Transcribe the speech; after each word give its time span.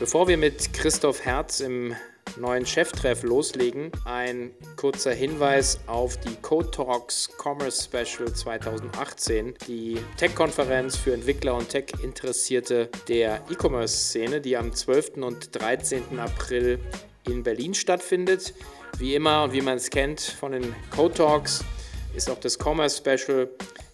Bevor 0.00 0.28
wir 0.28 0.38
mit 0.38 0.72
Christoph 0.72 1.26
Herz 1.26 1.60
im 1.60 1.94
neuen 2.38 2.64
Cheftreff 2.64 3.22
loslegen, 3.22 3.92
ein 4.06 4.50
kurzer 4.76 5.12
Hinweis 5.12 5.78
auf 5.86 6.16
die 6.16 6.36
Code 6.36 6.70
Talks 6.70 7.28
Commerce 7.36 7.84
Special 7.84 8.32
2018, 8.32 9.56
die 9.68 9.98
Tech-Konferenz 10.16 10.96
für 10.96 11.12
Entwickler 11.12 11.54
und 11.54 11.68
Tech-Interessierte 11.68 12.88
der 13.08 13.42
E-Commerce-Szene, 13.50 14.40
die 14.40 14.56
am 14.56 14.72
12. 14.72 15.18
und 15.18 15.54
13. 15.60 16.18
April 16.18 16.78
in 17.28 17.42
Berlin 17.42 17.74
stattfindet. 17.74 18.54
Wie 18.96 19.14
immer 19.14 19.44
und 19.44 19.52
wie 19.52 19.60
man 19.60 19.76
es 19.76 19.90
kennt 19.90 20.22
von 20.22 20.52
den 20.52 20.74
Code 20.96 21.12
Talks, 21.12 21.62
ist 22.16 22.30
auch 22.30 22.40
das 22.40 22.58
Commerce 22.58 22.96
Special 22.96 23.50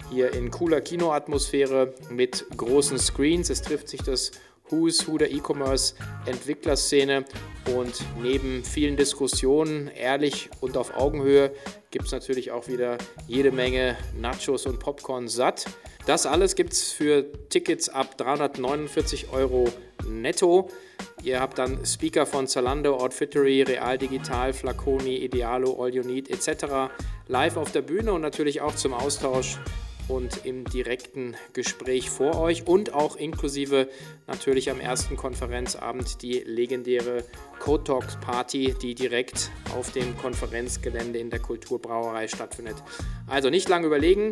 hier 0.09 0.33
in 0.35 0.53
cooler 0.53 0.81
Kinoatmosphäre 0.81 1.95
mit 2.11 2.47
großen 2.57 2.97
Screens. 2.97 3.51
Es 3.51 3.61
trifft 3.61 3.89
sich 3.89 4.03
das 4.03 4.31
Who's 4.71 5.07
Who 5.07 5.19
der 5.19 5.33
E-Commerce-Entwicklerszene 5.33 7.25
und 7.75 7.95
neben 8.23 8.65
vielen 8.65 8.97
Diskussionen, 8.97 9.89
ehrlich 9.89 10.51
und 10.61 10.77
auf 10.77 10.97
Augenhöhe, 10.97 11.53
gibt 11.91 12.07
es 12.07 12.13
natürlich 12.13 12.51
auch 12.51 12.69
wieder 12.69 12.99
jede 13.27 13.53
Menge 13.53 13.97
Nachos 14.19 14.67
und 14.67 14.79
Popcorn 14.79 15.29
satt. 15.29 15.67
Das 16.07 16.27
alles 16.27 16.55
gibt 16.55 16.73
es 16.73 16.93
für 16.93 17.25
Tickets 17.49 17.89
ab 17.89 18.17
349 18.19 19.31
Euro 19.33 19.69
netto. 20.09 20.69
Ihr 21.23 21.41
habt 21.41 21.59
dann 21.59 21.85
Speaker 21.85 22.27
von 22.27 22.47
Zalando, 22.47 22.97
Outfittery, 22.97 23.63
Real 23.63 23.99
Digital, 23.99 24.53
Flaconi, 24.53 25.17
Idealo, 25.17 25.83
All 25.83 25.93
You 25.93 26.03
Need 26.03 26.31
etc. 26.31 26.93
live 27.27 27.57
auf 27.57 27.73
der 27.73 27.83
Bühne 27.83 28.13
und 28.13 28.21
natürlich 28.21 28.61
auch 28.61 28.77
zum 28.77 28.95
Austausch 28.95 29.59
und 30.09 30.45
im 30.45 30.65
direkten 30.65 31.37
Gespräch 31.53 32.11
vor 32.11 32.39
euch 32.41 32.67
und 32.67 32.95
auch 32.95 33.17
inklusive 33.17 33.89
natürlich 34.27 34.71
am 34.71 34.81
ersten 34.81 35.17
Konferenzabend 35.17 36.23
die 36.23 36.41
legendäre 36.41 37.25
Code 37.59 37.85
Talks 37.85 38.17
Party, 38.21 38.75
die 38.81 38.95
direkt 38.95 39.51
auf 39.75 39.91
dem 39.93 40.17
Konferenzgelände 40.19 41.19
in 41.19 41.31
der 41.31 41.41
Kulturbrauerei 41.41 42.29
stattfindet. 42.29 42.77
Also 43.27 43.51
nicht 43.51 43.69
lange 43.69 43.87
überlegen. 43.87 44.31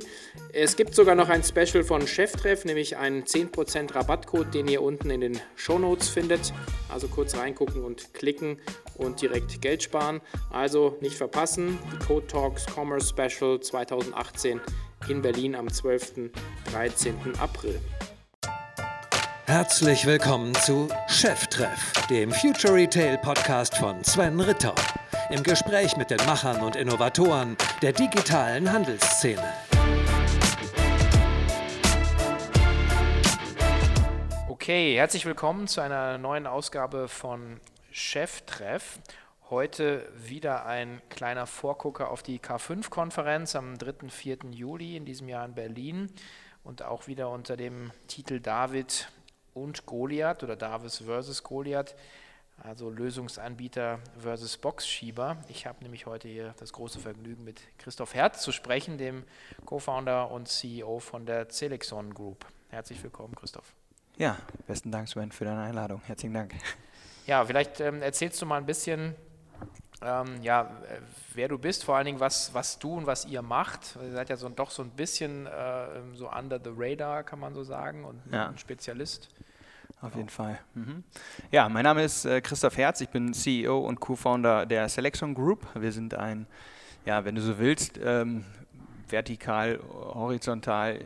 Es 0.53 0.77
gibt 0.77 0.95
sogar 0.95 1.15
noch 1.15 1.29
ein 1.29 1.43
Special 1.43 1.83
von 1.83 2.07
Cheftreff, 2.07 2.65
nämlich 2.65 2.97
einen 2.97 3.25
10% 3.25 3.95
Rabattcode, 3.95 4.55
den 4.55 4.69
ihr 4.69 4.83
unten 4.83 5.11
in 5.11 5.21
den 5.21 5.41
Show 5.57 5.79
Notes 5.79 6.09
findet. 6.09 6.53
Also 6.89 7.09
kurz 7.09 7.37
reingucken 7.37 7.83
und 7.83 8.15
klicken 8.15 8.59
und 8.97 9.21
direkt 9.21 9.61
Geld 9.61 9.83
sparen. 9.83 10.21
Also 10.51 10.97
nicht 11.01 11.17
verpassen. 11.17 11.79
Die 11.93 12.05
Code 12.05 12.27
Talks 12.29 12.67
Commerce 12.67 13.09
Special 13.09 13.59
2018 13.59 14.61
in 15.09 15.23
Berlin 15.23 15.55
am 15.55 15.71
12. 15.71 16.31
13. 16.73 17.17
April. 17.39 17.81
Herzlich 19.47 20.07
willkommen 20.07 20.55
zu 20.55 20.89
Cheftreff, 21.09 21.93
dem 22.09 22.33
Future 22.33 22.75
Retail 22.75 23.19
Podcast 23.19 23.77
von 23.77 24.03
Sven 24.03 24.41
Ritter. 24.41 24.75
Im 25.31 25.43
Gespräch 25.43 25.97
mit 25.97 26.11
den 26.11 26.19
Machern 26.27 26.63
und 26.63 26.77
Innovatoren 26.77 27.57
der 27.83 27.93
digitalen 27.93 28.73
Handelsszene. 28.73 29.45
Okay, 34.49 34.97
herzlich 34.97 35.27
willkommen 35.27 35.69
zu 35.69 35.83
einer 35.83 36.17
neuen 36.17 36.47
Ausgabe 36.47 37.09
von 37.09 37.61
Cheftreff. 37.91 38.99
Heute 39.51 40.11
wieder 40.17 40.65
ein 40.65 41.03
kleiner 41.11 41.47
Vorgucker 41.47 42.11
auf 42.11 42.23
die 42.23 42.39
K5-Konferenz 42.39 43.55
am 43.57 43.77
3. 43.77 44.09
4. 44.09 44.39
Juli 44.53 44.97
in 44.97 45.05
diesem 45.05 45.29
Jahr 45.29 45.45
in 45.45 45.55
Berlin 45.55 46.11
und 46.63 46.83
auch 46.83 47.09
wieder 47.09 47.29
unter 47.29 47.55
dem 47.59 47.91
Titel 48.09 48.41
David 48.41 49.07
und 49.53 49.85
Goliath 49.85 50.43
oder 50.43 50.57
Davis 50.57 50.97
versus 51.05 51.43
Goliath, 51.43 51.95
also 52.57 52.89
Lösungsanbieter 52.89 53.99
versus 54.19 54.57
Boxschieber. 54.57 55.37
Ich 55.49 55.67
habe 55.67 55.83
nämlich 55.83 56.07
heute 56.07 56.27
hier 56.27 56.55
das 56.59 56.73
große 56.73 56.99
Vergnügen, 56.99 57.45
mit 57.45 57.61
Christoph 57.77 58.15
Herz 58.15 58.41
zu 58.41 58.51
sprechen, 58.51 58.97
dem 58.97 59.25
Co-Founder 59.67 60.31
und 60.31 60.49
CEO 60.49 61.01
von 61.01 61.27
der 61.27 61.51
Celexon 61.51 62.15
Group. 62.15 62.47
Herzlich 62.71 63.03
willkommen, 63.03 63.35
Christoph. 63.35 63.75
Ja, 64.17 64.39
besten 64.67 64.91
Dank, 64.91 65.07
Sven, 65.07 65.33
für 65.33 65.45
deine 65.45 65.61
Einladung. 65.61 66.01
Herzlichen 66.07 66.33
Dank. 66.33 66.55
Ja, 67.27 67.45
vielleicht 67.45 67.81
ähm, 67.81 68.03
erzählst 68.03 68.41
du 68.43 68.47
mal 68.47 68.59
ein 68.59 68.67
bisschen 68.67 69.15
ähm, 70.03 70.43
ja, 70.43 70.71
wer 71.35 71.49
du 71.49 71.59
bist, 71.59 71.85
vor 71.85 71.97
allen 71.97 72.07
Dingen, 72.07 72.21
was, 72.21 72.53
was 72.53 72.79
du 72.79 72.95
und 72.95 73.07
was 73.07 73.25
ihr 73.27 73.43
macht. 73.43 73.97
Ihr 74.03 74.13
seid 74.13 74.29
ja 74.29 74.37
so, 74.37 74.49
doch 74.49 74.71
so 74.71 74.83
ein 74.83 74.91
bisschen 74.91 75.47
äh, 75.47 75.87
so 76.15 76.31
under 76.31 76.61
the 76.63 76.71
radar, 76.75 77.23
kann 77.23 77.39
man 77.39 77.55
so 77.55 77.65
sagen, 77.65 78.05
und 78.05 78.21
ja. 78.31 78.49
ein 78.49 78.59
Spezialist. 78.59 79.29
Auf 80.01 80.11
genau. 80.11 80.17
jeden 80.17 80.29
Fall. 80.29 80.59
Mhm. 80.75 81.05
Ja, 81.51 81.69
mein 81.69 81.85
Name 81.85 82.05
ist 82.05 82.25
äh, 82.25 82.41
Christoph 82.41 82.77
Herz, 82.77 83.01
ich 83.01 83.09
bin 83.09 83.33
CEO 83.33 83.79
und 83.79 84.01
Co-Founder 84.01 84.67
der 84.67 84.89
Selection 84.89 85.35
Group. 85.35 85.67
Wir 85.75 85.93
sind 85.93 86.15
ein, 86.15 86.47
ja, 87.07 87.25
wenn 87.25 87.35
du 87.35 87.41
so 87.41 87.59
willst, 87.59 87.99
ähm, 88.03 88.45
vertikal, 89.09 89.81
horizontal 89.89 90.97
äh, 90.97 91.01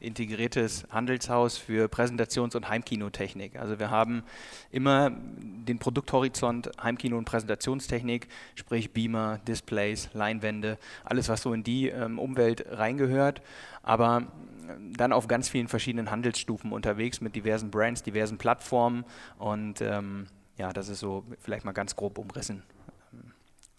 integriertes 0.00 0.86
Handelshaus 0.90 1.56
für 1.56 1.88
Präsentations- 1.88 2.56
und 2.56 2.68
Heimkinotechnik. 2.68 3.56
Also 3.56 3.78
wir 3.78 3.90
haben 3.90 4.22
immer 4.70 5.10
den 5.10 5.78
Produkthorizont 5.78 6.70
Heimkino- 6.82 7.18
und 7.18 7.24
Präsentationstechnik, 7.24 8.28
sprich 8.54 8.92
Beamer, 8.92 9.38
Displays, 9.46 10.10
Leinwände, 10.12 10.78
alles, 11.04 11.28
was 11.28 11.42
so 11.42 11.52
in 11.52 11.64
die 11.64 11.88
ähm, 11.88 12.18
Umwelt 12.18 12.64
reingehört, 12.70 13.42
aber 13.82 14.24
ähm, 14.68 14.92
dann 14.96 15.12
auf 15.12 15.26
ganz 15.26 15.48
vielen 15.48 15.68
verschiedenen 15.68 16.10
Handelsstufen 16.10 16.72
unterwegs 16.72 17.20
mit 17.20 17.34
diversen 17.34 17.70
Brands, 17.70 18.02
diversen 18.02 18.38
Plattformen 18.38 19.04
und 19.38 19.80
ähm, 19.80 20.26
ja, 20.56 20.72
das 20.72 20.88
ist 20.88 21.00
so 21.00 21.24
vielleicht 21.40 21.64
mal 21.64 21.72
ganz 21.72 21.96
grob 21.96 22.18
umrissen. 22.18 22.62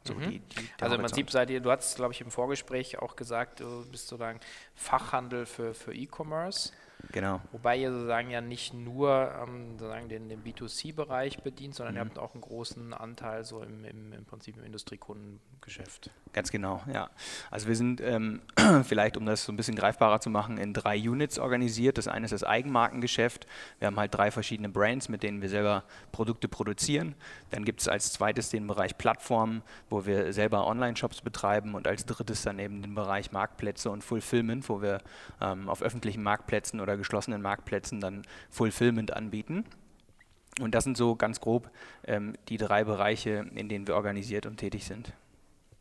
So 0.05 0.13
mhm. 0.13 0.29
die, 0.29 0.39
die, 0.39 0.69
also 0.81 0.95
im 0.95 1.01
Prinzip 1.01 1.29
seid 1.31 1.49
ihr, 1.49 1.59
du 1.59 1.71
hast 1.71 1.95
glaube 1.95 2.13
ich 2.13 2.21
im 2.21 2.31
Vorgespräch 2.31 2.99
auch 2.99 3.15
gesagt, 3.15 3.59
du 3.59 3.85
bist 3.85 4.07
sozusagen 4.07 4.39
Fachhandel 4.75 5.45
für, 5.45 5.73
für 5.73 5.93
E-Commerce. 5.93 6.71
Genau. 7.11 7.41
Wobei 7.51 7.77
ihr 7.77 7.91
sozusagen 7.91 8.29
ja 8.29 8.41
nicht 8.41 8.73
nur 8.73 9.31
ähm, 9.41 9.77
sozusagen 9.79 10.09
den, 10.09 10.29
den 10.29 10.43
B2C-Bereich 10.43 11.41
bedient, 11.41 11.73
sondern 11.73 11.95
mhm. 11.95 11.99
ihr 11.99 12.05
habt 12.05 12.19
auch 12.19 12.33
einen 12.33 12.41
großen 12.41 12.93
Anteil 12.93 13.43
so 13.45 13.63
im, 13.63 13.85
im, 13.85 14.13
im 14.13 14.25
Prinzip 14.25 14.57
im 14.57 14.63
Industriekundengeschäft. 14.63 16.11
Ganz 16.33 16.51
genau, 16.51 16.83
ja. 16.93 17.09
Also 17.49 17.67
wir 17.67 17.75
sind 17.75 18.01
ähm, 18.01 18.41
vielleicht, 18.83 19.17
um 19.17 19.25
das 19.25 19.45
so 19.45 19.51
ein 19.51 19.55
bisschen 19.55 19.75
greifbarer 19.75 20.19
zu 20.19 20.29
machen, 20.29 20.57
in 20.57 20.73
drei 20.73 20.97
Units 20.97 21.39
organisiert. 21.39 21.97
Das 21.97 22.07
eine 22.07 22.25
ist 22.25 22.31
das 22.31 22.43
Eigenmarkengeschäft. 22.43 23.47
Wir 23.79 23.87
haben 23.87 23.97
halt 23.97 24.13
drei 24.13 24.29
verschiedene 24.29 24.69
Brands, 24.69 25.09
mit 25.09 25.23
denen 25.23 25.41
wir 25.41 25.49
selber 25.49 25.85
Produkte 26.11 26.47
produzieren. 26.47 27.15
Dann 27.49 27.65
gibt 27.65 27.81
es 27.81 27.87
als 27.87 28.13
zweites 28.13 28.49
den 28.49 28.67
Bereich 28.67 28.97
Plattformen, 28.97 29.63
wo 29.89 30.05
wir 30.05 30.33
selber 30.33 30.67
Online-Shops 30.67 31.21
betreiben 31.21 31.73
und 31.73 31.87
als 31.87 32.05
drittes 32.05 32.43
dann 32.43 32.59
eben 32.59 32.81
den 32.81 32.93
Bereich 32.93 33.31
Marktplätze 33.31 33.89
und 33.89 34.03
Fulfillment, 34.03 34.69
wo 34.69 34.81
wir 34.81 35.01
ähm, 35.41 35.69
auf 35.69 35.81
öffentlichen 35.81 36.21
Marktplätzen 36.21 36.79
oder 36.79 36.88
geschlossenen 36.97 37.41
Marktplätzen 37.41 37.99
dann 37.99 38.23
Fulfillment 38.49 39.13
anbieten. 39.13 39.65
Und 40.59 40.75
das 40.75 40.83
sind 40.83 40.97
so 40.97 41.15
ganz 41.15 41.39
grob 41.39 41.69
ähm, 42.05 42.33
die 42.49 42.57
drei 42.57 42.83
Bereiche, 42.83 43.45
in 43.55 43.69
denen 43.69 43.87
wir 43.87 43.95
organisiert 43.95 44.45
und 44.45 44.57
tätig 44.57 44.85
sind. 44.85 45.13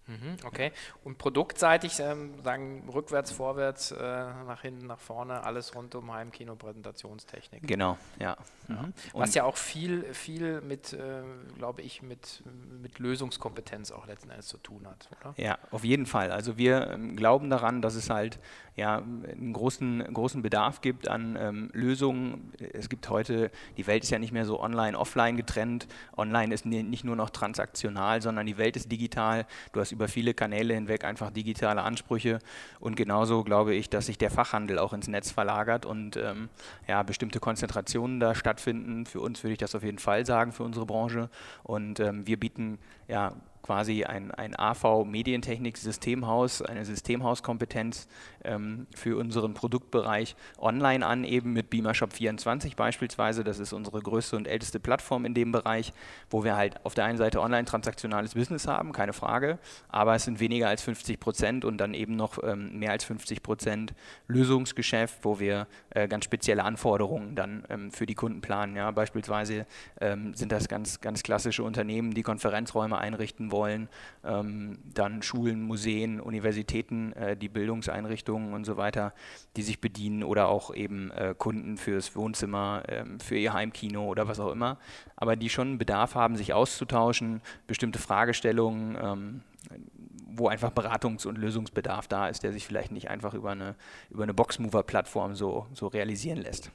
Mhm, 0.08 0.36
okay. 0.44 0.72
Und 1.04 1.18
produktseitig, 1.18 2.00
ähm, 2.00 2.42
sagen 2.42 2.88
rückwärts, 2.88 3.30
vorwärts, 3.30 3.92
äh, 3.92 3.98
nach 3.98 4.62
hinten, 4.62 4.86
nach 4.86 4.98
vorne, 4.98 5.44
alles 5.44 5.74
rund 5.74 5.94
um 5.94 6.10
Heimkino, 6.10 6.56
Präsentationstechnik. 6.56 7.66
Genau, 7.66 7.98
ja. 8.18 8.36
Mhm. 8.68 8.94
Was 9.12 9.34
ja 9.34 9.44
auch 9.44 9.58
viel, 9.58 10.02
viel 10.14 10.62
mit, 10.62 10.94
äh, 10.94 11.22
glaube 11.58 11.82
ich, 11.82 12.00
mit, 12.00 12.42
mit 12.80 12.98
Lösungskompetenz 12.98 13.90
auch 13.92 14.06
letzten 14.06 14.30
Endes 14.30 14.48
zu 14.48 14.56
tun 14.56 14.86
hat, 14.86 15.10
oder? 15.20 15.34
Ja, 15.36 15.58
auf 15.70 15.84
jeden 15.84 16.06
Fall. 16.06 16.32
Also 16.32 16.56
wir 16.56 16.88
ähm, 16.88 17.14
glauben 17.14 17.50
daran, 17.50 17.82
dass 17.82 17.94
es 17.94 18.08
halt 18.08 18.40
ja, 18.78 18.98
einen 18.98 19.52
großen, 19.52 20.04
großen 20.14 20.40
Bedarf 20.40 20.80
gibt 20.80 21.08
an 21.08 21.36
ähm, 21.36 21.68
Lösungen. 21.72 22.52
Es 22.72 22.88
gibt 22.88 23.10
heute, 23.10 23.50
die 23.76 23.88
Welt 23.88 24.04
ist 24.04 24.10
ja 24.10 24.20
nicht 24.20 24.30
mehr 24.30 24.44
so 24.44 24.60
online, 24.60 24.96
offline 24.96 25.36
getrennt. 25.36 25.88
Online 26.16 26.54
ist 26.54 26.64
nicht 26.64 27.02
nur 27.02 27.16
noch 27.16 27.30
transaktional, 27.30 28.22
sondern 28.22 28.46
die 28.46 28.56
Welt 28.56 28.76
ist 28.76 28.92
digital. 28.92 29.46
Du 29.72 29.80
hast 29.80 29.90
über 29.90 30.06
viele 30.06 30.32
Kanäle 30.32 30.74
hinweg 30.74 31.04
einfach 31.04 31.32
digitale 31.32 31.82
Ansprüche. 31.82 32.38
Und 32.78 32.94
genauso 32.94 33.42
glaube 33.42 33.74
ich, 33.74 33.90
dass 33.90 34.06
sich 34.06 34.16
der 34.16 34.30
Fachhandel 34.30 34.78
auch 34.78 34.92
ins 34.92 35.08
Netz 35.08 35.32
verlagert 35.32 35.84
und 35.84 36.16
ähm, 36.16 36.48
ja, 36.86 37.02
bestimmte 37.02 37.40
Konzentrationen 37.40 38.20
da 38.20 38.36
stattfinden. 38.36 39.06
Für 39.06 39.20
uns 39.20 39.42
würde 39.42 39.54
ich 39.54 39.58
das 39.58 39.74
auf 39.74 39.82
jeden 39.82 39.98
Fall 39.98 40.24
sagen, 40.24 40.52
für 40.52 40.62
unsere 40.62 40.86
Branche. 40.86 41.30
Und 41.64 41.98
ähm, 41.98 42.28
wir 42.28 42.38
bieten 42.38 42.78
ja 43.08 43.32
quasi 43.62 44.04
ein, 44.04 44.30
ein 44.30 44.58
AV-Medientechnik-Systemhaus, 44.58 46.62
eine 46.62 46.84
Systemhauskompetenz 46.84 48.08
ähm, 48.44 48.86
für 48.94 49.18
unseren 49.18 49.54
Produktbereich 49.54 50.36
online 50.58 51.06
an, 51.06 51.24
eben 51.24 51.52
mit 51.52 51.70
Beamer 51.70 51.94
Shop 51.94 52.12
24 52.12 52.76
beispielsweise. 52.76 53.44
Das 53.44 53.58
ist 53.58 53.72
unsere 53.72 54.00
größte 54.00 54.36
und 54.36 54.46
älteste 54.46 54.80
Plattform 54.80 55.24
in 55.24 55.34
dem 55.34 55.52
Bereich, 55.52 55.92
wo 56.30 56.44
wir 56.44 56.56
halt 56.56 56.84
auf 56.84 56.94
der 56.94 57.04
einen 57.04 57.18
Seite 57.18 57.40
online-transaktionales 57.40 58.34
Business 58.34 58.66
haben, 58.66 58.92
keine 58.92 59.12
Frage, 59.12 59.58
aber 59.88 60.14
es 60.14 60.24
sind 60.24 60.40
weniger 60.40 60.68
als 60.68 60.82
50 60.82 61.20
Prozent 61.20 61.64
und 61.64 61.78
dann 61.78 61.94
eben 61.94 62.16
noch 62.16 62.42
ähm, 62.42 62.78
mehr 62.78 62.92
als 62.92 63.04
50 63.04 63.42
Prozent 63.42 63.94
Lösungsgeschäft, 64.26 65.24
wo 65.24 65.40
wir 65.40 65.66
äh, 65.90 66.08
ganz 66.08 66.24
spezielle 66.24 66.64
Anforderungen 66.64 67.34
dann 67.34 67.64
ähm, 67.68 67.90
für 67.90 68.06
die 68.06 68.14
Kunden 68.14 68.40
planen. 68.40 68.76
Ja, 68.76 68.90
beispielsweise 68.90 69.66
ähm, 70.00 70.34
sind 70.34 70.52
das 70.52 70.68
ganz, 70.68 71.00
ganz 71.00 71.22
klassische 71.22 71.62
Unternehmen, 71.62 72.14
die 72.14 72.22
Konferenzräume 72.22 72.98
einrichten 72.98 73.47
wollen, 73.50 73.88
ähm, 74.24 74.78
dann 74.94 75.22
Schulen, 75.22 75.62
Museen, 75.62 76.20
Universitäten, 76.20 77.12
äh, 77.12 77.36
die 77.36 77.48
Bildungseinrichtungen 77.48 78.52
und 78.52 78.64
so 78.64 78.76
weiter, 78.76 79.12
die 79.56 79.62
sich 79.62 79.80
bedienen 79.80 80.22
oder 80.22 80.48
auch 80.48 80.74
eben 80.74 81.10
äh, 81.10 81.34
Kunden 81.36 81.76
fürs 81.76 82.14
Wohnzimmer, 82.16 82.82
ähm, 82.88 83.20
für 83.20 83.36
ihr 83.36 83.52
Heimkino 83.52 84.06
oder 84.06 84.28
was 84.28 84.40
auch 84.40 84.52
immer, 84.52 84.78
aber 85.16 85.36
die 85.36 85.48
schon 85.48 85.78
Bedarf 85.78 86.14
haben, 86.14 86.36
sich 86.36 86.52
auszutauschen, 86.52 87.40
bestimmte 87.66 87.98
Fragestellungen, 87.98 88.96
ähm, 89.00 89.42
wo 90.30 90.48
einfach 90.48 90.70
Beratungs- 90.70 91.26
und 91.26 91.36
Lösungsbedarf 91.36 92.06
da 92.06 92.28
ist, 92.28 92.42
der 92.42 92.52
sich 92.52 92.66
vielleicht 92.66 92.92
nicht 92.92 93.10
einfach 93.10 93.34
über 93.34 93.50
eine, 93.50 93.74
über 94.10 94.22
eine 94.22 94.34
Boxmover-Plattform 94.34 95.34
so, 95.34 95.66
so 95.74 95.88
realisieren 95.88 96.38
lässt. 96.38 96.70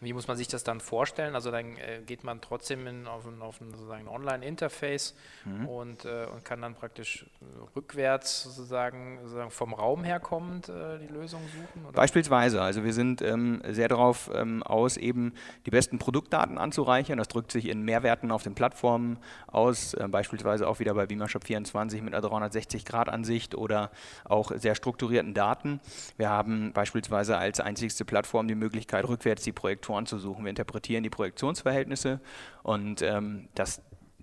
Wie 0.00 0.12
muss 0.12 0.28
man 0.28 0.36
sich 0.36 0.48
das 0.48 0.64
dann 0.64 0.80
vorstellen? 0.80 1.34
Also 1.34 1.50
dann 1.50 1.76
äh, 1.76 2.00
geht 2.04 2.24
man 2.24 2.40
trotzdem 2.40 2.86
in, 2.86 3.06
auf 3.06 3.26
ein, 3.26 3.42
auf 3.42 3.60
ein 3.60 3.70
sozusagen 3.72 4.08
Online-Interface 4.08 5.14
mhm. 5.44 5.68
und, 5.68 6.04
äh, 6.04 6.26
und 6.32 6.44
kann 6.44 6.60
dann 6.62 6.74
praktisch 6.74 7.26
rückwärts 7.74 8.44
sozusagen, 8.44 9.18
sozusagen 9.22 9.50
vom 9.50 9.74
Raum 9.74 10.04
her 10.04 10.20
kommend 10.20 10.68
äh, 10.68 10.98
die 10.98 11.12
Lösung 11.12 11.42
suchen? 11.42 11.86
Oder? 11.86 11.92
Beispielsweise. 11.92 12.60
Also 12.62 12.84
wir 12.84 12.92
sind 12.92 13.22
ähm, 13.22 13.62
sehr 13.68 13.88
darauf 13.88 14.30
ähm, 14.34 14.62
aus, 14.62 14.96
eben 14.96 15.32
die 15.66 15.70
besten 15.70 15.98
Produktdaten 15.98 16.58
anzureichern. 16.58 17.18
Das 17.18 17.28
drückt 17.28 17.52
sich 17.52 17.68
in 17.68 17.82
Mehrwerten 17.82 18.30
auf 18.30 18.42
den 18.42 18.54
Plattformen 18.54 19.18
aus, 19.46 19.94
äh, 19.94 20.08
beispielsweise 20.08 20.68
auch 20.68 20.78
wieder 20.80 20.94
bei 20.94 21.06
Beamershop 21.06 21.44
24 21.44 22.02
mit 22.02 22.14
einer 22.14 22.26
360-Grad-Ansicht 22.26 23.54
oder 23.54 23.90
auch 24.24 24.52
sehr 24.54 24.74
strukturierten 24.74 25.34
Daten. 25.34 25.80
Wir 26.16 26.30
haben 26.30 26.72
beispielsweise 26.72 27.36
als 27.38 27.60
einzigste 27.60 28.04
Plattform 28.04 28.48
die 28.48 28.54
Möglichkeit, 28.54 29.06
rückwärts 29.06 29.42
die 29.42 29.52
Projektoren 29.64 30.04
zu 30.04 30.18
suchen. 30.18 30.44
Wir 30.44 30.50
interpretieren 30.50 31.02
die 31.02 31.08
Projektionsverhältnisse 31.08 32.20
und 32.62 33.00
ähm, 33.00 33.48
das 33.54 33.80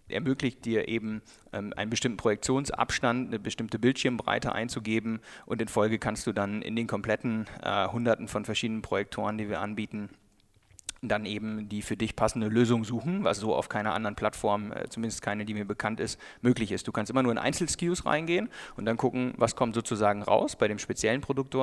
ermöglicht 0.08 0.66
dir 0.66 0.88
eben 0.88 1.24
ähm, 1.52 1.74
einen 1.76 1.90
bestimmten 1.90 2.18
Projektionsabstand, 2.18 3.30
eine 3.30 3.40
bestimmte 3.40 3.80
Bildschirmbreite 3.80 4.54
einzugeben 4.54 5.20
und 5.48 5.60
in 5.60 5.68
Folge 5.68 5.98
kannst 5.98 6.28
du 6.28 6.32
dann 6.32 6.62
in 6.62 6.76
den 6.76 6.86
kompletten 6.86 7.48
äh, 7.64 7.88
Hunderten 7.88 8.28
von 8.28 8.46
verschiedenen 8.46 8.84
Projektoren, 8.84 9.40
die 9.40 9.50
wir 9.50 9.62
anbieten, 9.62 10.10
dann 11.02 11.26
eben 11.26 11.68
die 11.68 11.82
für 11.82 11.98
dich 11.98 12.16
passende 12.16 12.48
Lösung 12.48 12.84
suchen, 12.84 13.24
was 13.24 13.40
so 13.40 13.56
auf 13.56 13.70
keiner 13.70 13.94
anderen 13.94 14.16
Plattform, 14.16 14.72
äh, 14.72 14.88
zumindest 14.88 15.22
keine, 15.24 15.46
die 15.46 15.56
mir 15.56 15.66
bekannt 15.66 16.00
ist, 16.00 16.20
möglich 16.42 16.72
ist. 16.72 16.88
Du 16.88 16.92
kannst 16.92 17.10
immer 17.10 17.24
nur 17.24 17.32
in 17.32 17.40
Einzelskews 17.40 18.06
reingehen 18.06 18.50
und 18.76 18.86
dann 18.86 18.98
gucken, 18.98 19.34
was 19.38 19.56
kommt 19.56 19.74
sozusagen 19.74 20.22
raus 20.22 20.56
bei 20.56 20.68
dem 20.68 20.78
speziellen 20.78 21.22
Produkt, 21.22 21.56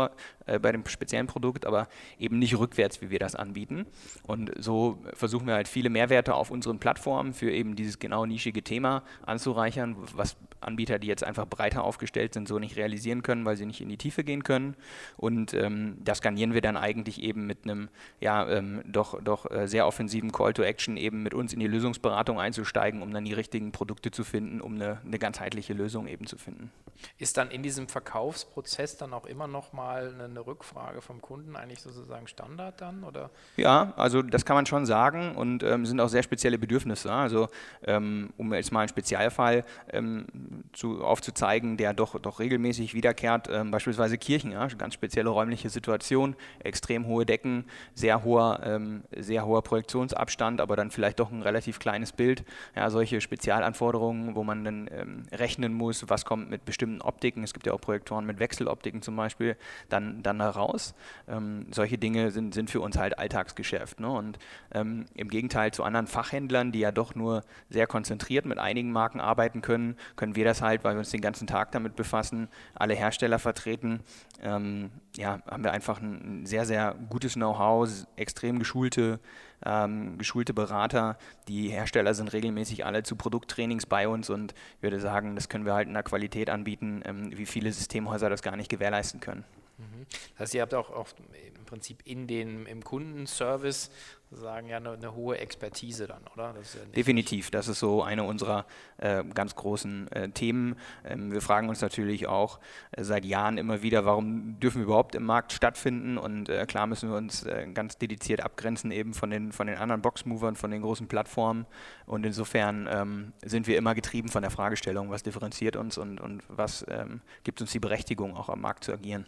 äh, 0.46 0.58
bei 0.58 0.73
dem 0.73 0.85
speziellen 0.87 1.29
Produkt, 1.29 1.67
aber 1.67 1.88
eben 2.19 2.38
nicht 2.38 2.58
rückwärts, 2.58 3.00
wie 3.00 3.11
wir 3.11 3.20
das 3.20 3.37
anbieten. 3.37 3.87
Und 4.25 4.50
so 4.58 4.99
versuchen 5.14 5.46
wir 5.46 5.55
halt 5.55 5.69
viele 5.69 5.88
Mehrwerte 5.88 6.34
auf 6.34 6.50
unseren 6.50 6.81
Plattformen 6.81 7.32
für 7.32 7.52
eben 7.52 7.76
dieses 7.76 8.00
genau 8.00 8.26
nischige 8.26 8.62
Thema 8.62 9.05
anzureichern, 9.25 9.96
was 10.14 10.37
Anbieter, 10.60 10.99
die 10.99 11.06
jetzt 11.06 11.25
einfach 11.25 11.46
breiter 11.46 11.84
aufgestellt 11.84 12.34
sind, 12.34 12.49
so 12.49 12.58
nicht 12.58 12.76
realisieren 12.76 13.22
können, 13.22 13.44
weil 13.44 13.56
sie 13.56 13.66
nicht 13.66 13.81
in 13.81 13.88
die 13.88 13.96
Tiefe 13.96 14.25
gehen 14.25 14.43
können. 14.43 14.76
Und 15.16 15.55
ähm, 15.55 15.99
das 16.05 16.19
skanieren 16.19 16.55
wir 16.55 16.60
dann 16.60 16.76
eigentlich 16.76 17.22
eben 17.22 17.46
mit 17.46 17.64
einem, 17.64 17.88
ja, 18.20 18.49
ähm, 18.49 18.82
doch, 18.87 19.22
doch 19.22 19.50
äh, 19.50 19.66
sehr 19.66 19.87
offensiven 19.87 20.32
Call 20.32 20.52
to 20.52 20.62
Action, 20.62 20.96
eben 20.96 21.22
mit 21.22 21.34
uns 21.34 21.52
in 21.52 21.60
die 21.60 21.66
Lösungsberatung 21.66 22.40
einzusteigen, 22.40 23.02
um 23.02 23.12
dann 23.12 23.25
die 23.25 23.32
richtigen 23.34 23.72
Produkte 23.72 24.10
zu 24.10 24.25
finden, 24.25 24.60
um 24.60 24.75
eine, 24.75 25.00
eine 25.05 25.19
ganzheitliche 25.19 25.72
Lösung 25.72 26.08
eben 26.08 26.26
zu 26.26 26.38
finden. 26.38 26.70
Ist 27.19 27.37
dann 27.37 27.50
in 27.50 27.62
diesem 27.62 27.88
Verkaufsprozess 27.88 28.96
dann 28.96 29.12
auch 29.12 29.26
immer 29.26 29.46
noch 29.46 29.72
mal 29.72 30.12
eine, 30.12 30.25
eine 30.25 30.46
Rückfrage 30.46 31.00
vom 31.00 31.20
Kunden 31.20 31.56
eigentlich 31.56 31.81
sozusagen 31.81 32.26
Standard 32.26 32.81
dann? 32.81 33.05
Oder? 33.05 33.31
Ja, 33.56 33.93
also 33.96 34.22
das 34.22 34.44
kann 34.44 34.56
man 34.56 34.66
schon 34.66 34.87
sagen 34.87 35.37
und 35.37 35.62
ähm, 35.62 35.87
sind 35.87 36.00
auch 36.00 36.08
sehr 36.08 36.22
spezielle 36.22 36.58
Bedürfnisse. 36.58 37.12
Also 37.12 37.49
ähm, 37.84 38.31
um 38.37 38.52
jetzt 38.52 38.72
mal 38.72 38.81
einen 38.81 38.88
Spezialfall 38.88 39.64
ähm, 39.90 40.26
zu, 40.72 41.02
aufzuzeigen, 41.04 41.76
der 41.76 41.94
doch, 41.94 42.18
doch 42.18 42.40
regelmäßig 42.40 42.94
wiederkehrt, 42.94 43.48
ähm, 43.50 43.70
beispielsweise 43.70 44.18
Kirchen, 44.18 44.52
ja, 44.52 44.66
ganz 44.68 44.94
spezielle 44.94 45.30
räumliche 45.30 45.68
Situation, 45.68 46.36
extrem 46.60 47.06
hohe 47.06 47.26
Decken, 47.26 47.64
sehr 47.94 48.24
hoher, 48.24 48.60
ähm, 48.64 49.02
sehr 49.16 49.44
hoher 49.44 49.62
Projektionsabstand, 49.62 50.60
aber 50.60 50.76
dann 50.76 50.90
vielleicht 50.90 51.20
doch 51.20 51.30
ein 51.30 51.42
relativ 51.42 51.78
kleines 51.78 52.12
Bild. 52.12 52.44
Ja, 52.74 52.90
solche 52.90 53.20
Spezialanforderungen, 53.20 54.34
wo 54.34 54.44
man 54.44 54.64
dann 54.64 54.90
ähm, 54.92 55.22
rechnen 55.32 55.74
muss, 55.74 56.08
was 56.08 56.24
kommt 56.24 56.50
mit 56.50 56.64
bestimmten 56.64 57.02
Optiken, 57.02 57.42
es 57.42 57.52
gibt 57.52 57.66
ja 57.66 57.72
auch 57.72 57.80
Projektoren 57.80 58.24
mit 58.24 58.38
Wechseloptiken 58.40 59.02
zum 59.02 59.16
Beispiel, 59.16 59.56
dann, 59.88 60.22
dann 60.22 60.40
heraus. 60.40 60.94
Ähm, 61.28 61.66
solche 61.70 61.98
Dinge 61.98 62.30
sind, 62.30 62.54
sind 62.54 62.70
für 62.70 62.80
uns 62.80 62.96
halt 62.96 63.18
Alltagsgeschäft. 63.18 64.00
Ne? 64.00 64.10
Und 64.10 64.38
ähm, 64.72 65.06
im 65.14 65.28
Gegenteil 65.28 65.72
zu 65.72 65.82
anderen 65.82 66.06
Fachhändlern, 66.06 66.72
die 66.72 66.80
ja 66.80 66.92
doch 66.92 67.14
nur 67.14 67.42
sehr 67.68 67.86
konzentriert 67.86 68.46
mit 68.46 68.58
einigen 68.58 68.92
Marken 68.92 69.20
arbeiten 69.20 69.62
können, 69.62 69.96
können 70.16 70.36
wir 70.36 70.38
das 70.44 70.62
halt, 70.62 70.85
weil 70.85 70.94
wir 70.94 71.00
uns 71.00 71.11
den 71.11 71.20
ganzen 71.20 71.46
Tag 71.46 71.73
damit 71.73 71.96
befassen, 71.96 72.49
alle 72.75 72.94
Hersteller 72.94 73.38
vertreten, 73.38 74.00
ähm, 74.43 74.90
ja, 75.17 75.40
haben 75.46 75.64
wir 75.64 75.73
einfach 75.73 76.00
ein 76.00 76.46
sehr, 76.46 76.64
sehr 76.64 76.94
gutes 77.08 77.35
Know-how, 77.35 77.88
extrem 78.17 78.58
geschulte, 78.58 79.20
ähm, 79.64 80.19
geschulte 80.19 80.55
Berater. 80.55 81.19
Die 81.49 81.69
Hersteller 81.69 82.14
sind 82.14 82.32
regelmäßig 82.32 82.87
alle 82.87 83.02
zu 83.02 83.17
Produkttrainings 83.17 83.87
bei 83.87 84.08
uns 84.08 84.31
und 84.31 84.55
ich 84.76 84.82
würde 84.82 85.00
sagen, 85.00 85.35
das 85.35 85.49
können 85.49 85.64
wir 85.64 85.75
halt 85.75 85.88
in 85.88 85.94
der 85.94 86.02
Qualität 86.02 86.50
anbieten, 86.50 87.02
ähm, 87.05 87.37
wie 87.37 87.46
viele 87.46 87.73
Systemhäuser 87.73 88.31
das 88.31 88.43
gar 88.43 88.56
nicht 88.56 88.69
gewährleisten 88.69 89.20
können. 89.20 89.44
Mhm. 89.79 90.06
Das 90.32 90.41
heißt, 90.41 90.55
ihr 90.55 90.62
habt 90.62 90.75
auch, 90.75 90.91
auch 90.91 91.08
im 91.56 91.64
Prinzip 91.64 92.02
in 92.05 92.26
den, 92.26 92.67
im 92.67 92.82
Kundenservice 92.82 93.91
sagen 94.30 94.69
ja 94.69 94.76
eine, 94.76 94.92
eine, 94.92 95.14
hohe 95.14 95.38
Expertise 95.38 96.06
dann, 96.06 96.22
oder? 96.34 96.52
Das 96.52 96.75
ja 96.75 96.80
Definitiv, 96.94 97.50
das 97.50 97.69
ist 97.69 97.78
so 97.78 98.02
eine 98.02 98.25
unserer 98.25 98.66
äh, 98.98 99.25
ganz 99.25 99.54
großen 99.54 100.10
äh, 100.12 100.28
Themen. 100.30 100.76
Ähm, 101.04 101.32
wir 101.32 101.40
fragen 101.40 101.69
uns 101.69 101.80
natürlich 101.80 102.26
auch 102.26 102.60
äh, 102.92 103.04
seit 103.04 103.25
Jahren 103.25 103.56
immer 103.56 103.82
wieder, 103.82 104.04
warum 104.04 104.60
dürfen 104.60 104.80
wir 104.80 104.84
überhaupt 104.84 105.14
im 105.14 105.25
Markt 105.25 105.52
stattfinden 105.52 106.19
und 106.19 106.48
äh, 106.48 106.66
klar 106.66 106.86
müssen 106.86 107.10
wir 107.10 107.16
uns 107.16 107.44
äh, 107.44 107.66
ganz 107.72 107.96
dediziert 107.96 108.42
abgrenzen 108.42 108.90
eben 108.90 109.14
von 109.14 109.30
den, 109.30 109.52
von 109.52 109.66
den 109.66 109.78
anderen 109.78 110.02
Boxmovern, 110.02 110.56
von 110.56 110.70
den 110.70 110.82
großen 110.82 111.08
Plattformen 111.08 111.66
und 112.06 112.26
insofern 112.26 112.88
ähm, 112.90 113.32
sind 113.44 113.66
wir 113.66 113.78
immer 113.78 113.94
getrieben 113.94 114.28
von 114.28 114.42
der 114.42 114.50
Fragestellung, 114.50 115.10
was 115.10 115.22
differenziert 115.22 115.76
uns 115.76 115.96
und, 115.96 116.20
und 116.20 116.42
was 116.48 116.84
ähm, 116.88 117.22
gibt 117.44 117.60
uns 117.60 117.72
die 117.72 117.81
Berechtigung 117.81 118.36
auch 118.36 118.48
am 118.48 118.60
Markt 118.60 118.84
zu 118.84 118.92
agieren. 118.92 119.26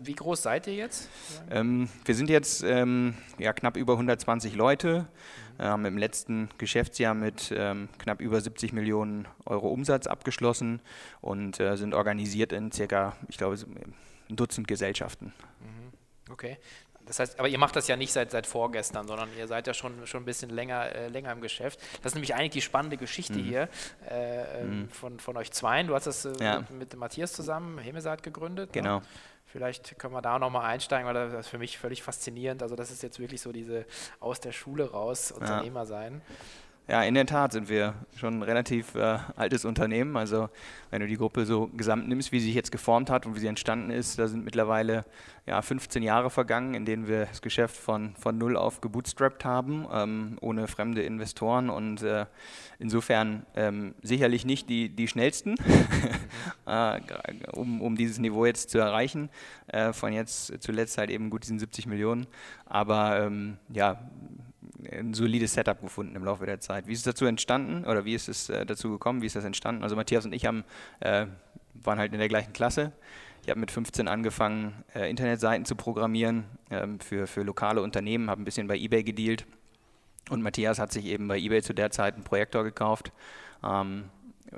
Wie 0.00 0.14
groß 0.14 0.42
seid 0.42 0.66
ihr 0.66 0.74
jetzt? 0.74 1.08
Ähm, 1.50 1.88
wir 2.04 2.14
sind 2.14 2.30
jetzt 2.30 2.62
ähm, 2.62 3.14
ja, 3.38 3.52
knapp 3.52 3.76
über 3.76 3.94
120 3.94 4.54
Leute, 4.54 5.06
mhm. 5.58 5.62
haben 5.62 5.84
im 5.84 5.98
letzten 5.98 6.48
Geschäftsjahr 6.58 7.14
mit 7.14 7.52
ähm, 7.54 7.88
knapp 7.98 8.20
über 8.20 8.40
70 8.40 8.72
Millionen 8.72 9.26
Euro 9.46 9.68
Umsatz 9.68 10.06
abgeschlossen 10.06 10.80
und 11.20 11.60
äh, 11.60 11.76
sind 11.76 11.94
organisiert 11.94 12.52
in 12.52 12.72
circa, 12.72 13.16
ich 13.28 13.38
glaube, 13.38 13.56
ein 13.56 14.36
Dutzend 14.36 14.68
Gesellschaften. 14.68 15.32
Mhm. 15.60 16.32
Okay. 16.32 16.58
Das 17.10 17.18
heißt, 17.18 17.40
aber 17.40 17.48
ihr 17.48 17.58
macht 17.58 17.74
das 17.74 17.88
ja 17.88 17.96
nicht 17.96 18.12
seit, 18.12 18.30
seit 18.30 18.46
vorgestern, 18.46 19.08
sondern 19.08 19.28
ihr 19.36 19.48
seid 19.48 19.66
ja 19.66 19.74
schon, 19.74 20.06
schon 20.06 20.22
ein 20.22 20.24
bisschen 20.24 20.48
länger, 20.48 20.94
äh, 20.94 21.08
länger 21.08 21.32
im 21.32 21.40
Geschäft. 21.40 21.80
Das 22.02 22.12
ist 22.12 22.14
nämlich 22.14 22.36
eigentlich 22.36 22.50
die 22.52 22.60
spannende 22.60 22.96
Geschichte 22.96 23.36
mhm. 23.36 23.42
hier 23.42 23.68
äh, 24.08 24.60
ähm, 24.60 24.82
mhm. 24.82 24.88
von, 24.90 25.18
von 25.18 25.36
euch 25.36 25.50
zweien. 25.50 25.88
Du 25.88 25.96
hast 25.96 26.06
das 26.06 26.24
äh, 26.24 26.32
ja. 26.40 26.60
mit, 26.60 26.70
mit, 26.70 26.96
Matthias 26.96 27.32
zusammen, 27.32 27.78
Hemesat, 27.78 28.22
gegründet. 28.22 28.76
Ne? 28.76 28.82
Genau. 28.82 28.98
Ne? 29.00 29.06
Vielleicht 29.46 29.98
können 29.98 30.14
wir 30.14 30.22
da 30.22 30.38
nochmal 30.38 30.66
einsteigen, 30.66 31.04
weil 31.04 31.14
das 31.14 31.32
ist 31.32 31.48
für 31.48 31.58
mich 31.58 31.78
völlig 31.78 32.04
faszinierend. 32.04 32.62
Also 32.62 32.76
das 32.76 32.92
ist 32.92 33.02
jetzt 33.02 33.18
wirklich 33.18 33.40
so 33.40 33.50
diese 33.50 33.86
aus 34.20 34.38
der 34.38 34.52
Schule 34.52 34.88
raus 34.92 35.32
Unternehmer 35.32 35.86
sein. 35.86 36.22
Ja, 36.90 37.04
in 37.04 37.14
der 37.14 37.24
Tat 37.24 37.52
sind 37.52 37.68
wir 37.68 37.94
schon 38.16 38.40
ein 38.40 38.42
relativ 38.42 38.96
äh, 38.96 39.18
altes 39.36 39.64
Unternehmen. 39.64 40.16
Also 40.16 40.48
wenn 40.90 41.00
du 41.00 41.06
die 41.06 41.16
Gruppe 41.16 41.46
so 41.46 41.68
gesamt 41.68 42.08
nimmst, 42.08 42.32
wie 42.32 42.40
sie 42.40 42.46
sich 42.46 42.56
jetzt 42.56 42.72
geformt 42.72 43.10
hat 43.10 43.26
und 43.26 43.36
wie 43.36 43.38
sie 43.38 43.46
entstanden 43.46 43.90
ist, 43.90 44.18
da 44.18 44.26
sind 44.26 44.44
mittlerweile 44.44 45.04
ja, 45.46 45.62
15 45.62 46.02
Jahre 46.02 46.30
vergangen, 46.30 46.74
in 46.74 46.84
denen 46.84 47.06
wir 47.06 47.26
das 47.26 47.42
Geschäft 47.42 47.76
von, 47.76 48.16
von 48.16 48.36
null 48.36 48.56
auf 48.56 48.80
gebootstrapped 48.80 49.44
haben, 49.44 49.86
ähm, 49.92 50.36
ohne 50.40 50.66
fremde 50.66 51.02
Investoren 51.02 51.70
und 51.70 52.02
äh, 52.02 52.26
insofern 52.80 53.46
ähm, 53.54 53.94
sicherlich 54.02 54.44
nicht 54.44 54.68
die, 54.68 54.88
die 54.88 55.06
schnellsten, 55.06 55.54
äh, 56.66 57.00
um, 57.52 57.82
um 57.82 57.94
dieses 57.94 58.18
Niveau 58.18 58.46
jetzt 58.46 58.68
zu 58.68 58.78
erreichen. 58.78 59.30
Äh, 59.68 59.92
von 59.92 60.12
jetzt 60.12 60.60
zuletzt 60.60 60.98
halt 60.98 61.10
eben 61.10 61.30
gut 61.30 61.44
diesen 61.44 61.60
70 61.60 61.86
Millionen. 61.86 62.26
Aber 62.66 63.20
ähm, 63.20 63.58
ja, 63.68 64.10
ein 64.90 65.14
solides 65.14 65.54
Setup 65.54 65.80
gefunden 65.80 66.16
im 66.16 66.24
Laufe 66.24 66.46
der 66.46 66.60
Zeit. 66.60 66.86
Wie 66.86 66.92
ist 66.92 67.00
es 67.00 67.04
dazu 67.04 67.24
entstanden 67.26 67.84
oder 67.84 68.04
wie 68.04 68.14
ist 68.14 68.28
es 68.28 68.48
äh, 68.48 68.64
dazu 68.64 68.90
gekommen? 68.90 69.22
Wie 69.22 69.26
ist 69.26 69.36
das 69.36 69.44
entstanden? 69.44 69.82
Also 69.82 69.96
Matthias 69.96 70.24
und 70.24 70.32
ich 70.32 70.46
haben, 70.46 70.64
äh, 71.00 71.26
waren 71.74 71.98
halt 71.98 72.12
in 72.12 72.18
der 72.18 72.28
gleichen 72.28 72.52
Klasse. 72.52 72.92
Ich 73.42 73.50
habe 73.50 73.60
mit 73.60 73.70
15 73.70 74.08
angefangen, 74.08 74.84
äh, 74.94 75.08
Internetseiten 75.08 75.64
zu 75.64 75.74
programmieren 75.74 76.44
ähm, 76.70 77.00
für, 77.00 77.26
für 77.26 77.42
lokale 77.42 77.82
Unternehmen, 77.82 78.28
habe 78.28 78.42
ein 78.42 78.44
bisschen 78.44 78.66
bei 78.66 78.76
eBay 78.76 79.02
gedealt. 79.02 79.46
Und 80.28 80.42
Matthias 80.42 80.78
hat 80.78 80.92
sich 80.92 81.06
eben 81.06 81.26
bei 81.26 81.38
eBay 81.38 81.62
zu 81.62 81.72
der 81.72 81.90
Zeit 81.90 82.14
einen 82.14 82.24
Projektor 82.24 82.64
gekauft. 82.64 83.12
Ähm, 83.64 84.04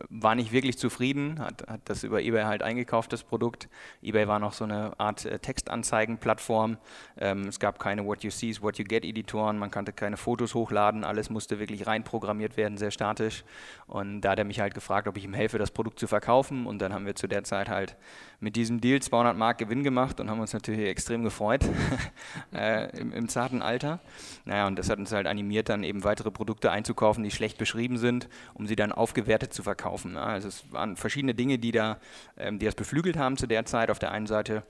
war 0.08 0.34
nicht 0.34 0.52
wirklich 0.52 0.78
zufrieden, 0.78 1.38
hat, 1.38 1.66
hat 1.68 1.80
das 1.84 2.04
über 2.04 2.22
eBay 2.22 2.44
halt 2.44 2.62
eingekauft, 2.62 3.12
das 3.12 3.22
Produkt. 3.22 3.68
eBay 4.02 4.26
war 4.26 4.38
noch 4.38 4.52
so 4.52 4.64
eine 4.64 4.98
Art 4.98 5.24
äh, 5.24 5.38
Textanzeigenplattform. 5.38 6.78
Ähm, 7.18 7.48
es 7.48 7.60
gab 7.60 7.78
keine 7.78 8.04
What 8.06 8.24
You 8.24 8.30
See 8.30 8.50
is 8.50 8.62
What 8.62 8.78
You 8.78 8.84
Get 8.84 9.04
Editoren, 9.04 9.58
man 9.58 9.70
konnte 9.70 9.92
keine 9.92 10.16
Fotos 10.16 10.54
hochladen, 10.54 11.04
alles 11.04 11.30
musste 11.30 11.58
wirklich 11.58 11.86
rein 11.86 12.04
programmiert 12.04 12.56
werden, 12.56 12.78
sehr 12.78 12.90
statisch. 12.90 13.44
Und 13.86 14.22
da 14.22 14.30
hat 14.30 14.38
er 14.38 14.44
mich 14.44 14.60
halt 14.60 14.74
gefragt, 14.74 15.08
ob 15.08 15.16
ich 15.16 15.24
ihm 15.24 15.34
helfe, 15.34 15.58
das 15.58 15.70
Produkt 15.70 15.98
zu 15.98 16.06
verkaufen. 16.06 16.66
Und 16.66 16.80
dann 16.80 16.92
haben 16.92 17.06
wir 17.06 17.14
zu 17.14 17.26
der 17.26 17.44
Zeit 17.44 17.68
halt 17.68 17.96
mit 18.42 18.56
diesem 18.56 18.80
Deal 18.80 19.00
200 19.00 19.36
Mark 19.36 19.58
Gewinn 19.58 19.84
gemacht 19.84 20.18
und 20.18 20.28
haben 20.28 20.40
uns 20.40 20.52
natürlich 20.52 20.88
extrem 20.88 21.22
gefreut 21.22 21.64
äh, 22.52 22.90
im, 22.98 23.12
im, 23.12 23.28
zarten 23.28 23.62
Alter. 23.62 24.00
Naja, 24.44 24.66
und 24.66 24.78
das 24.78 24.90
hat 24.90 24.98
uns 24.98 25.12
halt 25.12 25.28
animiert, 25.28 25.68
dann 25.68 25.84
eben 25.84 26.02
weitere 26.02 26.32
Produkte 26.32 26.72
einzukaufen, 26.72 27.22
die 27.22 27.30
schlecht 27.30 27.56
beschrieben 27.56 27.98
sind, 27.98 28.28
um 28.54 28.66
sie 28.66 28.74
dann 28.74 28.90
aufgewertet 28.90 29.54
zu 29.54 29.62
verkaufen. 29.62 30.16
Also 30.16 30.48
es 30.48 30.64
waren 30.72 30.96
verschiedene 30.96 31.34
Dinge, 31.34 31.58
die, 31.58 31.70
da, 31.70 31.98
ähm, 32.36 32.58
die 32.58 32.66
das 32.66 32.74
beflügelt 32.74 33.16
haben 33.16 33.36
zu 33.36 33.46
der 33.46 33.64
Zeit. 33.64 33.90
Auf 33.90 34.00
der 34.00 34.10
einen 34.10 34.26
Seite 34.26 34.64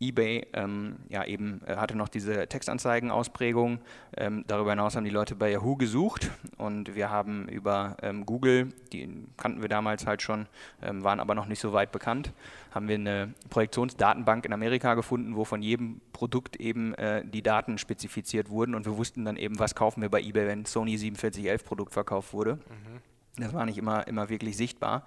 eBay 0.00 0.46
ähm, 0.52 0.96
ja 1.08 1.24
eben 1.24 1.60
äh, 1.66 1.76
hatte 1.76 1.96
noch 1.96 2.08
diese 2.08 2.46
Textanzeigen-Ausprägung. 2.46 3.78
Ähm, 4.16 4.44
darüber 4.46 4.70
hinaus 4.70 4.96
haben 4.96 5.04
die 5.04 5.10
Leute 5.10 5.34
bei 5.34 5.50
Yahoo 5.50 5.76
gesucht 5.76 6.30
und 6.56 6.94
wir 6.94 7.10
haben 7.10 7.48
über 7.48 7.96
ähm, 8.02 8.26
Google, 8.26 8.72
die 8.92 9.08
kannten 9.36 9.62
wir 9.62 9.68
damals 9.68 10.06
halt 10.06 10.22
schon, 10.22 10.46
ähm, 10.82 11.04
waren 11.04 11.20
aber 11.20 11.34
noch 11.34 11.46
nicht 11.46 11.60
so 11.60 11.72
weit 11.72 11.92
bekannt, 11.92 12.32
haben 12.72 12.88
wir 12.88 12.96
eine 12.96 13.34
Projektionsdatenbank 13.50 14.44
in 14.44 14.52
Amerika 14.52 14.94
gefunden, 14.94 15.36
wo 15.36 15.44
von 15.44 15.62
jedem 15.62 16.00
Produkt 16.12 16.56
eben 16.56 16.94
äh, 16.94 17.24
die 17.24 17.42
Daten 17.42 17.78
spezifiziert 17.78 18.50
wurden 18.50 18.74
und 18.74 18.86
wir 18.86 18.96
wussten 18.96 19.24
dann 19.24 19.36
eben, 19.36 19.58
was 19.58 19.74
kaufen 19.74 20.02
wir 20.02 20.08
bei 20.08 20.20
eBay, 20.20 20.46
wenn 20.46 20.64
Sony 20.64 20.98
4711 20.98 21.64
Produkt 21.64 21.92
verkauft 21.92 22.32
wurde. 22.32 22.54
Mhm. 22.54 23.13
Das 23.36 23.52
war 23.52 23.66
nicht 23.66 23.78
immer, 23.78 24.06
immer 24.06 24.28
wirklich 24.28 24.56
sichtbar. 24.56 25.04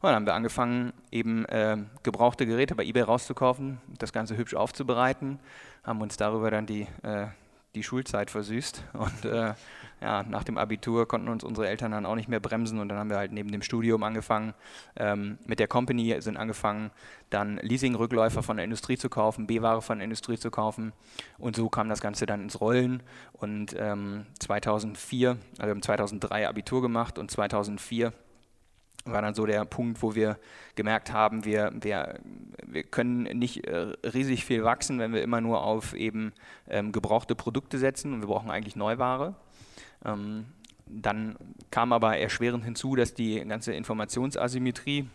Und 0.00 0.08
dann 0.08 0.14
haben 0.14 0.26
wir 0.26 0.34
angefangen, 0.34 0.92
eben 1.10 1.46
äh, 1.46 1.78
gebrauchte 2.02 2.46
Geräte 2.46 2.74
bei 2.74 2.84
eBay 2.84 3.02
rauszukaufen, 3.02 3.80
das 3.98 4.12
Ganze 4.12 4.36
hübsch 4.36 4.54
aufzubereiten, 4.54 5.38
haben 5.82 6.02
uns 6.02 6.18
darüber 6.18 6.50
dann 6.50 6.66
die, 6.66 6.86
äh, 7.02 7.28
die 7.74 7.82
Schulzeit 7.82 8.30
versüßt 8.30 8.84
und 8.92 9.24
äh, 9.24 9.54
ja, 10.00 10.22
nach 10.22 10.44
dem 10.44 10.58
Abitur 10.58 11.06
konnten 11.06 11.28
uns 11.28 11.44
unsere 11.44 11.68
Eltern 11.68 11.92
dann 11.92 12.06
auch 12.06 12.14
nicht 12.14 12.28
mehr 12.28 12.40
bremsen 12.40 12.78
und 12.78 12.88
dann 12.88 12.98
haben 12.98 13.10
wir 13.10 13.18
halt 13.18 13.32
neben 13.32 13.50
dem 13.52 13.62
Studium 13.62 14.02
angefangen, 14.02 14.54
ähm, 14.96 15.38
mit 15.46 15.58
der 15.58 15.68
Company 15.68 16.16
sind 16.20 16.36
angefangen, 16.36 16.90
dann 17.28 17.58
Leasing-Rückläufer 17.58 18.42
von 18.42 18.56
der 18.56 18.64
Industrie 18.64 18.96
zu 18.96 19.08
kaufen, 19.08 19.46
B-Ware 19.46 19.82
von 19.82 19.98
der 19.98 20.04
Industrie 20.04 20.38
zu 20.38 20.50
kaufen 20.50 20.92
und 21.38 21.56
so 21.56 21.68
kam 21.68 21.88
das 21.88 22.00
Ganze 22.00 22.26
dann 22.26 22.42
ins 22.42 22.60
Rollen 22.60 23.02
und 23.32 23.74
ähm, 23.78 24.26
2004, 24.38 25.36
also 25.58 25.70
haben 25.70 25.82
2003 25.82 26.48
Abitur 26.48 26.82
gemacht 26.82 27.18
und 27.18 27.30
2004 27.30 28.12
war 29.04 29.22
dann 29.22 29.34
so 29.34 29.46
der 29.46 29.64
Punkt, 29.64 30.02
wo 30.02 30.14
wir 30.14 30.38
gemerkt 30.74 31.12
haben, 31.12 31.44
wir, 31.44 31.72
wir, 31.80 32.20
wir 32.66 32.82
können 32.82 33.22
nicht 33.38 33.66
äh, 33.66 33.94
riesig 34.04 34.44
viel 34.44 34.64
wachsen, 34.64 34.98
wenn 34.98 35.12
wir 35.12 35.22
immer 35.22 35.40
nur 35.40 35.62
auf 35.62 35.94
eben 35.94 36.32
ähm, 36.68 36.92
gebrauchte 36.92 37.34
Produkte 37.34 37.78
setzen 37.78 38.12
und 38.12 38.20
wir 38.20 38.28
brauchen 38.28 38.50
eigentlich 38.50 38.76
Neuware. 38.76 39.34
Ähm, 40.04 40.46
dann 40.86 41.36
kam 41.70 41.92
aber 41.92 42.16
erschwerend 42.18 42.64
hinzu, 42.64 42.96
dass 42.96 43.14
die 43.14 43.44
ganze 43.44 43.72
Informationsasymmetrie 43.74 45.06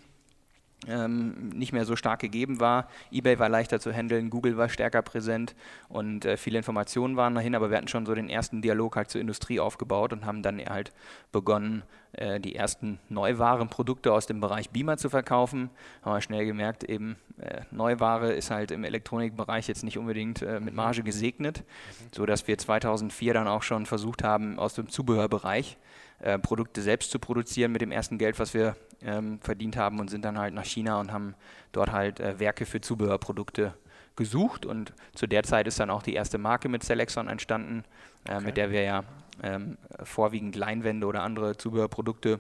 ähm, 0.88 1.50
nicht 1.50 1.74
mehr 1.74 1.86
so 1.86 1.96
stark 1.96 2.20
gegeben 2.20 2.60
war. 2.60 2.88
eBay 3.12 3.40
war 3.40 3.50
leichter 3.50 3.80
zu 3.80 3.92
handeln, 3.92 4.30
Google 4.30 4.58
war 4.58 4.70
stärker 4.70 5.02
präsent 5.02 5.56
und 5.90 6.26
äh, 6.26 6.38
viele 6.38 6.58
Informationen 6.58 7.16
waren 7.16 7.36
dahin, 7.36 7.56
aber 7.56 7.70
wir 7.70 7.78
hatten 7.78 7.88
schon 7.88 8.06
so 8.06 8.14
den 8.14 8.30
ersten 8.30 8.62
Dialog 8.62 8.96
halt 8.96 9.10
zur 9.10 9.22
Industrie 9.22 9.60
aufgebaut 9.60 10.14
und 10.14 10.26
haben 10.26 10.42
dann 10.42 10.60
halt 10.60 10.92
begonnen, 11.32 11.84
äh, 12.14 12.40
die 12.40 12.56
ersten 12.56 13.00
Neuwarenprodukte 13.10 14.14
aus 14.14 14.26
dem 14.26 14.40
Bereich 14.40 14.70
Beamer 14.70 14.98
zu 14.98 15.10
verkaufen. 15.10 15.70
Haben 16.04 16.14
wir 16.14 16.22
schnell 16.22 16.46
gemerkt, 16.46 16.84
eben 16.84 17.18
äh, 17.40 17.62
Neuware 17.72 18.34
ist 18.34 18.52
halt 18.52 18.72
im 18.72 18.84
Elektronikbereich 18.84 19.68
jetzt 19.68 19.84
nicht 19.84 19.98
unbedingt 19.98 20.42
äh, 20.42 20.60
mit 20.60 20.74
Marge 20.74 21.04
gesegnet, 21.04 21.60
mhm. 21.60 22.08
sodass 22.14 22.48
wir 22.48 22.58
2004 22.58 23.34
dann 23.34 23.48
auch 23.48 23.64
schon 23.64 23.86
versucht 23.86 24.24
haben, 24.24 24.60
aus 24.60 24.76
dem 24.76 24.90
Zubehörbereich 24.90 25.78
äh, 26.20 26.40
Produkte 26.40 26.82
selbst 26.82 27.12
zu 27.12 27.20
produzieren 27.20 27.72
mit 27.72 27.82
dem 27.82 27.92
ersten 27.92 28.18
Geld, 28.18 28.40
was 28.40 28.54
wir 28.54 28.76
ähm, 29.02 29.40
verdient 29.42 29.78
haben 29.78 30.00
und 30.00 30.10
sind 30.10 30.26
dann 30.26 30.38
halt 30.38 30.54
nach 30.54 30.66
China 30.66 31.00
und 31.00 31.12
haben 31.12 31.36
dort 31.72 31.92
halt 31.92 32.20
äh, 32.20 32.40
Werke 32.40 32.66
für 32.66 32.82
Zubehörprodukte 32.82 33.74
gesucht 34.16 34.66
und 34.66 34.94
zu 35.14 35.28
der 35.28 35.44
Zeit 35.44 35.68
ist 35.68 35.80
dann 35.80 35.90
auch 35.90 36.02
die 36.02 36.14
erste 36.14 36.38
Marke 36.38 36.70
mit 36.70 36.84
Selexon 36.84 37.28
entstanden, 37.28 37.84
äh, 38.28 38.36
okay. 38.36 38.46
mit 38.46 38.58
der 38.58 38.72
wir 38.72 38.82
ja 38.82 39.04
ähm, 39.44 39.78
vorwiegend 40.04 40.56
Leinwände 40.56 41.06
oder 41.06 41.22
andere 41.22 41.58
Zubehörprodukte 41.58 42.40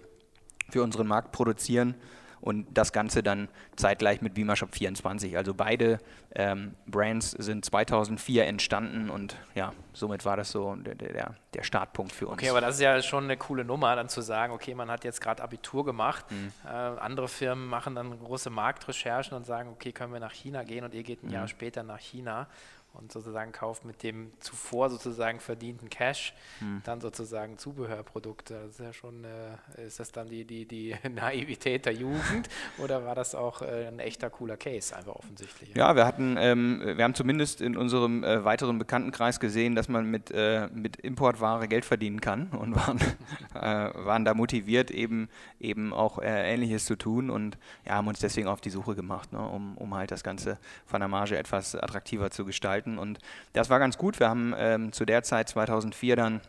für 0.70 0.82
unseren 0.82 1.08
Markt 1.08 1.32
produzieren 1.32 1.96
und 2.46 2.68
das 2.78 2.94
Ganze 2.94 3.24
dann 3.24 3.50
zeitgleich 3.76 4.22
mit 4.22 4.36
Beamer 4.36 4.56
Shop 4.56 4.74
24. 4.74 5.36
Also 5.36 5.56
beide 5.56 5.98
ähm, 6.36 6.76
Brands 6.86 7.32
sind 7.32 7.66
2004 7.66 8.46
entstanden 8.46 9.10
und 9.10 9.36
ja, 9.56 9.74
somit 9.94 10.26
war 10.26 10.38
das 10.38 10.52
so 10.52 10.76
der, 10.76 10.94
der, 10.94 11.36
der 11.56 11.64
Startpunkt 11.64 12.12
für 12.12 12.28
uns. 12.28 12.38
Okay, 12.38 12.50
aber 12.52 12.62
das 12.62 12.76
ist 12.76 12.82
ja 12.82 13.02
schon 13.02 13.24
eine 13.24 13.36
coole 13.36 13.66
Nummer, 13.66 13.96
dann 13.96 14.10
zu 14.10 14.22
sagen, 14.22 14.54
okay, 14.54 14.76
man 14.76 14.92
hat 14.92 15.04
jetzt 15.04 15.22
gerade 15.22 15.42
Abitur 15.42 15.84
gemacht, 15.86 16.26
mhm. 16.30 16.52
äh, 16.66 16.70
andere 16.70 17.28
Firmen 17.28 17.68
machen 17.68 17.96
dann 17.96 18.20
große 18.20 18.52
Marktrecherchen 18.52 19.36
und 19.36 19.48
sagen, 19.48 19.70
okay, 19.70 19.92
können 19.92 20.14
wir 20.14 20.20
nach 20.20 20.34
China 20.34 20.64
gehen 20.64 20.86
und 20.86 20.94
ihr 20.94 21.04
geht 21.04 21.24
ein 21.24 21.28
mhm. 21.28 21.34
Jahr 21.34 21.48
später 21.48 21.82
nach 21.82 22.00
China 22.00 22.48
und 22.96 23.12
sozusagen 23.12 23.52
kauft 23.52 23.86
mit 23.86 24.04
dem 24.04 24.32
zuvor 24.40 24.90
sozusagen 24.90 25.40
verdienten 25.40 25.90
Cash 25.90 26.34
hm. 26.60 26.82
dann 26.86 27.02
sozusagen 27.02 27.58
Zubehörprodukte. 27.58 28.54
Das 28.66 28.72
ist 28.72 28.80
ja 28.80 28.94
schon, 28.94 29.24
äh, 29.24 29.86
ist 29.86 30.00
das 30.00 30.12
dann 30.12 30.28
die, 30.28 30.46
die, 30.46 30.66
die 30.66 30.96
Naivität 31.10 31.86
der 31.86 31.94
Jugend 31.94 32.50
oder 32.78 33.06
war 33.06 33.16
das 33.16 33.36
auch 33.36 33.62
äh, 33.62 33.88
ein 33.88 34.00
echter 34.00 34.30
cooler 34.30 34.58
Case, 34.58 34.96
einfach 34.96 35.16
offensichtlich? 35.16 35.76
Ja, 35.76 35.96
wir 35.96 36.06
hatten, 36.06 36.38
ähm, 36.40 36.82
wir 36.84 37.04
haben 37.04 37.16
zumindest 37.16 37.62
in 37.62 37.78
unserem 37.78 38.24
äh, 38.24 38.44
weiteren 38.44 38.78
Bekanntenkreis 38.80 39.40
gesehen, 39.40 39.76
dass 39.76 39.90
man 39.90 40.10
mit, 40.10 40.32
äh, 40.32 40.68
mit 40.74 40.98
Importware 40.98 41.68
Geld 41.68 41.86
verdienen 41.86 42.22
kann 42.22 42.50
und 42.50 42.76
waren, 42.76 43.00
äh, 43.54 44.06
waren 44.06 44.26
da 44.26 44.34
motiviert, 44.34 44.92
eben, 44.92 45.30
eben 45.60 45.94
auch 45.94 46.20
äh, 46.20 46.54
Ähnliches 46.54 46.86
zu 46.86 46.96
tun 46.96 47.30
und 47.30 47.58
ja, 47.86 47.94
haben 47.94 48.08
uns 48.08 48.20
deswegen 48.20 48.48
auf 48.48 48.62
die 48.62 48.70
Suche 48.70 48.96
gemacht, 48.96 49.34
ne, 49.34 49.40
um, 49.40 49.78
um 49.78 49.94
halt 49.96 50.12
das 50.12 50.24
Ganze 50.24 50.58
von 50.86 51.00
der 51.02 51.08
Marge 51.08 51.38
etwas 51.38 51.76
attraktiver 51.76 52.32
zu 52.32 52.46
gestalten 52.46 52.85
gestalten. 52.86 52.98
Und 52.98 53.20
das 53.54 53.70
war 53.70 53.80
ganz 53.80 53.98
gut. 53.98 54.20
Wir 54.20 54.30
haben 54.30 54.54
ähm, 54.58 54.92
zu 54.92 55.06
der 55.06 55.24
Zeit 55.24 55.50
2004 55.50 56.16
dann 56.16 56.42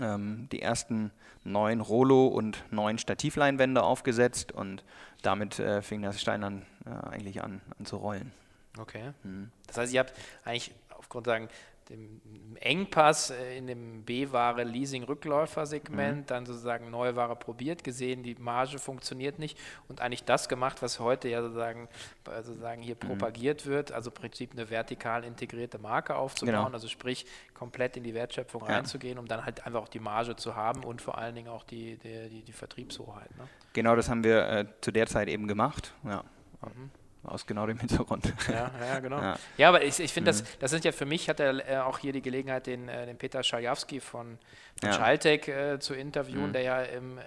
ähm, 0.00 0.48
die 0.50 0.62
ersten 0.62 1.10
neun 1.44 1.80
Rollo- 1.80 2.28
und 2.28 2.64
neun 2.70 2.98
Stativleinwände 2.98 3.82
aufgesetzt 3.82 4.52
und 4.52 4.84
damit 5.22 5.58
äh, 5.58 5.82
fing 5.82 6.02
das 6.02 6.20
Stein 6.20 6.40
dann 6.40 6.62
äh, 6.86 7.08
eigentlich 7.08 7.42
an, 7.42 7.60
an 7.78 7.86
zu 7.86 7.96
rollen. 7.96 8.32
Okay. 8.78 9.12
Mhm. 9.22 9.50
Das 9.66 9.76
heißt, 9.76 9.92
ihr 9.92 10.00
habt 10.00 10.14
eigentlich 10.44 10.72
aufgrund 10.90 11.26
sagen, 11.26 11.48
dem 11.88 12.20
Engpass 12.60 13.30
äh, 13.30 13.56
in 13.56 13.66
dem 13.66 14.04
B-Ware 14.04 14.64
Leasing-Rückläufer-Segment, 14.64 16.18
mhm. 16.18 16.26
dann 16.26 16.46
sozusagen 16.46 16.90
Neuware 16.90 17.36
probiert, 17.36 17.84
gesehen, 17.84 18.22
die 18.22 18.34
Marge 18.36 18.78
funktioniert 18.78 19.38
nicht 19.38 19.58
und 19.88 20.00
eigentlich 20.00 20.24
das 20.24 20.48
gemacht, 20.48 20.82
was 20.82 21.00
heute 21.00 21.28
ja 21.28 21.42
sozusagen, 21.42 21.88
sozusagen 22.24 22.82
hier 22.82 22.94
mhm. 22.94 23.08
propagiert 23.08 23.66
wird, 23.66 23.92
also 23.92 24.10
im 24.10 24.14
Prinzip 24.14 24.52
eine 24.52 24.70
vertikal 24.70 25.24
integrierte 25.24 25.78
Marke 25.78 26.16
aufzubauen, 26.16 26.54
genau. 26.54 26.70
also 26.70 26.88
sprich 26.88 27.26
komplett 27.54 27.96
in 27.96 28.04
die 28.04 28.14
Wertschöpfung 28.14 28.62
ja. 28.62 28.76
reinzugehen, 28.76 29.18
um 29.18 29.26
dann 29.26 29.44
halt 29.44 29.66
einfach 29.66 29.82
auch 29.82 29.88
die 29.88 30.00
Marge 30.00 30.36
zu 30.36 30.56
haben 30.56 30.84
und 30.84 31.02
vor 31.02 31.18
allen 31.18 31.34
Dingen 31.34 31.48
auch 31.48 31.64
die, 31.64 31.96
die, 31.98 32.28
die, 32.28 32.42
die 32.42 32.52
Vertriebshoheit. 32.52 33.30
Ne? 33.36 33.48
Genau, 33.72 33.96
das 33.96 34.08
haben 34.08 34.24
wir 34.24 34.48
äh, 34.48 34.66
zu 34.80 34.90
der 34.92 35.06
Zeit 35.06 35.28
eben 35.28 35.48
gemacht. 35.48 35.94
Ja. 36.04 36.24
Mhm 36.62 36.90
aus 37.24 37.46
genau 37.46 37.66
dem 37.66 37.78
Hintergrund. 37.80 38.32
Ja, 38.48 38.70
ja 38.80 39.00
genau. 39.00 39.20
Ja, 39.20 39.38
ja 39.56 39.68
aber 39.68 39.84
ich, 39.84 39.98
ich 40.00 40.12
finde, 40.12 40.32
mhm. 40.32 40.38
das, 40.38 40.58
das 40.58 40.70
sind 40.70 40.84
ja 40.84 40.92
für 40.92 41.06
mich, 41.06 41.28
hat 41.28 41.40
er 41.40 41.68
äh, 41.68 41.78
auch 41.78 41.98
hier 41.98 42.12
die 42.12 42.22
Gelegenheit, 42.22 42.66
den, 42.66 42.88
äh, 42.88 43.06
den 43.06 43.18
Peter 43.18 43.42
Schajawski 43.42 44.00
von, 44.00 44.38
von 44.71 44.71
ja. 44.82 44.92
Schaltec 44.92 45.48
äh, 45.48 45.78
zu 45.78 45.94
interviewen, 45.94 46.48
mhm. 46.48 46.52
der 46.52 46.62
ja 46.62 46.82
ähm, 46.82 47.18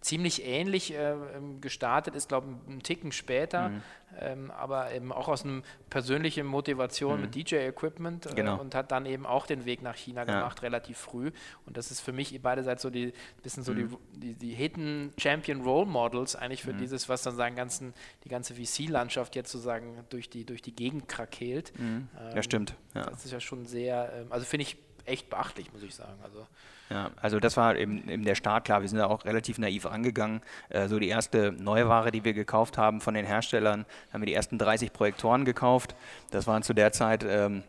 ziemlich 0.00 0.44
ähnlich 0.44 0.94
äh, 0.94 1.12
ähm, 1.12 1.60
gestartet 1.60 2.14
ist, 2.14 2.28
glaube 2.28 2.48
ich, 2.48 2.70
einen 2.70 2.82
Ticken 2.82 3.12
später, 3.12 3.68
mhm. 3.68 3.82
ähm, 4.18 4.50
aber 4.50 4.92
eben 4.92 5.12
auch 5.12 5.28
aus 5.28 5.44
einer 5.44 5.62
persönlichen 5.90 6.46
Motivation 6.46 7.16
mhm. 7.16 7.20
mit 7.22 7.34
DJ-Equipment 7.34 8.26
äh, 8.26 8.34
genau. 8.34 8.58
und 8.58 8.74
hat 8.74 8.92
dann 8.92 9.06
eben 9.06 9.26
auch 9.26 9.46
den 9.46 9.66
Weg 9.66 9.82
nach 9.82 9.96
China 9.96 10.24
ja. 10.26 10.40
gemacht, 10.40 10.62
relativ 10.62 10.98
früh. 10.98 11.32
Und 11.66 11.76
das 11.76 11.90
ist 11.90 12.00
für 12.00 12.12
mich 12.12 12.40
beiderseits 12.40 12.82
so 12.82 12.90
die 12.90 13.12
bisschen 13.42 13.62
so 13.62 13.72
mhm. 13.72 13.96
die, 14.12 14.18
die, 14.18 14.34
die, 14.34 14.54
Hidden 14.54 15.12
Champion 15.18 15.62
Role 15.62 15.86
Models 15.86 16.34
eigentlich 16.34 16.62
für 16.62 16.72
mhm. 16.72 16.78
dieses, 16.78 17.08
was 17.08 17.22
dann 17.22 17.36
sagen 17.36 17.56
ganzen, 17.56 17.92
die 18.24 18.28
ganze 18.28 18.54
VC-Landschaft 18.54 19.36
jetzt 19.36 19.52
sozusagen 19.52 20.04
durch 20.08 20.30
die, 20.30 20.44
durch 20.44 20.62
die 20.62 20.74
Gegend 20.74 21.08
krakeelt. 21.08 21.78
Mhm. 21.78 22.08
Ähm, 22.18 22.36
ja, 22.36 22.42
stimmt. 22.42 22.74
Ja. 22.94 23.04
Das 23.04 23.24
ist 23.24 23.32
ja 23.32 23.40
schon 23.40 23.66
sehr, 23.66 24.12
ähm, 24.14 24.32
also 24.32 24.46
finde 24.46 24.62
ich 24.62 24.76
echt 25.06 25.30
beachtlich, 25.30 25.72
muss 25.72 25.82
ich 25.82 25.94
sagen. 25.94 26.18
Also 26.22 26.46
ja, 26.90 27.10
also 27.20 27.38
das 27.38 27.56
war 27.56 27.76
eben, 27.76 28.08
eben 28.08 28.24
der 28.24 28.34
Start, 28.34 28.64
klar, 28.64 28.80
wir 28.80 28.88
sind 28.88 28.98
da 28.98 29.06
auch 29.06 29.24
relativ 29.24 29.58
naiv 29.58 29.86
angegangen. 29.86 30.42
Äh, 30.70 30.88
so 30.88 30.98
die 30.98 31.08
erste 31.08 31.52
Neuware, 31.52 32.10
die 32.10 32.24
wir 32.24 32.32
gekauft 32.32 32.78
haben 32.78 33.00
von 33.00 33.14
den 33.14 33.24
Herstellern, 33.24 33.86
haben 34.12 34.22
wir 34.22 34.26
die 34.26 34.34
ersten 34.34 34.58
30 34.58 34.92
Projektoren 34.92 35.44
gekauft. 35.44 35.94
Das 36.32 36.48
waren 36.48 36.64
zu 36.64 36.74
der 36.74 36.90
Zeit 36.90 37.24
ähm, 37.26 37.62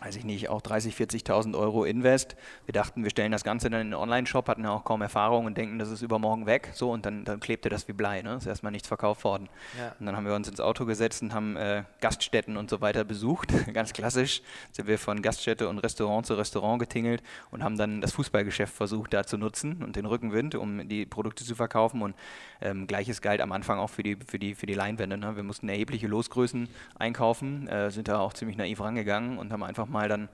weiß 0.00 0.16
ich 0.16 0.24
nicht, 0.24 0.48
auch 0.48 0.60
30, 0.60 0.94
40.000 0.94 1.58
Euro 1.58 1.84
Invest. 1.84 2.36
Wir 2.66 2.72
dachten, 2.72 3.02
wir 3.02 3.10
stellen 3.10 3.32
das 3.32 3.42
Ganze 3.42 3.68
dann 3.68 3.80
in 3.80 3.86
den 3.88 3.94
Online-Shop, 3.94 4.48
hatten 4.48 4.64
ja 4.64 4.70
auch 4.70 4.84
kaum 4.84 5.02
Erfahrung 5.02 5.46
und 5.46 5.58
denken, 5.58 5.78
das 5.78 5.90
ist 5.90 6.02
übermorgen 6.02 6.46
weg. 6.46 6.70
So, 6.74 6.92
und 6.92 7.04
dann, 7.04 7.24
dann 7.24 7.40
klebte 7.40 7.68
das 7.68 7.88
wie 7.88 7.92
Blei. 7.92 8.22
Ne? 8.22 8.34
Ist 8.34 8.46
erstmal 8.46 8.70
nichts 8.70 8.86
verkauft 8.86 9.24
worden. 9.24 9.48
Ja. 9.76 9.94
Und 9.98 10.06
dann 10.06 10.16
haben 10.16 10.26
wir 10.26 10.34
uns 10.34 10.48
ins 10.48 10.60
Auto 10.60 10.84
gesetzt 10.84 11.22
und 11.22 11.34
haben 11.34 11.56
äh, 11.56 11.82
Gaststätten 12.00 12.56
und 12.56 12.70
so 12.70 12.80
weiter 12.80 13.04
besucht. 13.04 13.52
Ganz 13.72 13.92
klassisch 13.92 14.42
sind 14.70 14.86
wir 14.86 14.98
von 14.98 15.20
Gaststätte 15.20 15.68
und 15.68 15.78
Restaurant 15.78 16.26
zu 16.26 16.34
Restaurant 16.34 16.78
getingelt 16.78 17.22
und 17.50 17.64
haben 17.64 17.76
dann 17.76 18.00
das 18.00 18.12
Fußballgeschäft 18.12 18.74
versucht, 18.74 19.12
da 19.12 19.24
zu 19.24 19.36
nutzen 19.36 19.82
und 19.82 19.96
den 19.96 20.06
Rückenwind, 20.06 20.54
um 20.54 20.88
die 20.88 21.06
Produkte 21.06 21.44
zu 21.44 21.56
verkaufen. 21.56 22.02
Und 22.02 22.14
ähm, 22.60 22.86
gleiches 22.86 23.20
galt 23.20 23.40
am 23.40 23.50
Anfang 23.50 23.78
auch 23.78 23.90
für 23.90 24.04
die, 24.04 24.16
für 24.26 24.38
die, 24.38 24.54
für 24.54 24.66
die 24.66 24.74
Leinwände. 24.74 25.18
Ne? 25.18 25.34
Wir 25.34 25.42
mussten 25.42 25.68
erhebliche 25.68 26.06
Losgrößen 26.06 26.68
einkaufen, 26.98 27.66
äh, 27.66 27.90
sind 27.90 28.06
da 28.06 28.20
auch 28.20 28.32
ziemlich 28.32 28.56
naiv 28.56 28.80
rangegangen 28.80 29.38
und 29.38 29.52
haben 29.52 29.62
einfach 29.64 29.88
mal 29.88 29.97
dann 30.06 30.28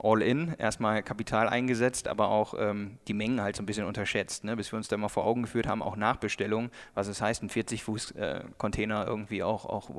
all 0.00 0.22
in, 0.22 0.54
erstmal 0.58 1.02
Kapital 1.02 1.48
eingesetzt, 1.48 2.08
aber 2.08 2.28
auch 2.28 2.54
ähm, 2.56 2.98
die 3.08 3.14
Mengen 3.14 3.40
halt 3.40 3.56
so 3.56 3.62
ein 3.62 3.66
bisschen 3.66 3.86
unterschätzt, 3.86 4.44
ne? 4.44 4.56
bis 4.56 4.72
wir 4.72 4.76
uns 4.76 4.88
da 4.88 4.96
mal 4.96 5.08
vor 5.08 5.24
Augen 5.24 5.42
geführt 5.42 5.66
haben, 5.66 5.82
auch 5.82 5.96
Nachbestellungen, 5.96 6.70
was 6.94 7.08
es 7.08 7.20
heißt, 7.20 7.42
ein 7.42 7.50
40-Fuß-Container 7.50 9.02
äh, 9.02 9.08
irgendwie 9.08 9.42
auch, 9.42 9.64
auch 9.64 9.90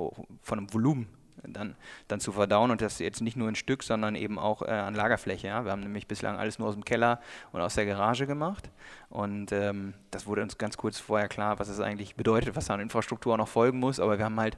von 0.41 0.57
einem 0.57 0.73
Volumen 0.73 1.07
dann, 1.43 1.75
dann 2.07 2.19
zu 2.19 2.31
verdauen 2.31 2.71
und 2.71 2.81
das 2.81 2.99
jetzt 2.99 3.21
nicht 3.21 3.37
nur 3.37 3.47
in 3.49 3.55
Stück, 3.55 3.83
sondern 3.83 4.15
eben 4.15 4.37
auch 4.37 4.61
äh, 4.61 4.71
an 4.71 4.93
Lagerfläche. 4.93 5.47
Ja? 5.47 5.63
Wir 5.65 5.71
haben 5.71 5.81
nämlich 5.81 6.07
bislang 6.07 6.37
alles 6.37 6.59
nur 6.59 6.67
aus 6.67 6.75
dem 6.75 6.85
Keller 6.85 7.21
und 7.51 7.61
aus 7.61 7.75
der 7.75 7.85
Garage 7.85 8.27
gemacht 8.27 8.69
und 9.09 9.51
ähm, 9.51 9.93
das 10.11 10.27
wurde 10.27 10.41
uns 10.41 10.57
ganz 10.57 10.77
kurz 10.77 10.99
vorher 10.99 11.27
klar, 11.27 11.59
was 11.59 11.69
es 11.69 11.79
eigentlich 11.79 12.15
bedeutet, 12.15 12.55
was 12.55 12.69
an 12.69 12.79
Infrastruktur 12.79 13.37
noch 13.37 13.47
folgen 13.47 13.79
muss, 13.79 13.99
aber 13.99 14.17
wir 14.17 14.25
haben 14.25 14.39
halt 14.39 14.57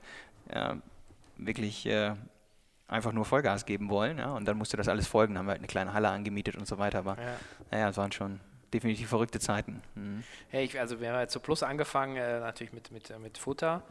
äh, 0.49 0.75
wirklich 1.37 1.85
äh, 1.85 2.13
einfach 2.91 3.13
nur 3.13 3.25
Vollgas 3.25 3.65
geben 3.65 3.89
wollen. 3.89 4.19
Ja? 4.19 4.33
Und 4.33 4.45
dann 4.45 4.57
musste 4.57 4.77
das 4.77 4.87
alles 4.87 5.07
folgen. 5.07 5.37
Haben 5.37 5.45
wir 5.45 5.51
halt 5.51 5.61
eine 5.61 5.67
kleine 5.67 5.93
Halle 5.93 6.09
angemietet 6.09 6.55
und 6.55 6.67
so 6.67 6.77
weiter. 6.77 6.99
Aber 6.99 7.17
ja, 7.17 7.37
naja, 7.71 7.89
es 7.89 7.97
waren 7.97 8.11
schon 8.11 8.39
definitiv 8.73 9.09
verrückte 9.09 9.39
Zeiten. 9.39 9.81
Mhm. 9.95 10.23
Hey, 10.49 10.65
ich, 10.65 10.79
also 10.79 10.99
wir 10.99 11.11
haben 11.11 11.19
jetzt 11.19 11.33
zu 11.33 11.39
Plus 11.39 11.63
angefangen, 11.63 12.17
äh, 12.17 12.39
natürlich 12.39 12.73
mit, 12.73 12.91
mit, 12.91 13.19
mit 13.19 13.37
Futter. 13.37 13.81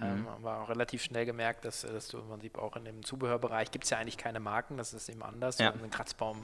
Ähm, 0.00 0.22
mhm. 0.22 0.28
Aber 0.28 0.62
auch 0.62 0.68
relativ 0.68 1.02
schnell 1.02 1.24
gemerkt, 1.24 1.64
dass, 1.64 1.82
dass 1.82 2.08
du 2.08 2.18
im 2.18 2.28
Prinzip 2.28 2.58
auch 2.58 2.76
in 2.76 2.84
dem 2.84 3.04
Zubehörbereich 3.04 3.70
gibt 3.70 3.84
es 3.84 3.90
ja 3.90 3.98
eigentlich 3.98 4.18
keine 4.18 4.40
Marken, 4.40 4.76
das 4.76 4.92
ist 4.92 5.08
eben 5.08 5.22
anders. 5.22 5.58
Ja. 5.58 5.72
So 5.72 5.82
ein 5.82 5.90
Kratzbaum 5.90 6.36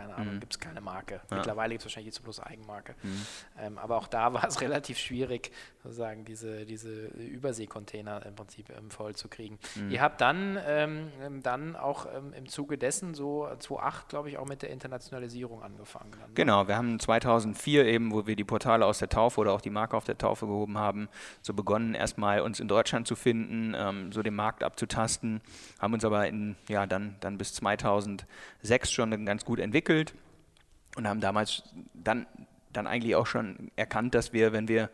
keine 0.00 0.14
Ahnung, 0.14 0.34
mhm. 0.34 0.40
gibt 0.40 0.54
es 0.54 0.58
keine 0.58 0.80
Marke. 0.80 1.20
Ja. 1.30 1.36
Mittlerweile 1.36 1.74
gibt 1.74 1.82
es 1.82 1.86
wahrscheinlich 1.86 2.14
jetzt 2.14 2.22
bloß 2.22 2.40
Eigenmarke. 2.40 2.94
Mhm. 3.02 3.26
Ähm, 3.58 3.78
aber 3.78 3.96
auch 3.96 4.08
da 4.08 4.32
war 4.32 4.44
es 4.44 4.60
relativ 4.60 4.98
schwierig, 4.98 5.52
sozusagen 5.82 6.24
diese, 6.24 6.64
diese 6.64 7.06
Überseekontainer 7.06 8.24
im 8.26 8.34
Prinzip 8.34 8.70
ähm, 8.70 8.90
voll 8.90 9.14
zu 9.14 9.28
kriegen. 9.28 9.58
Mhm. 9.76 9.90
Ihr 9.90 10.00
habt 10.00 10.20
dann, 10.20 10.58
ähm, 10.66 11.12
ähm 11.22 11.42
dann 11.42 11.76
auch 11.76 12.06
ähm, 12.06 12.32
im 12.32 12.48
Zuge 12.48 12.78
dessen 12.78 13.14
so 13.14 13.48
2008, 13.58 14.08
glaube 14.08 14.28
ich, 14.28 14.38
auch 14.38 14.46
mit 14.46 14.62
der 14.62 14.70
Internationalisierung 14.70 15.62
angefangen. 15.62 16.10
Dann, 16.12 16.20
ne? 16.20 16.34
Genau, 16.34 16.68
wir 16.68 16.76
haben 16.76 16.98
2004 16.98 17.86
eben, 17.86 18.12
wo 18.12 18.26
wir 18.26 18.36
die 18.36 18.44
Portale 18.44 18.86
aus 18.86 18.98
der 18.98 19.08
Taufe 19.08 19.40
oder 19.40 19.52
auch 19.52 19.60
die 19.60 19.70
Marke 19.70 19.96
auf 19.96 20.04
der 20.04 20.18
Taufe 20.18 20.46
gehoben 20.46 20.78
haben, 20.78 21.08
so 21.42 21.54
begonnen 21.54 21.94
erstmal 21.94 22.40
uns 22.40 22.60
in 22.60 22.68
Deutschland 22.68 23.06
zu 23.06 23.16
finden, 23.16 23.74
ähm, 23.76 24.12
so 24.12 24.22
den 24.22 24.34
Markt 24.34 24.62
abzutasten, 24.62 25.40
haben 25.78 25.94
uns 25.94 26.04
aber 26.04 26.26
in, 26.26 26.56
ja, 26.68 26.86
dann, 26.86 27.16
dann 27.20 27.38
bis 27.38 27.54
2006 27.54 28.90
schon 28.90 29.26
ganz 29.26 29.44
gut 29.44 29.58
entwickelt 29.58 29.89
entwickelt 29.90 30.14
und 30.96 31.06
haben 31.06 31.20
damals 31.20 31.62
dann, 31.94 32.26
dann 32.72 32.86
eigentlich 32.86 33.14
auch 33.16 33.26
schon 33.26 33.70
erkannt, 33.76 34.14
dass 34.14 34.32
wir, 34.32 34.52
wenn 34.52 34.68
wir 34.68 34.90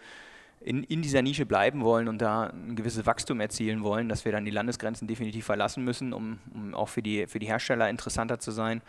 in, 0.61 0.83
in 0.85 1.03
dieser 1.03 1.23
Nische 1.23 1.47
bleiben 1.47 1.83
wollen 1.83 2.09
und 2.09 2.19
da 2.19 2.49
ein 2.49 2.77
gewisses 2.77 3.07
Wachstum 3.07 3.41
erzielen 3.41 3.83
wollen, 3.83 4.09
dass 4.09 4.25
wir 4.25 4.33
dann 4.33 4.45
die 4.45 4.51
Landesgrenzen 4.51 5.07
definitiv 5.07 5.45
verlassen 5.45 5.85
müssen, 5.85 6.13
um, 6.13 6.39
um 6.53 6.75
auch 6.75 6.89
für 6.89 7.03
die, 7.03 7.27
für 7.27 7.39
die 7.39 7.47
Hersteller 7.47 7.89
interessanter 7.89 8.39
zu 8.39 8.51
sein. 8.51 8.83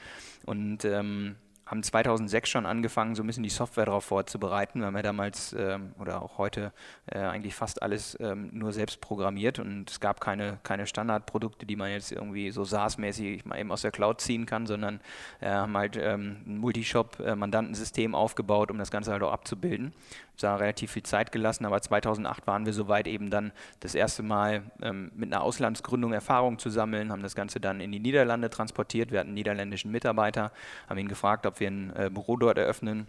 Und 0.45 0.85
ähm, 0.85 1.35
haben 1.67 1.83
2006 1.83 2.49
schon 2.49 2.65
angefangen, 2.65 3.13
so 3.13 3.23
ein 3.23 3.27
bisschen 3.27 3.43
die 3.43 3.49
Software 3.49 3.85
darauf 3.85 4.05
vorzubereiten. 4.05 4.79
Wir 4.79 4.87
haben 4.87 4.95
ja 4.95 5.01
damals 5.01 5.53
ähm, 5.53 5.93
oder 5.99 6.21
auch 6.21 6.37
heute 6.37 6.71
äh, 7.07 7.19
eigentlich 7.19 7.55
fast 7.55 7.81
alles 7.81 8.17
ähm, 8.21 8.49
nur 8.53 8.71
selbst 8.71 9.01
programmiert 9.01 9.59
und 9.59 9.91
es 9.91 9.99
gab 9.99 10.21
keine, 10.21 10.59
keine 10.63 10.87
Standardprodukte, 10.87 11.65
die 11.65 11.75
man 11.75 11.91
jetzt 11.91 12.11
irgendwie 12.11 12.51
so 12.51 12.63
SaaS-mäßig 12.63 13.45
mal 13.45 13.59
eben 13.59 13.71
aus 13.71 13.81
der 13.81 13.91
Cloud 13.91 14.21
ziehen 14.21 14.45
kann, 14.45 14.65
sondern 14.65 15.01
äh, 15.41 15.49
haben 15.49 15.75
halt 15.75 15.97
ähm, 15.97 16.37
ein 16.47 16.57
Multishop-Mandantensystem 16.57 18.15
aufgebaut, 18.15 18.71
um 18.71 18.77
das 18.77 18.89
Ganze 18.89 19.11
halt 19.11 19.23
auch 19.23 19.33
abzubilden 19.33 19.93
da 20.37 20.55
relativ 20.55 20.91
viel 20.91 21.03
Zeit 21.03 21.31
gelassen, 21.31 21.65
aber 21.65 21.81
2008 21.81 22.47
waren 22.47 22.65
wir 22.65 22.73
soweit 22.73 23.07
eben 23.07 23.29
dann 23.29 23.51
das 23.79 23.95
erste 23.95 24.23
Mal 24.23 24.63
ähm, 24.81 25.11
mit 25.15 25.33
einer 25.33 25.41
Auslandsgründung 25.41 26.13
Erfahrung 26.13 26.59
zu 26.59 26.69
sammeln, 26.69 27.11
haben 27.11 27.23
das 27.23 27.35
Ganze 27.35 27.59
dann 27.59 27.81
in 27.81 27.91
die 27.91 27.99
Niederlande 27.99 28.49
transportiert. 28.49 29.11
Wir 29.11 29.19
hatten 29.19 29.29
einen 29.29 29.35
niederländischen 29.35 29.91
Mitarbeiter, 29.91 30.51
haben 30.87 30.97
ihn 30.97 31.07
gefragt, 31.07 31.45
ob 31.45 31.59
wir 31.59 31.67
ein 31.69 31.95
äh, 31.95 32.09
Büro 32.11 32.37
dort 32.37 32.57
eröffnen 32.57 33.07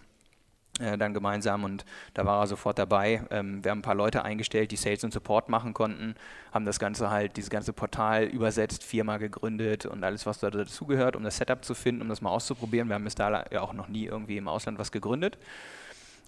äh, 0.79 0.97
dann 0.97 1.13
gemeinsam 1.13 1.65
und 1.65 1.85
da 2.15 2.25
war 2.25 2.43
er 2.43 2.47
sofort 2.47 2.79
dabei. 2.79 3.23
Ähm, 3.31 3.65
wir 3.65 3.71
haben 3.73 3.81
ein 3.81 3.83
paar 3.83 3.95
Leute 3.95 4.25
eingestellt, 4.25 4.71
die 4.71 4.77
Sales 4.77 5.03
und 5.03 5.13
Support 5.13 5.49
machen 5.49 5.75
konnten, 5.75 6.15
haben 6.53 6.65
das 6.65 6.79
Ganze 6.79 7.11
halt, 7.11 7.37
dieses 7.37 7.51
ganze 7.51 7.73
Portal 7.73 8.25
übersetzt, 8.25 8.85
Firma 8.85 9.17
gegründet 9.17 9.87
und 9.87 10.05
alles, 10.05 10.25
was 10.27 10.39
da 10.39 10.51
dazugehört, 10.51 11.17
um 11.17 11.25
das 11.25 11.37
Setup 11.37 11.65
zu 11.65 11.75
finden, 11.75 12.03
um 12.03 12.09
das 12.09 12.21
mal 12.21 12.31
auszuprobieren. 12.31 12.89
Wir 12.89 12.95
haben 12.95 13.05
bis 13.05 13.17
da 13.17 13.45
ja 13.51 13.61
auch 13.61 13.73
noch 13.73 13.89
nie 13.89 14.05
irgendwie 14.07 14.37
im 14.37 14.47
Ausland 14.49 14.79
was 14.79 14.93
gegründet. 14.93 15.39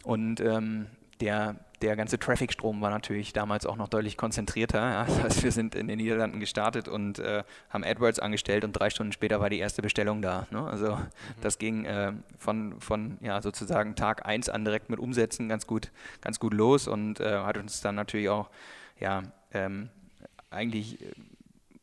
Und 0.04 0.40
ähm, 0.40 0.86
der, 1.20 1.56
der 1.82 1.96
ganze 1.96 2.18
Traffic-Strom 2.18 2.80
war 2.80 2.90
natürlich 2.90 3.32
damals 3.32 3.66
auch 3.66 3.76
noch 3.76 3.88
deutlich 3.88 4.16
konzentrierter. 4.16 4.80
Ja. 4.80 5.04
Das 5.04 5.22
heißt, 5.22 5.42
wir 5.42 5.52
sind 5.52 5.74
in 5.74 5.88
den 5.88 5.98
Niederlanden 5.98 6.40
gestartet 6.40 6.88
und 6.88 7.18
äh, 7.18 7.44
haben 7.68 7.84
AdWords 7.84 8.18
angestellt 8.18 8.64
und 8.64 8.72
drei 8.72 8.90
Stunden 8.90 9.12
später 9.12 9.40
war 9.40 9.50
die 9.50 9.58
erste 9.58 9.82
Bestellung 9.82 10.22
da. 10.22 10.46
Ne? 10.50 10.62
Also 10.64 10.96
mhm. 10.96 11.06
das 11.42 11.58
ging 11.58 11.84
äh, 11.84 12.12
von, 12.38 12.80
von 12.80 13.18
ja, 13.20 13.42
sozusagen 13.42 13.94
Tag 13.96 14.26
1 14.26 14.48
an 14.48 14.64
direkt 14.64 14.90
mit 14.90 14.98
Umsätzen 14.98 15.48
ganz 15.48 15.66
gut, 15.66 15.90
ganz 16.20 16.40
gut 16.40 16.54
los 16.54 16.88
und 16.88 17.20
äh, 17.20 17.40
hat 17.40 17.58
uns 17.58 17.80
dann 17.80 17.94
natürlich 17.94 18.28
auch 18.28 18.50
ja, 18.98 19.22
ähm, 19.52 19.88
eigentlich 20.50 20.98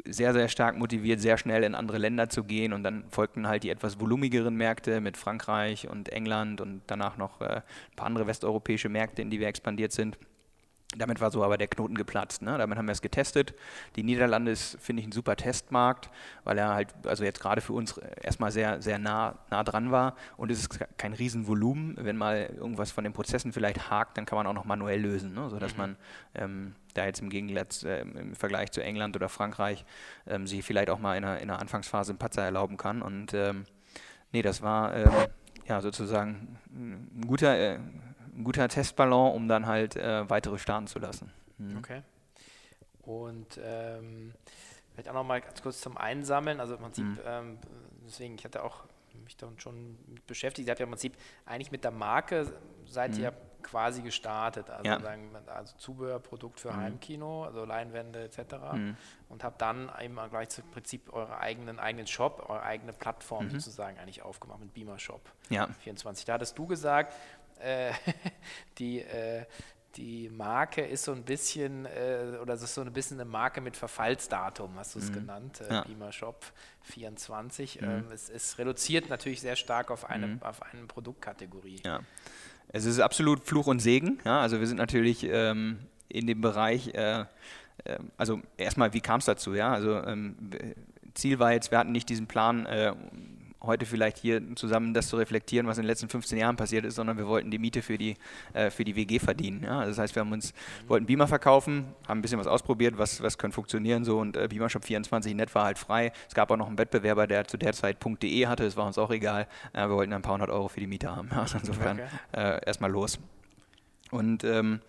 sehr, 0.09 0.33
sehr 0.33 0.47
stark 0.47 0.77
motiviert, 0.77 1.19
sehr 1.19 1.37
schnell 1.37 1.63
in 1.63 1.75
andere 1.75 1.97
Länder 1.97 2.29
zu 2.29 2.43
gehen. 2.43 2.73
Und 2.73 2.83
dann 2.83 3.05
folgten 3.09 3.47
halt 3.47 3.63
die 3.63 3.69
etwas 3.69 3.99
volumigeren 3.99 4.55
Märkte 4.55 5.01
mit 5.01 5.17
Frankreich 5.17 5.87
und 5.87 6.09
England 6.09 6.61
und 6.61 6.81
danach 6.87 7.17
noch 7.17 7.41
äh, 7.41 7.45
ein 7.45 7.95
paar 7.95 8.07
andere 8.07 8.27
westeuropäische 8.27 8.89
Märkte, 8.89 9.21
in 9.21 9.29
die 9.29 9.39
wir 9.39 9.47
expandiert 9.47 9.91
sind. 9.91 10.17
Damit 10.95 11.19
war 11.19 11.31
so 11.31 11.43
aber 11.43 11.57
der 11.57 11.67
Knoten 11.67 11.95
geplatzt. 11.95 12.41
Ne? 12.41 12.57
Damit 12.57 12.77
haben 12.77 12.85
wir 12.85 12.93
es 12.93 13.01
getestet. 13.01 13.53
Die 13.97 14.03
Niederlande 14.03 14.51
ist, 14.51 14.77
finde 14.79 15.01
ich, 15.01 15.07
ein 15.07 15.11
super 15.11 15.35
Testmarkt, 15.35 16.09
weil 16.45 16.57
er 16.57 16.73
halt, 16.73 16.93
also 17.05 17.25
jetzt 17.25 17.41
gerade 17.41 17.59
für 17.59 17.73
uns 17.73 17.97
erstmal 17.97 18.51
sehr, 18.51 18.81
sehr 18.81 18.97
nah, 18.97 19.37
nah 19.51 19.63
dran 19.65 19.91
war. 19.91 20.15
Und 20.37 20.49
es 20.49 20.59
ist 20.59 20.79
kein 20.97 21.11
Riesenvolumen. 21.11 21.97
Wenn 21.99 22.15
mal 22.15 22.49
irgendwas 22.57 22.91
von 22.91 23.03
den 23.03 23.11
Prozessen 23.11 23.51
vielleicht 23.51 23.89
hakt, 23.89 24.17
dann 24.17 24.25
kann 24.25 24.37
man 24.37 24.47
auch 24.47 24.53
noch 24.53 24.63
manuell 24.63 25.01
lösen, 25.01 25.33
ne? 25.33 25.49
sodass 25.49 25.73
mhm. 25.73 25.77
man 25.77 25.95
ähm, 26.35 26.75
da 26.97 27.05
jetzt 27.05 27.21
im 27.21 27.29
Gegensatz 27.29 27.83
äh, 27.83 28.01
im 28.01 28.35
Vergleich 28.35 28.71
zu 28.71 28.81
England 28.81 29.15
oder 29.15 29.29
Frankreich 29.29 29.85
ähm, 30.25 30.47
sich 30.47 30.65
vielleicht 30.65 30.89
auch 30.89 30.99
mal 30.99 31.17
in 31.17 31.23
einer, 31.23 31.39
in 31.39 31.49
einer 31.49 31.59
Anfangsphase 31.59 32.11
einen 32.11 32.19
Patzer 32.19 32.43
erlauben 32.43 32.77
kann. 32.77 33.01
Und 33.01 33.33
ähm, 33.33 33.65
nee, 34.31 34.41
das 34.41 34.61
war 34.61 34.95
ähm, 34.95 35.11
ja 35.67 35.81
sozusagen 35.81 36.57
ein 36.71 37.25
guter. 37.27 37.57
Äh, 37.57 37.79
ein 38.37 38.43
guter 38.43 38.67
Testballon, 38.69 39.33
um 39.33 39.47
dann 39.47 39.65
halt 39.65 39.95
äh, 39.95 40.29
weitere 40.29 40.57
starten 40.59 40.87
zu 40.87 40.99
lassen. 40.99 41.31
Mhm. 41.57 41.77
Okay. 41.77 42.03
Und 43.01 43.59
ähm, 43.63 44.33
vielleicht 44.91 45.09
auch 45.09 45.13
noch 45.13 45.23
mal 45.23 45.41
ganz 45.41 45.61
kurz 45.61 45.81
zum 45.81 45.97
Einsammeln. 45.97 46.59
Also 46.59 46.75
im 46.75 46.81
Prinzip, 46.81 47.05
mhm. 47.05 47.19
ähm, 47.25 47.57
deswegen, 48.05 48.35
ich 48.35 48.45
hatte 48.45 48.63
auch 48.63 48.83
mich 49.23 49.37
damit 49.37 49.61
schon 49.61 49.97
beschäftigt. 50.27 50.67
Ihr 50.67 50.71
habt 50.71 50.79
ja 50.79 50.85
im 50.85 50.91
Prinzip 50.91 51.13
eigentlich 51.45 51.71
mit 51.71 51.83
der 51.83 51.91
Marke 51.91 52.53
seid 52.85 53.15
mhm. 53.15 53.23
ihr 53.23 53.33
quasi 53.67 54.01
gestartet. 54.01 54.69
Also, 54.69 54.85
ja. 54.85 54.99
sagen, 54.99 55.29
also 55.47 55.75
Zubehörprodukt 55.77 56.59
für 56.59 56.71
mhm. 56.71 56.77
Heimkino, 56.77 57.43
also 57.43 57.65
Leinwände 57.65 58.23
etc. 58.23 58.55
Mhm. 58.73 58.97
Und 59.29 59.43
habt 59.43 59.61
dann 59.61 59.91
eben 60.01 60.17
gleich 60.29 60.49
zum 60.49 60.69
Prinzip 60.71 61.11
euren 61.13 61.33
eigenen, 61.33 61.79
eigenen 61.79 62.07
Shop, 62.07 62.45
eure 62.47 62.63
eigene 62.63 62.93
Plattform 62.93 63.45
mhm. 63.45 63.51
sozusagen 63.51 63.97
eigentlich 63.99 64.21
aufgemacht 64.21 64.59
mit 64.59 64.73
Beamer 64.73 64.99
Shop 64.99 65.21
ja. 65.49 65.67
24. 65.67 66.25
Da 66.25 66.33
hattest 66.33 66.57
du 66.57 66.65
gesagt, 66.65 67.13
äh, 67.59 67.91
die, 68.77 69.01
äh, 69.01 69.45
die 69.97 70.29
Marke 70.29 70.81
ist 70.81 71.03
so 71.03 71.11
ein 71.11 71.23
bisschen, 71.23 71.85
äh, 71.85 72.37
oder 72.41 72.53
es 72.53 72.61
ist 72.61 72.75
so 72.75 72.81
ein 72.81 72.93
bisschen 72.93 73.19
eine 73.19 73.29
Marke 73.29 73.61
mit 73.61 73.75
Verfallsdatum, 73.75 74.71
hast 74.77 74.95
du 74.95 74.99
es 74.99 75.09
mhm. 75.09 75.15
genannt, 75.15 75.61
äh, 75.61 75.73
ja. 75.73 75.81
Beamer 75.81 76.11
Shop 76.11 76.45
24. 76.83 77.81
Mhm. 77.81 77.87
Ähm, 77.87 78.05
es, 78.13 78.29
es, 78.29 78.59
reduziert 78.59 79.09
natürlich 79.09 79.41
sehr 79.41 79.55
stark 79.55 79.89
auf 79.89 80.07
eine, 80.09 80.27
mhm. 80.27 80.43
auf 80.43 80.61
eine 80.61 80.83
Produktkategorie. 80.85 81.81
Ja. 81.83 82.01
Es 82.69 82.85
ist 82.85 82.99
absolut 82.99 83.45
Fluch 83.45 83.67
und 83.67 83.79
Segen. 83.79 84.19
Ja? 84.23 84.41
Also 84.41 84.59
wir 84.59 84.67
sind 84.67 84.77
natürlich 84.77 85.23
ähm, 85.23 85.79
in 86.09 86.27
dem 86.27 86.41
Bereich, 86.41 86.93
äh, 86.93 87.21
äh, 87.21 87.25
also 88.17 88.41
erstmal, 88.55 88.93
wie 88.93 89.01
kam 89.01 89.19
es 89.19 89.25
dazu? 89.25 89.55
Ja? 89.55 89.73
Also 89.73 90.03
ähm, 90.03 90.35
Ziel 91.15 91.39
war 91.39 91.53
jetzt, 91.53 91.71
wir 91.71 91.79
hatten 91.79 91.91
nicht 91.91 92.09
diesen 92.09 92.27
Plan, 92.27 92.67
heute 93.67 93.85
vielleicht 93.85 94.17
hier 94.17 94.41
zusammen 94.55 94.93
das 94.93 95.07
zu 95.09 95.17
reflektieren, 95.17 95.67
was 95.67 95.77
in 95.77 95.83
den 95.83 95.87
letzten 95.87 96.09
15 96.09 96.37
Jahren 96.37 96.55
passiert 96.55 96.85
ist, 96.85 96.95
sondern 96.95 97.17
wir 97.17 97.27
wollten 97.27 97.51
die 97.51 97.59
Miete 97.59 97.81
für 97.81 97.97
die, 97.97 98.15
äh, 98.53 98.71
für 98.71 98.83
die 98.83 98.95
WG 98.95 99.19
verdienen. 99.19 99.63
Ja? 99.63 99.85
Das 99.85 99.97
heißt, 99.97 100.15
wir 100.15 100.21
haben 100.21 100.31
uns, 100.31 100.53
wollten 100.87 101.05
Beamer 101.05 101.27
verkaufen, 101.27 101.85
haben 102.07 102.19
ein 102.19 102.21
bisschen 102.21 102.39
was 102.39 102.47
ausprobiert, 102.47 102.97
was, 102.97 103.21
was 103.21 103.37
könnte 103.37 103.55
funktionieren 103.55 104.03
so 104.03 104.19
und 104.19 104.35
äh, 104.35 104.47
Beamer 104.47 104.69
Shop 104.69 104.83
24 104.83 105.35
Net 105.35 105.53
war 105.53 105.65
halt 105.65 105.77
frei. 105.77 106.11
Es 106.27 106.33
gab 106.33 106.49
auch 106.49 106.57
noch 106.57 106.67
einen 106.67 106.77
Wettbewerber, 106.77 107.27
der 107.27 107.47
zu 107.47 107.57
der 107.57 107.73
Zeit 107.73 107.97
.de 108.03 108.47
hatte, 108.47 108.63
das 108.63 108.75
war 108.75 108.87
uns 108.87 108.97
auch 108.97 109.11
egal. 109.11 109.47
Äh, 109.73 109.87
wir 109.87 109.91
wollten 109.91 110.13
ein 110.13 110.21
paar 110.21 110.33
hundert 110.33 110.49
Euro 110.49 110.67
für 110.67 110.79
die 110.79 110.87
Miete 110.87 111.15
haben. 111.15 111.29
Also 111.37 111.59
insofern 111.59 111.99
okay. 111.99 112.57
Äh, 112.57 112.65
erstmal 112.65 112.91
los. 112.91 113.19
Und 114.11 114.43
ähm, 114.43 114.81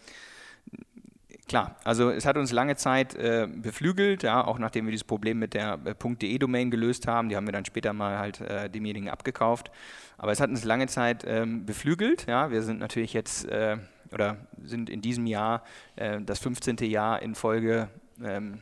Klar, 1.48 1.76
also 1.82 2.10
es 2.10 2.26
hat 2.26 2.36
uns 2.36 2.52
lange 2.52 2.76
Zeit 2.76 3.14
äh, 3.14 3.48
beflügelt, 3.50 4.22
ja, 4.22 4.44
auch 4.44 4.58
nachdem 4.58 4.84
wir 4.84 4.90
dieses 4.90 5.06
Problem 5.06 5.38
mit 5.38 5.54
der 5.54 5.78
äh, 5.86 5.94
.de-Domain 5.94 6.70
gelöst 6.70 7.06
haben. 7.06 7.30
Die 7.30 7.36
haben 7.36 7.46
wir 7.46 7.52
dann 7.52 7.64
später 7.64 7.94
mal 7.94 8.18
halt 8.18 8.42
äh, 8.42 8.68
demjenigen 8.68 9.08
abgekauft. 9.08 9.70
Aber 10.18 10.30
es 10.30 10.40
hat 10.40 10.50
uns 10.50 10.64
lange 10.64 10.88
Zeit 10.88 11.24
ähm, 11.26 11.64
beflügelt. 11.64 12.26
Ja. 12.26 12.50
Wir 12.50 12.62
sind 12.62 12.80
natürlich 12.80 13.14
jetzt 13.14 13.46
äh, 13.46 13.78
oder 14.12 14.36
sind 14.62 14.90
in 14.90 15.00
diesem 15.00 15.26
Jahr 15.26 15.62
äh, 15.96 16.20
das 16.20 16.38
15. 16.40 16.76
Jahr 16.82 17.22
in 17.22 17.34
Folge 17.34 17.88
ähm, 18.22 18.58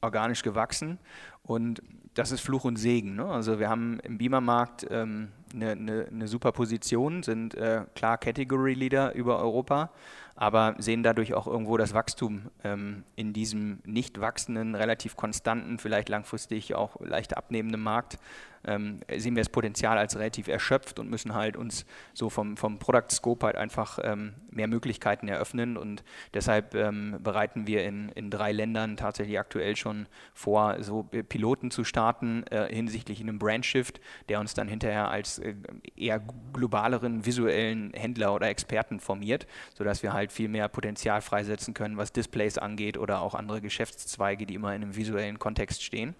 organisch 0.00 0.42
gewachsen. 0.42 0.98
Und 1.42 1.82
das 2.14 2.32
ist 2.32 2.40
Fluch 2.40 2.64
und 2.64 2.76
Segen. 2.76 3.16
Ne? 3.16 3.26
Also 3.26 3.58
wir 3.58 3.68
haben 3.68 4.00
im 4.00 4.16
Beamer-Markt 4.16 4.86
ähm, 4.90 5.28
eine, 5.54 5.72
eine, 5.72 6.06
eine, 6.10 6.28
super 6.28 6.52
Position, 6.52 7.22
sind 7.22 7.54
äh, 7.54 7.82
klar 7.94 8.16
Category 8.16 8.74
Leader 8.74 9.14
über 9.14 9.38
Europa 9.38 9.90
aber 10.40 10.74
sehen 10.78 11.02
dadurch 11.02 11.34
auch 11.34 11.46
irgendwo 11.46 11.76
das 11.76 11.92
Wachstum 11.92 12.50
ähm, 12.64 13.04
in 13.14 13.34
diesem 13.34 13.80
nicht 13.84 14.22
wachsenden, 14.22 14.74
relativ 14.74 15.14
konstanten, 15.14 15.78
vielleicht 15.78 16.08
langfristig 16.08 16.74
auch 16.74 16.98
leicht 17.00 17.36
abnehmenden 17.36 17.82
Markt 17.82 18.18
ähm, 18.64 19.00
sehen 19.16 19.36
wir 19.36 19.42
das 19.42 19.48
Potenzial 19.48 19.98
als 19.98 20.16
relativ 20.16 20.48
erschöpft 20.48 20.98
und 20.98 21.08
müssen 21.08 21.34
halt 21.34 21.56
uns 21.56 21.86
so 22.12 22.28
vom, 22.28 22.56
vom 22.56 22.78
Product 22.78 23.10
Scope 23.10 23.46
halt 23.46 23.56
einfach 23.56 23.98
ähm, 24.02 24.34
mehr 24.50 24.68
Möglichkeiten 24.68 25.28
eröffnen. 25.28 25.76
Und 25.76 26.04
deshalb 26.34 26.74
ähm, 26.74 27.18
bereiten 27.22 27.66
wir 27.66 27.84
in, 27.84 28.10
in 28.10 28.30
drei 28.30 28.52
Ländern 28.52 28.96
tatsächlich 28.96 29.38
aktuell 29.38 29.76
schon 29.76 30.06
vor, 30.34 30.82
so 30.82 31.04
Piloten 31.04 31.70
zu 31.70 31.84
starten 31.84 32.44
äh, 32.50 32.72
hinsichtlich 32.74 33.20
einem 33.20 33.38
Brandshift, 33.38 34.00
der 34.28 34.40
uns 34.40 34.54
dann 34.54 34.68
hinterher 34.68 35.10
als 35.10 35.38
äh, 35.38 35.54
eher 35.96 36.20
globaleren 36.52 37.24
visuellen 37.24 37.92
Händler 37.94 38.34
oder 38.34 38.48
Experten 38.48 39.00
formiert, 39.00 39.46
sodass 39.74 40.02
wir 40.02 40.12
halt 40.12 40.32
viel 40.32 40.48
mehr 40.48 40.68
Potenzial 40.68 41.22
freisetzen 41.22 41.74
können, 41.74 41.96
was 41.96 42.12
Displays 42.12 42.58
angeht 42.58 42.98
oder 42.98 43.20
auch 43.20 43.34
andere 43.34 43.60
Geschäftszweige, 43.60 44.46
die 44.46 44.54
immer 44.54 44.74
in 44.74 44.82
einem 44.82 44.96
visuellen 44.96 45.38
Kontext 45.38 45.82
stehen, 45.82 46.14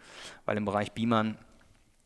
weil 0.46 0.56
im 0.56 0.64
Bereich 0.64 0.92
Beamern 0.92 1.36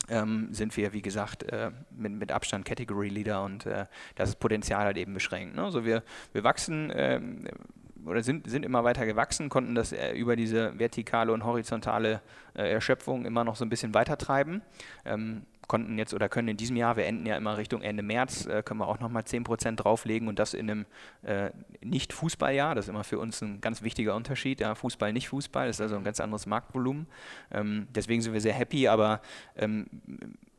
ähm, 0.09 0.49
sind 0.53 0.77
wir, 0.77 0.93
wie 0.93 1.03
gesagt, 1.03 1.45
äh, 1.45 1.71
mit, 1.97 2.13
mit, 2.13 2.33
Abstand 2.33 2.65
Category 2.65 3.09
Leader 3.09 3.43
und 3.43 3.67
äh, 3.67 3.87
das 4.15 4.37
Potenzial 4.37 4.85
halt 4.85 4.97
eben 4.97 5.15
beschränkt. 5.15 5.57
Ne? 5.57 5.63
Also 5.63 5.85
wir, 5.85 6.03
wir 6.33 6.45
wachsen 6.45 6.93
ähm, 6.95 7.47
oder 8.07 8.23
sind, 8.23 8.49
sind 8.49 8.65
immer 8.65 8.85
weiter 8.85 9.07
gewachsen, 9.07 9.49
konnten 9.49 9.75
das 9.75 9.93
äh, 9.93 10.13
über 10.13 10.37
diese 10.37 10.79
vertikale 10.79 11.33
und 11.33 11.45
horizontale 11.45 12.21
äh, 12.55 12.71
Erschöpfung 12.71 13.25
immer 13.25 13.45
noch 13.45 13.57
so 13.57 13.65
ein 13.65 13.71
bisschen 13.71 13.95
weiter 13.95 14.19
treiben. 14.19 14.63
Ähm, 15.05 15.43
konnten 15.69 15.99
jetzt 15.99 16.15
oder 16.15 16.29
können 16.29 16.49
in 16.49 16.57
diesem 16.57 16.77
Jahr, 16.77 16.97
wir 16.97 17.07
enden 17.07 17.27
ja 17.27 17.37
immer 17.37 17.57
Richtung 17.57 17.83
Ende 17.83 18.03
März, 18.03 18.47
äh, 18.47 18.63
können 18.63 18.81
wir 18.81 18.89
auch 18.89 19.01
nochmal 19.01 19.23
10% 19.23 19.77
drauflegen 19.77 20.29
und 20.29 20.39
das 20.39 20.55
in 20.55 20.71
einem 20.71 20.87
äh, 21.23 21.51
Nicht-Fußballjahr. 21.83 22.75
Das 22.75 22.87
ist 22.87 22.89
immer 22.89 23.05
für 23.05 23.19
uns 23.19 23.43
ein 23.43 23.61
ganz 23.61 23.83
wichtiger 23.83 24.15
Unterschied. 24.15 24.61
Ja, 24.61 24.75
Fußball, 24.75 25.13
nicht 25.13 25.29
Fußball, 25.29 25.69
ist 25.69 25.81
also 25.81 25.97
ein 25.97 26.05
ganz 26.05 26.21
anderes 26.21 26.47
Marktvolumen. 26.47 27.07
Ähm, 27.51 27.89
deswegen 27.95 28.23
sind 28.23 28.33
wir 28.33 28.41
sehr 28.41 28.55
happy, 28.55 28.89
aber 28.89 29.21
ähm, 29.57 29.87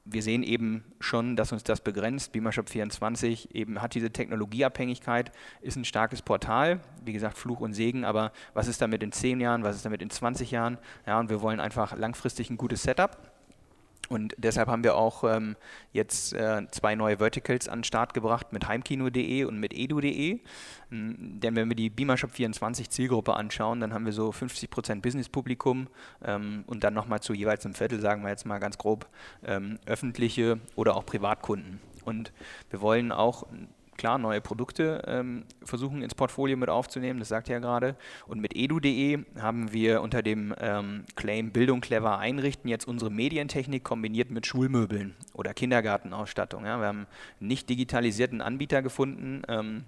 wir 0.06 0.22
sehen 0.22 0.44
eben 0.44 0.84
schon, 1.00 1.36
dass 1.36 1.52
uns 1.52 1.63
das 1.63 1.82
begrenzt. 1.82 2.32
Beamershop 2.32 2.70
24 2.70 3.56
eben 3.56 3.82
hat 3.82 3.96
diese 3.96 4.12
Technologieabhängigkeit, 4.12 5.32
ist 5.62 5.78
ein 5.78 5.86
starkes 5.86 6.22
Portal, 6.22 6.80
wie 7.04 7.13
gesagt 7.13 7.38
Fluch 7.38 7.60
und 7.60 7.74
Segen, 7.74 8.06
aber 8.06 8.32
was 8.54 8.68
ist 8.68 8.82
damit 8.82 9.02
in 9.02 9.12
10 9.12 9.41
Jahren, 9.41 9.63
was 9.63 9.76
ist 9.76 9.86
damit 9.86 10.04
in 10.04 10.12
20 10.12 10.52
Jahren? 10.52 10.78
Ja, 11.08 11.20
und 11.20 11.30
wir 11.30 11.41
wollen 11.41 11.60
einfach 11.60 11.98
langfristig 11.98 12.52
ein 12.52 12.58
gutes 12.58 12.84
Setup 12.84 13.35
und 14.10 14.36
deshalb 14.38 14.68
haben 14.68 14.84
wir 14.84 14.96
auch 14.96 15.24
ähm, 15.24 15.56
jetzt 15.91 16.34
äh, 16.34 16.65
zwei 16.72 16.96
neue 16.96 17.18
Verticals 17.18 17.68
an 17.68 17.80
den 17.80 17.84
Start 17.84 18.13
gebracht 18.13 18.54
mit 18.54 18.68
heimkino.de 18.68 19.46
und 19.46 19.60
mit 19.60 19.74
edu.de. 19.74 20.39
Ähm, 20.91 21.39
denn 21.39 21.56
wenn 21.56 21.70
wir 21.70 21.76
die 21.76 21.89
Beamershop 21.89 22.32
24 22.32 22.89
Zielgruppe 22.89 23.34
anschauen, 23.36 23.80
dann 23.80 23.94
haben 23.94 24.06
wir 24.06 24.13
so 24.13 24.30
50% 24.30 25.02
Business-Publikum 25.02 25.88
ähm, 26.24 26.63
und 26.68 26.84
dann 26.84 26.94
nochmal 26.94 27.22
zu 27.22 27.34
jeweils 27.34 27.65
einem 27.65 27.76
Viertel, 27.76 28.00
sagen 28.00 28.24
wir 28.24 28.30
jetzt 28.30 28.46
mal 28.46 28.60
ganz 28.60 28.78
grob, 28.78 29.08
ähm, 29.44 29.80
öffentliche 29.86 30.60
oder 30.76 30.96
auch 30.96 31.06
Privatkunden. 31.06 31.80
Und 32.04 32.32
wir 32.70 32.82
wollen 32.82 33.12
auch 33.12 33.48
klar 33.97 34.17
neue 34.17 34.41
Produkte 34.41 35.03
ähm, 35.08 35.45
versuchen 35.63 36.01
ins 36.01 36.15
Portfolio 36.15 36.58
mit 36.58 36.69
aufzunehmen, 36.69 37.19
das 37.19 37.29
sagt 37.29 37.49
ihr 37.49 37.53
ja 37.53 37.60
gerade. 37.60 37.95
Und 38.27 38.39
mit 38.39 38.55
edu.de 38.55 39.19
haben 39.39 39.71
wir 39.73 40.01
unter 40.01 40.21
dem 40.21 40.53
ähm, 40.60 41.05
Claim 41.15 41.51
Bildung 41.51 41.81
clever 41.81 42.19
einrichten 42.19 42.69
jetzt 42.69 42.88
unsere 42.88 43.12
Medientechnik 43.12 43.84
kombiniert 43.84 44.31
mit 44.31 44.45
Schulmöbeln 44.45 45.15
oder 45.34 45.53
Kindergartenausstattung. 45.53 46.65
Ja. 46.65 46.79
Wir 46.79 46.88
haben 46.88 47.08
einen 47.39 47.47
nicht 47.47 47.69
digitalisierten 47.69 48.41
Anbieter 48.41 48.81
gefunden. 48.81 49.41
Ähm, 49.47 49.84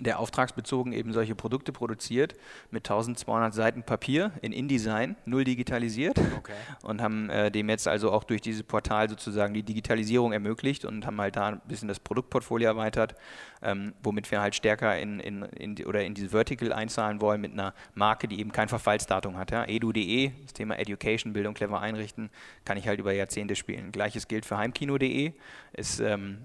der 0.00 0.18
auftragsbezogen 0.18 0.92
eben 0.92 1.12
solche 1.12 1.34
Produkte 1.34 1.72
produziert 1.72 2.34
mit 2.70 2.88
1200 2.88 3.54
Seiten 3.54 3.82
Papier 3.82 4.32
in 4.40 4.52
InDesign, 4.52 5.16
null 5.26 5.44
digitalisiert 5.44 6.18
okay. 6.36 6.54
und 6.82 7.02
haben 7.02 7.28
äh, 7.30 7.50
dem 7.50 7.68
jetzt 7.68 7.86
also 7.86 8.10
auch 8.10 8.24
durch 8.24 8.40
dieses 8.40 8.62
Portal 8.62 9.08
sozusagen 9.08 9.54
die 9.54 9.62
Digitalisierung 9.62 10.32
ermöglicht 10.32 10.84
und 10.84 11.06
haben 11.06 11.20
halt 11.20 11.36
da 11.36 11.48
ein 11.48 11.60
bisschen 11.68 11.88
das 11.88 12.00
Produktportfolio 12.00 12.66
erweitert, 12.68 13.14
ähm, 13.62 13.92
womit 14.02 14.30
wir 14.30 14.40
halt 14.40 14.54
stärker 14.54 14.98
in, 14.98 15.20
in, 15.20 15.42
in 15.42 15.84
oder 15.84 16.02
in 16.02 16.14
diese 16.14 16.30
Vertical 16.30 16.72
einzahlen 16.72 17.20
wollen 17.20 17.40
mit 17.40 17.52
einer 17.52 17.74
Marke, 17.94 18.26
die 18.26 18.40
eben 18.40 18.52
kein 18.52 18.68
Verfallsdatum 18.68 19.36
hat. 19.36 19.50
Ja. 19.50 19.64
edu.de, 19.64 20.32
das 20.42 20.54
Thema 20.54 20.78
Education, 20.78 21.34
Bildung 21.34 21.54
clever 21.54 21.80
einrichten, 21.80 22.30
kann 22.64 22.78
ich 22.78 22.88
halt 22.88 22.98
über 22.98 23.12
Jahrzehnte 23.12 23.54
spielen. 23.54 23.92
Gleiches 23.92 24.28
gilt 24.28 24.46
für 24.46 24.56
heimkino.de, 24.56 25.32
ist 25.74 26.00
ähm, 26.00 26.38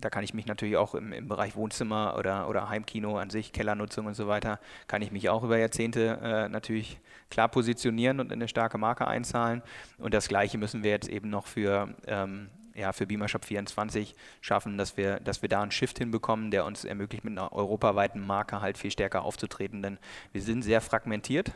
da 0.00 0.10
kann 0.10 0.24
ich 0.24 0.34
mich 0.34 0.46
natürlich 0.46 0.76
auch 0.76 0.94
im, 0.94 1.12
im, 1.12 1.28
Bereich 1.28 1.56
Wohnzimmer 1.56 2.16
oder, 2.18 2.48
oder 2.48 2.68
Heimkino 2.68 3.18
an 3.18 3.30
sich, 3.30 3.52
Kellernutzung 3.52 4.06
und 4.06 4.14
so 4.14 4.28
weiter, 4.28 4.60
kann 4.86 5.02
ich 5.02 5.12
mich 5.12 5.28
auch 5.28 5.42
über 5.42 5.58
Jahrzehnte 5.58 6.18
äh, 6.22 6.48
natürlich 6.48 6.98
klar 7.30 7.48
positionieren 7.48 8.20
und 8.20 8.26
in 8.26 8.34
eine 8.34 8.48
starke 8.48 8.78
Marke 8.78 9.06
einzahlen. 9.06 9.62
Und 9.98 10.14
das 10.14 10.28
Gleiche 10.28 10.58
müssen 10.58 10.82
wir 10.82 10.90
jetzt 10.90 11.08
eben 11.08 11.30
noch 11.30 11.46
für, 11.46 11.94
ähm, 12.06 12.50
ja, 12.74 12.92
für 12.92 13.06
Beamershop 13.06 13.44
24 13.44 14.14
schaffen, 14.40 14.78
dass 14.78 14.96
wir, 14.96 15.20
dass 15.20 15.42
wir 15.42 15.48
da 15.48 15.62
einen 15.62 15.70
Shift 15.70 15.98
hinbekommen, 15.98 16.50
der 16.50 16.64
uns 16.64 16.84
ermöglicht, 16.84 17.24
mit 17.24 17.32
einer 17.32 17.52
europaweiten 17.52 18.24
Marke 18.24 18.60
halt 18.60 18.78
viel 18.78 18.90
stärker 18.90 19.24
aufzutreten. 19.24 19.82
Denn 19.82 19.98
wir 20.32 20.42
sind 20.42 20.62
sehr 20.62 20.80
fragmentiert 20.80 21.52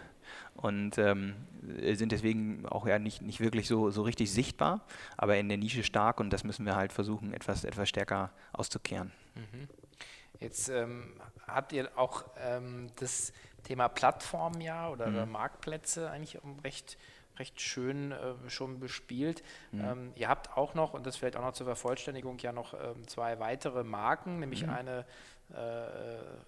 und 0.62 0.98
ähm, 0.98 1.34
sind 1.92 2.12
deswegen 2.12 2.66
auch 2.66 2.86
ja 2.86 2.98
nicht, 2.98 3.22
nicht 3.22 3.40
wirklich 3.40 3.66
so, 3.66 3.90
so 3.90 4.02
richtig 4.02 4.30
sichtbar, 4.32 4.80
aber 5.16 5.36
in 5.36 5.48
der 5.48 5.58
Nische 5.58 5.82
stark 5.82 6.20
und 6.20 6.30
das 6.30 6.44
müssen 6.44 6.66
wir 6.66 6.76
halt 6.76 6.92
versuchen, 6.92 7.32
etwas, 7.32 7.64
etwas 7.64 7.88
stärker 7.88 8.30
auszukehren. 8.52 9.12
Mhm. 9.34 9.68
Jetzt 10.38 10.68
ähm, 10.68 11.12
habt 11.46 11.72
ihr 11.72 11.90
auch 11.96 12.24
ähm, 12.38 12.88
das 12.96 13.32
Thema 13.64 13.88
Plattformen 13.88 14.60
ja 14.60 14.88
oder, 14.88 15.06
mhm. 15.08 15.14
oder, 15.14 15.26
Marktplätze 15.26 16.10
eigentlich 16.10 16.38
recht, 16.64 16.96
recht 17.38 17.60
schön 17.60 18.12
äh, 18.12 18.34
schon 18.48 18.80
bespielt. 18.80 19.42
Mhm. 19.72 19.80
Ähm, 19.84 20.12
ihr 20.16 20.28
habt 20.28 20.56
auch 20.56 20.74
noch, 20.74 20.94
und 20.94 21.06
das 21.06 21.16
fällt 21.16 21.36
auch 21.36 21.42
noch 21.42 21.52
zur 21.52 21.66
Vervollständigung, 21.66 22.38
ja 22.38 22.52
noch 22.52 22.74
ähm, 22.74 23.06
zwei 23.06 23.38
weitere 23.38 23.84
Marken, 23.84 24.40
nämlich 24.40 24.64
mhm. 24.64 24.70
eine 24.70 24.98
äh, 25.00 25.04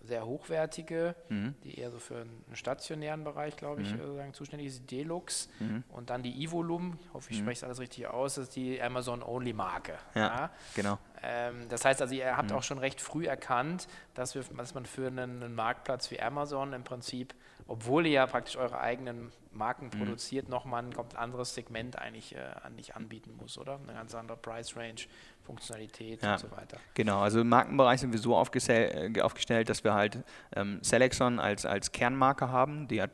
sehr 0.04 0.26
hochwertige, 0.26 1.14
mhm. 1.28 1.54
die 1.64 1.78
eher 1.78 1.90
so 1.90 1.98
für 1.98 2.18
einen 2.18 2.44
stationären 2.52 3.24
Bereich, 3.24 3.56
glaube 3.56 3.82
ich, 3.82 3.92
mhm. 3.94 4.18
äh, 4.18 4.32
zuständig 4.32 4.68
ist, 4.68 4.90
Deluxe 4.90 5.48
mhm. 5.60 5.84
und 5.88 6.10
dann 6.10 6.22
die 6.22 6.42
Ivolum, 6.42 6.98
ich 7.02 7.14
hoffe, 7.14 7.30
ich 7.30 7.38
mhm. 7.38 7.44
spreche 7.44 7.58
es 7.58 7.64
alles 7.64 7.80
richtig 7.80 8.06
aus, 8.06 8.34
das 8.36 8.48
ist 8.48 8.56
die 8.56 8.80
Amazon-Only-Marke. 8.80 9.94
Ja, 10.14 10.20
ja, 10.20 10.50
genau. 10.74 10.98
Ähm, 11.22 11.68
das 11.68 11.84
heißt 11.84 12.02
also, 12.02 12.14
ihr 12.14 12.36
habt 12.36 12.50
mhm. 12.50 12.56
auch 12.56 12.62
schon 12.62 12.78
recht 12.78 13.00
früh 13.00 13.26
erkannt, 13.26 13.86
dass, 14.14 14.34
wir, 14.34 14.42
dass 14.56 14.74
man 14.74 14.86
für 14.86 15.06
einen, 15.06 15.42
einen, 15.42 15.54
Marktplatz 15.54 16.10
wie 16.10 16.20
Amazon 16.20 16.72
im 16.72 16.84
Prinzip, 16.84 17.34
obwohl 17.66 18.07
ihr 18.07 18.12
ja 18.12 18.27
praktisch 18.27 18.57
eure 18.57 18.81
eigenen 18.81 19.33
Marken 19.53 19.87
mhm. 19.87 19.98
produziert, 19.98 20.48
nochmal 20.48 20.83
ein 20.83 20.92
komplett 20.92 21.18
anderes 21.18 21.55
Segment 21.55 21.98
eigentlich 21.98 22.35
äh, 22.35 22.38
an 22.62 22.77
dich 22.77 22.96
anbieten 22.96 23.35
muss, 23.40 23.59
oder? 23.59 23.79
Eine 23.83 23.94
ganz 23.94 24.14
andere 24.14 24.37
Price 24.37 24.77
Range, 24.77 25.01
Funktionalität 25.42 26.22
ja, 26.22 26.35
und 26.35 26.40
so 26.40 26.51
weiter. 26.51 26.79
Genau, 26.94 27.20
also 27.20 27.40
im 27.40 27.48
Markenbereich 27.48 28.01
sind 28.01 28.12
wir 28.12 28.18
so 28.18 28.37
aufgestellt, 28.37 29.16
äh, 29.16 29.20
aufgestellt 29.20 29.68
dass 29.68 29.85
wir 29.85 29.94
halt 29.94 30.18
ähm, 30.55 30.79
Selexon 30.83 31.38
als, 31.38 31.66
als 31.66 31.92
Kernmarke 31.92 32.51
haben, 32.51 32.88
die 32.88 33.03
hat 33.03 33.11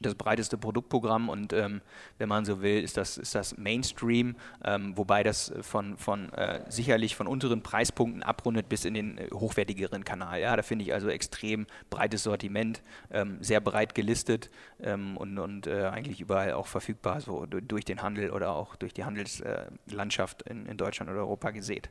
das 0.00 0.14
breiteste 0.14 0.58
Produktprogramm 0.58 1.28
und 1.28 1.52
ähm, 1.52 1.80
wenn 2.18 2.28
man 2.28 2.44
so 2.44 2.62
will, 2.62 2.82
ist 2.82 2.96
das, 2.96 3.16
ist 3.16 3.34
das 3.34 3.56
Mainstream, 3.56 4.36
ähm, 4.64 4.96
wobei 4.96 5.22
das 5.22 5.52
von, 5.60 5.96
von 5.96 6.32
äh, 6.32 6.60
sicherlich 6.68 7.16
von 7.16 7.26
unteren 7.26 7.62
Preispunkten 7.62 8.22
abrundet 8.22 8.68
bis 8.68 8.84
in 8.84 8.94
den 8.94 9.18
äh, 9.18 9.28
hochwertigeren 9.32 10.04
Kanal. 10.04 10.40
Ja, 10.40 10.56
da 10.56 10.62
finde 10.62 10.84
ich 10.84 10.92
also 10.92 11.08
extrem 11.08 11.66
breites 11.90 12.24
Sortiment, 12.24 12.82
ähm, 13.10 13.38
sehr 13.40 13.60
breit 13.60 13.94
gelistet 13.94 14.50
ähm, 14.82 15.16
und, 15.16 15.38
und 15.38 15.66
äh, 15.66 15.84
eigentlich 15.86 16.20
überall 16.20 16.52
auch 16.52 16.66
verfügbar, 16.66 17.20
so 17.20 17.46
durch 17.46 17.84
den 17.84 18.02
Handel 18.02 18.30
oder 18.30 18.50
auch 18.50 18.76
durch 18.76 18.92
die 18.92 19.04
Handelslandschaft 19.04 20.42
in, 20.42 20.66
in 20.66 20.76
Deutschland 20.76 21.10
oder 21.10 21.20
Europa 21.20 21.50
gesehen. 21.50 21.82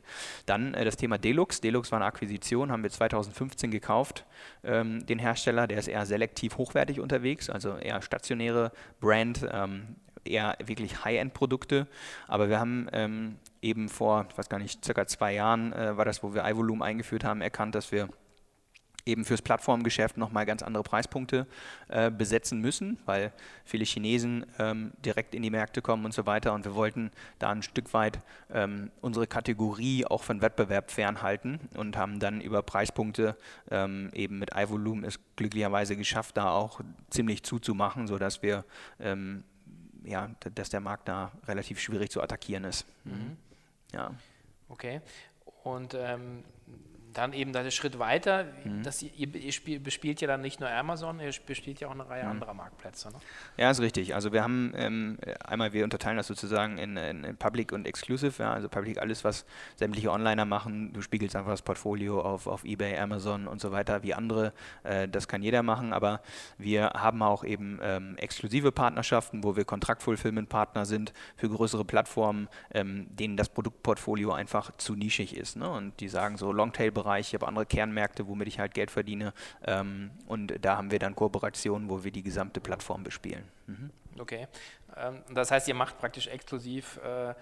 Dann 0.46 0.74
äh, 0.74 0.84
das 0.84 0.96
Thema 0.96 1.18
Delux. 1.18 1.60
Delux 1.60 1.90
war 1.92 1.98
eine 1.98 2.06
Akquisition, 2.06 2.70
haben 2.70 2.82
wir 2.82 2.90
2015 2.90 3.70
gekauft, 3.70 4.24
ähm, 4.62 5.04
den 5.06 5.18
Hersteller, 5.18 5.66
der 5.66 5.78
ist 5.78 5.88
eher 5.88 6.06
selektiv 6.06 6.56
hochwertig 6.58 7.00
unterwegs, 7.00 7.50
also 7.50 7.76
eher 7.76 7.93
stationäre 8.02 8.72
Brand, 9.00 9.46
ähm, 9.50 9.96
eher 10.24 10.56
wirklich 10.64 11.04
High-End-Produkte. 11.04 11.86
Aber 12.28 12.48
wir 12.48 12.58
haben 12.58 12.88
ähm, 12.92 13.36
eben 13.62 13.88
vor, 13.88 14.26
ich 14.30 14.38
weiß 14.38 14.48
gar 14.48 14.58
nicht, 14.58 14.84
circa 14.84 15.06
zwei 15.06 15.34
Jahren 15.34 15.72
äh, 15.72 15.96
war 15.96 16.04
das, 16.04 16.22
wo 16.22 16.34
wir 16.34 16.44
iVolume 16.46 16.84
eingeführt 16.84 17.24
haben, 17.24 17.40
erkannt, 17.40 17.74
dass 17.74 17.92
wir 17.92 18.08
eben 19.06 19.24
fürs 19.24 19.42
Plattformgeschäft 19.42 20.16
nochmal 20.16 20.46
ganz 20.46 20.62
andere 20.62 20.82
Preispunkte 20.82 21.46
äh, 21.88 22.10
besetzen 22.10 22.60
müssen, 22.60 22.98
weil 23.04 23.32
viele 23.64 23.84
Chinesen 23.84 24.46
ähm, 24.58 24.92
direkt 25.04 25.34
in 25.34 25.42
die 25.42 25.50
Märkte 25.50 25.82
kommen 25.82 26.04
und 26.04 26.14
so 26.14 26.26
weiter. 26.26 26.54
Und 26.54 26.64
wir 26.64 26.74
wollten 26.74 27.10
da 27.38 27.50
ein 27.50 27.62
Stück 27.62 27.92
weit 27.92 28.20
ähm, 28.52 28.90
unsere 29.00 29.26
Kategorie 29.26 30.06
auch 30.06 30.22
von 30.22 30.40
Wettbewerb 30.40 30.90
fernhalten 30.90 31.60
und 31.76 31.96
haben 31.96 32.18
dann 32.18 32.40
über 32.40 32.62
Preispunkte 32.62 33.36
ähm, 33.70 34.10
eben 34.14 34.38
mit 34.38 34.50
iVolume 34.54 35.06
es 35.06 35.18
glücklicherweise 35.36 35.96
geschafft, 35.96 36.36
da 36.36 36.50
auch 36.50 36.80
ziemlich 37.10 37.42
zuzumachen, 37.42 38.06
sodass 38.06 38.42
wir 38.42 38.64
ähm, 39.00 39.44
ja, 40.04 40.30
dass 40.54 40.68
der 40.68 40.80
Markt 40.80 41.08
da 41.08 41.32
relativ 41.46 41.80
schwierig 41.80 42.10
zu 42.10 42.22
attackieren 42.22 42.64
ist. 42.64 42.86
Mhm. 43.04 43.36
Ja. 43.92 44.12
Okay. 44.68 45.00
Und 45.62 45.94
ähm, 45.94 46.44
dann 47.14 47.32
eben 47.32 47.52
der 47.52 47.70
Schritt 47.70 47.98
weiter, 47.98 48.44
mhm. 48.64 48.82
dass 48.82 49.02
ihr, 49.02 49.34
ihr 49.34 49.52
spiel, 49.52 49.80
bespielt 49.80 50.20
ja 50.20 50.28
dann 50.28 50.40
nicht 50.40 50.60
nur 50.60 50.70
Amazon, 50.70 51.20
ihr 51.20 51.30
bespielt 51.46 51.80
ja 51.80 51.88
auch 51.88 51.92
eine 51.92 52.08
Reihe 52.08 52.24
mhm. 52.24 52.30
anderer 52.32 52.54
Marktplätze. 52.54 53.08
Ne? 53.08 53.14
Ja, 53.56 53.70
ist 53.70 53.80
richtig. 53.80 54.14
Also 54.14 54.32
wir 54.32 54.42
haben 54.42 54.72
ähm, 54.76 55.18
einmal, 55.44 55.72
wir 55.72 55.84
unterteilen 55.84 56.16
das 56.16 56.26
sozusagen 56.26 56.78
in, 56.78 56.96
in, 56.96 57.24
in 57.24 57.36
Public 57.36 57.72
und 57.72 57.86
Exclusive. 57.86 58.42
Ja, 58.42 58.52
also 58.52 58.68
Public 58.68 58.98
alles, 58.98 59.24
was 59.24 59.46
sämtliche 59.76 60.10
Onliner 60.10 60.44
machen. 60.44 60.92
Du 60.92 61.00
spiegelst 61.00 61.36
einfach 61.36 61.52
das 61.52 61.62
Portfolio 61.62 62.20
auf, 62.20 62.46
auf 62.46 62.64
Ebay, 62.64 62.98
Amazon 62.98 63.46
und 63.46 63.60
so 63.60 63.72
weiter 63.72 64.02
wie 64.02 64.14
andere. 64.14 64.52
Äh, 64.82 65.08
das 65.08 65.28
kann 65.28 65.42
jeder 65.42 65.62
machen, 65.62 65.92
aber 65.92 66.20
wir 66.58 66.90
haben 66.90 67.22
auch 67.22 67.44
eben 67.44 67.78
ähm, 67.82 68.16
exklusive 68.18 68.72
Partnerschaften, 68.72 69.44
wo 69.44 69.56
wir 69.56 69.64
Kontraktfulfillment-Partner 69.64 70.84
sind 70.84 71.12
für 71.36 71.48
größere 71.48 71.84
Plattformen, 71.84 72.48
ähm, 72.72 73.06
denen 73.08 73.36
das 73.36 73.48
Produktportfolio 73.48 74.32
einfach 74.32 74.72
zu 74.76 74.96
nischig 74.96 75.36
ist. 75.36 75.56
Ne? 75.56 75.70
Und 75.70 76.00
die 76.00 76.08
sagen 76.08 76.36
so 76.36 76.52
Longtail-Bereich 76.52 77.03
Bereich, 77.04 77.28
ich 77.28 77.34
habe 77.34 77.46
andere 77.46 77.66
Kernmärkte, 77.66 78.26
womit 78.26 78.48
ich 78.48 78.58
halt 78.58 78.74
Geld 78.74 78.90
verdiene. 78.90 79.32
Ähm, 79.64 80.10
und 80.26 80.54
da 80.60 80.76
haben 80.76 80.90
wir 80.90 80.98
dann 80.98 81.14
Kooperationen, 81.14 81.88
wo 81.88 82.02
wir 82.02 82.10
die 82.10 82.22
gesamte 82.22 82.60
Plattform 82.60 83.04
bespielen. 83.04 83.44
Mhm. 83.66 83.90
Okay. 84.18 84.48
Ähm, 84.96 85.22
das 85.32 85.50
heißt, 85.50 85.68
ihr 85.68 85.74
macht 85.74 85.98
praktisch 85.98 86.28
exklusiv 86.28 86.98
äh, 86.98 87.34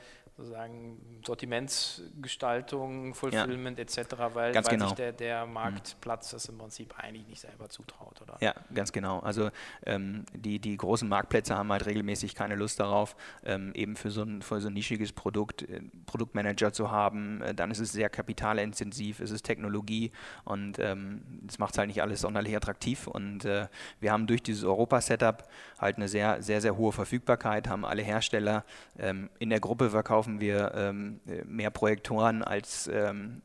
sozusagen 0.43 0.99
Sortimentsgestaltung, 1.25 3.15
Fulfillment 3.15 3.79
ja. 3.79 3.85
etc., 3.85 4.13
weil, 4.35 4.55
weil 4.55 4.63
genau. 4.63 4.87
sich 4.87 4.95
der, 4.95 5.13
der 5.13 5.47
mhm. 5.47 5.53
Marktplatz 5.53 6.31
das 6.31 6.47
im 6.47 6.59
Prinzip 6.59 6.99
eigentlich 6.99 7.27
nicht 7.29 7.41
selber 7.41 7.69
zutraut, 7.69 8.21
oder? 8.21 8.37
Ja, 8.41 8.55
ganz 8.75 8.93
genau. 8.93 9.21
Also 9.21 9.51
ähm, 9.87 10.25
die, 10.35 10.59
die 10.59 10.77
großen 10.77 11.09
Marktplätze 11.09 11.57
haben 11.57 11.71
halt 11.71 11.87
regelmäßig 11.87 12.35
keine 12.35 12.57
Lust 12.57 12.81
darauf, 12.81 13.15
ähm, 13.45 13.73
eben 13.75 13.95
für 13.97 14.11
so, 14.11 14.23
ein, 14.23 14.43
für 14.43 14.61
so 14.61 14.69
ein 14.69 14.75
nischiges 14.75 15.13
Produkt 15.13 15.63
äh, 15.63 15.81
Produktmanager 16.07 16.73
zu 16.73 16.91
haben. 16.91 17.41
Äh, 17.43 17.55
dann 17.55 17.71
ist 17.71 17.79
es 17.79 17.93
sehr 17.93 18.11
kapitalintensiv, 18.11 19.21
es 19.21 19.31
ist 19.31 19.45
Technologie 19.45 20.11
und 20.45 20.79
ähm, 20.79 21.23
das 21.43 21.59
macht 21.59 21.75
es 21.75 21.79
halt 21.79 21.89
nicht 21.89 22.03
alles 22.03 22.21
sonderlich 22.21 22.57
attraktiv. 22.57 23.07
Und 23.07 23.45
äh, 23.45 23.69
wir 24.01 24.13
haben 24.13 24.27
durch 24.27 24.43
dieses 24.43 24.65
Europa-Setup 24.65 25.49
halt 25.79 25.97
eine 25.97 26.09
sehr, 26.09 26.43
sehr, 26.43 26.61
sehr 26.61 26.77
hohe 26.77 26.93
Verfügbarkeit, 26.93 27.69
haben 27.69 27.85
alle 27.85 28.03
Hersteller 28.03 28.65
ähm, 28.99 29.31
in 29.39 29.51
der 29.51 29.61
Gruppe 29.61 29.91
verkauft 29.91 30.32
verkaufen 30.33 30.41
wir 30.41 30.73
ähm, 30.75 31.21
mehr 31.47 31.71
Projektoren, 31.71 32.43
als, 32.43 32.89
ähm, 32.93 33.43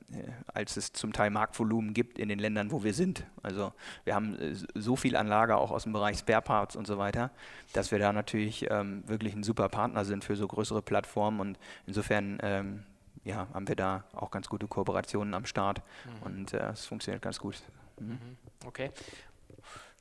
als 0.54 0.78
es 0.78 0.94
zum 0.94 1.14
Teil 1.14 1.30
Marktvolumen 1.30 1.94
gibt 1.94 2.20
in 2.20 2.30
den 2.30 2.40
Ländern, 2.40 2.72
wo 2.72 2.84
wir 2.84 2.94
sind. 2.94 3.26
Also 3.44 3.74
wir 4.04 4.16
haben 4.16 4.38
äh, 4.38 4.56
so 4.76 4.96
viel 4.96 5.16
Anlage 5.16 5.56
auch 5.58 5.72
aus 5.72 5.84
dem 5.84 5.94
Bereich 5.94 6.20
Spare 6.20 6.42
Parts 6.42 6.76
und 6.76 6.88
so 6.88 6.98
weiter, 6.98 7.32
dass 7.74 7.92
wir 7.92 8.00
da 8.00 8.14
natürlich 8.14 8.70
ähm, 8.70 9.04
wirklich 9.08 9.34
ein 9.34 9.44
super 9.44 9.70
Partner 9.70 10.06
sind 10.06 10.24
für 10.24 10.36
so 10.36 10.48
größere 10.48 10.82
Plattformen 10.82 11.40
und 11.40 11.60
insofern 11.86 12.38
ähm, 12.42 12.84
ja, 13.24 13.48
haben 13.54 13.68
wir 13.68 13.76
da 13.76 14.06
auch 14.14 14.32
ganz 14.32 14.48
gute 14.48 14.68
Kooperationen 14.68 15.34
am 15.34 15.46
Start 15.46 15.82
mhm. 16.06 16.24
und 16.24 16.54
äh, 16.54 16.72
es 16.72 16.86
funktioniert 16.86 17.22
ganz 17.22 17.40
gut. 17.40 17.62
Mhm. 18.00 18.10
mhm. 18.10 18.38
Okay. 18.66 18.92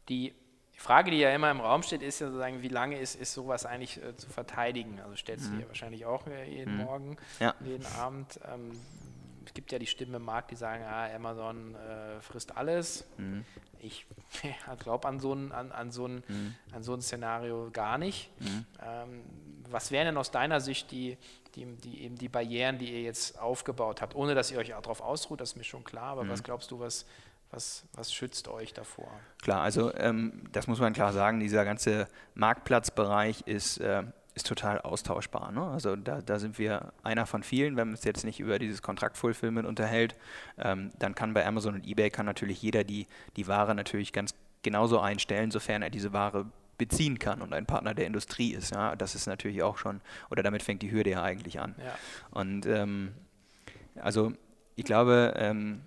Die 0.08 0.34
die 0.76 0.80
Frage, 0.80 1.10
die 1.10 1.18
ja 1.18 1.34
immer 1.34 1.50
im 1.50 1.60
Raum 1.60 1.82
steht, 1.82 2.02
ist 2.02 2.20
ja 2.20 2.26
sozusagen, 2.26 2.60
wie 2.60 2.68
lange 2.68 2.98
ist, 2.98 3.14
ist 3.14 3.32
sowas 3.32 3.64
eigentlich 3.64 4.02
äh, 4.02 4.14
zu 4.14 4.28
verteidigen? 4.28 5.00
Also 5.00 5.16
stellst 5.16 5.46
du 5.46 5.52
mhm. 5.52 5.60
dir 5.60 5.68
wahrscheinlich 5.68 6.04
auch 6.04 6.26
äh, 6.26 6.48
jeden 6.50 6.76
mhm. 6.76 6.84
Morgen, 6.84 7.16
ja. 7.40 7.54
jeden 7.64 7.86
Abend. 7.98 8.38
Ähm, 8.52 8.72
es 9.46 9.54
gibt 9.54 9.72
ja 9.72 9.78
die 9.78 9.86
Stimmen 9.86 10.14
im 10.14 10.24
Markt, 10.24 10.50
die 10.50 10.56
sagen, 10.56 10.84
ah, 10.84 11.06
Amazon 11.14 11.74
äh, 11.76 12.20
frisst 12.20 12.56
alles. 12.56 13.06
Mhm. 13.16 13.44
Ich 13.80 14.04
glaube 14.78 15.08
an, 15.08 15.18
so 15.18 15.32
ein, 15.32 15.50
an, 15.52 15.72
an, 15.72 15.92
so 15.92 16.06
ein, 16.06 16.22
mhm. 16.28 16.54
an 16.72 16.82
so 16.82 16.92
ein 16.92 17.00
Szenario 17.00 17.70
gar 17.72 17.96
nicht. 17.96 18.30
Mhm. 18.40 18.66
Ähm, 18.84 19.22
was 19.70 19.90
wären 19.90 20.06
denn 20.06 20.16
aus 20.18 20.30
deiner 20.30 20.60
Sicht 20.60 20.90
die, 20.90 21.16
die, 21.54 21.64
die, 21.64 22.02
eben 22.02 22.16
die 22.16 22.28
Barrieren, 22.28 22.78
die 22.78 22.92
ihr 22.92 23.02
jetzt 23.02 23.38
aufgebaut 23.38 24.02
habt, 24.02 24.14
ohne 24.14 24.34
dass 24.34 24.50
ihr 24.50 24.58
euch 24.58 24.68
darauf 24.68 25.00
ausruht, 25.00 25.40
das 25.40 25.50
ist 25.50 25.56
mir 25.56 25.64
schon 25.64 25.84
klar, 25.84 26.12
aber 26.12 26.28
was 26.28 26.40
mhm. 26.40 26.44
glaubst 26.44 26.70
du, 26.70 26.80
was, 26.80 27.06
was, 27.50 27.84
was 27.94 28.12
schützt 28.12 28.48
euch 28.48 28.74
davor? 28.74 29.08
Klar, 29.42 29.62
also 29.62 29.94
ähm, 29.94 30.44
das 30.52 30.66
muss 30.66 30.80
man 30.80 30.92
klar 30.92 31.12
sagen, 31.12 31.40
dieser 31.40 31.64
ganze 31.64 32.08
Marktplatzbereich 32.34 33.42
ist, 33.46 33.78
äh, 33.78 34.02
ist 34.34 34.46
total 34.46 34.80
austauschbar. 34.80 35.52
Ne? 35.52 35.62
Also 35.62 35.96
da, 35.96 36.20
da 36.20 36.38
sind 36.38 36.58
wir 36.58 36.92
einer 37.02 37.26
von 37.26 37.42
vielen, 37.42 37.76
wenn 37.76 37.88
man 37.88 37.94
es 37.94 38.04
jetzt 38.04 38.24
nicht 38.24 38.40
über 38.40 38.58
dieses 38.58 38.82
Kontraktfulfillment 38.82 39.66
unterhält, 39.66 40.14
ähm, 40.58 40.90
dann 40.98 41.14
kann 41.14 41.32
bei 41.34 41.46
Amazon 41.46 41.74
und 41.74 41.86
Ebay 41.86 42.10
kann 42.10 42.26
natürlich 42.26 42.60
jeder 42.60 42.84
die, 42.84 43.06
die 43.36 43.46
Ware 43.46 43.74
natürlich 43.74 44.12
ganz 44.12 44.34
genauso 44.62 45.00
einstellen, 45.00 45.50
sofern 45.50 45.82
er 45.82 45.90
diese 45.90 46.12
Ware 46.12 46.46
beziehen 46.76 47.18
kann 47.18 47.40
und 47.40 47.54
ein 47.54 47.64
Partner 47.64 47.94
der 47.94 48.06
Industrie 48.06 48.52
ist. 48.52 48.74
Ja? 48.74 48.96
Das 48.96 49.14
ist 49.14 49.26
natürlich 49.26 49.62
auch 49.62 49.78
schon, 49.78 50.02
oder 50.30 50.42
damit 50.42 50.62
fängt 50.62 50.82
die 50.82 50.90
Hürde 50.90 51.10
ja 51.10 51.22
eigentlich 51.22 51.60
an. 51.60 51.74
Ja. 51.78 51.94
Und 52.30 52.66
ähm, 52.66 53.14
also 53.94 54.32
ich 54.74 54.84
glaube, 54.84 55.32
ähm, 55.36 55.80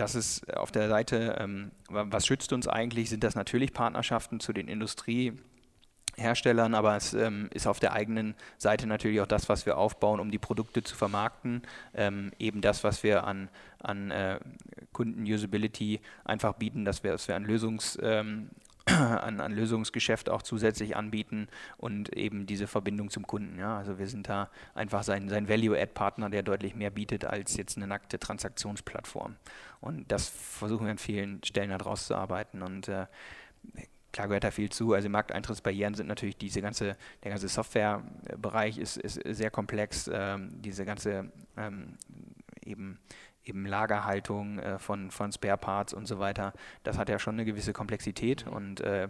das 0.00 0.14
ist 0.14 0.56
auf 0.56 0.72
der 0.72 0.88
Seite, 0.88 1.36
ähm, 1.38 1.72
was 1.88 2.26
schützt 2.26 2.54
uns 2.54 2.66
eigentlich, 2.66 3.10
sind 3.10 3.22
das 3.22 3.34
natürlich 3.34 3.74
Partnerschaften 3.74 4.40
zu 4.40 4.54
den 4.54 4.66
Industrieherstellern, 4.66 6.74
aber 6.74 6.96
es 6.96 7.12
ähm, 7.12 7.50
ist 7.52 7.66
auf 7.66 7.80
der 7.80 7.92
eigenen 7.92 8.34
Seite 8.56 8.86
natürlich 8.86 9.20
auch 9.20 9.26
das, 9.26 9.50
was 9.50 9.66
wir 9.66 9.76
aufbauen, 9.76 10.18
um 10.18 10.30
die 10.30 10.38
Produkte 10.38 10.82
zu 10.82 10.96
vermarkten. 10.96 11.60
Ähm, 11.92 12.32
eben 12.38 12.62
das, 12.62 12.82
was 12.82 13.02
wir 13.02 13.24
an, 13.24 13.50
an 13.78 14.10
äh, 14.10 14.40
Kunden-Usability 14.92 16.00
einfach 16.24 16.54
bieten, 16.54 16.86
dass 16.86 17.04
wir, 17.04 17.12
dass 17.12 17.28
wir 17.28 17.36
an 17.36 17.44
Lösungs, 17.44 17.98
ähm, 18.02 18.48
an, 19.22 19.40
an 19.40 19.52
Lösungsgeschäft 19.52 20.28
auch 20.28 20.42
zusätzlich 20.42 20.96
anbieten 20.96 21.48
und 21.76 22.14
eben 22.16 22.46
diese 22.46 22.66
Verbindung 22.66 23.10
zum 23.10 23.26
Kunden. 23.26 23.58
Ja? 23.58 23.78
Also 23.78 23.98
wir 23.98 24.06
sind 24.06 24.28
da 24.28 24.50
einfach 24.74 25.02
sein, 25.02 25.28
sein 25.28 25.48
Value-Add-Partner, 25.48 26.30
der 26.30 26.42
deutlich 26.42 26.74
mehr 26.74 26.90
bietet 26.90 27.24
als 27.24 27.56
jetzt 27.56 27.76
eine 27.76 27.86
nackte 27.86 28.18
Transaktionsplattform. 28.18 29.36
Und 29.80 30.10
das 30.10 30.28
versuchen 30.28 30.86
wir 30.86 30.92
an 30.92 30.98
vielen 30.98 31.42
Stellen 31.44 31.70
daraus 31.70 32.06
zu 32.06 32.14
arbeiten. 32.14 32.62
Und 32.62 32.88
äh, 32.88 33.06
klar 34.12 34.28
gehört 34.28 34.44
da 34.44 34.50
viel 34.50 34.70
zu. 34.70 34.92
Also 34.92 35.08
Markteintrittsbarrieren 35.08 35.94
sind 35.94 36.06
natürlich 36.06 36.36
diese 36.36 36.60
ganze, 36.62 36.96
der 37.22 37.30
ganze 37.30 37.48
Softwarebereich 37.48 38.78
ist, 38.78 38.96
ist 38.96 39.20
sehr 39.24 39.50
komplex. 39.50 40.10
Ähm, 40.12 40.50
diese 40.60 40.84
ganze 40.84 41.30
ähm, 41.56 41.96
eben 42.64 42.98
eben 43.44 43.66
Lagerhaltung 43.66 44.58
äh, 44.58 44.78
von, 44.78 45.10
von 45.10 45.32
Spare 45.32 45.58
Parts 45.58 45.92
und 45.92 46.06
so 46.06 46.18
weiter, 46.18 46.52
das 46.82 46.98
hat 46.98 47.08
ja 47.08 47.18
schon 47.18 47.34
eine 47.34 47.44
gewisse 47.44 47.72
Komplexität 47.72 48.46
und 48.46 48.80
äh, 48.80 49.08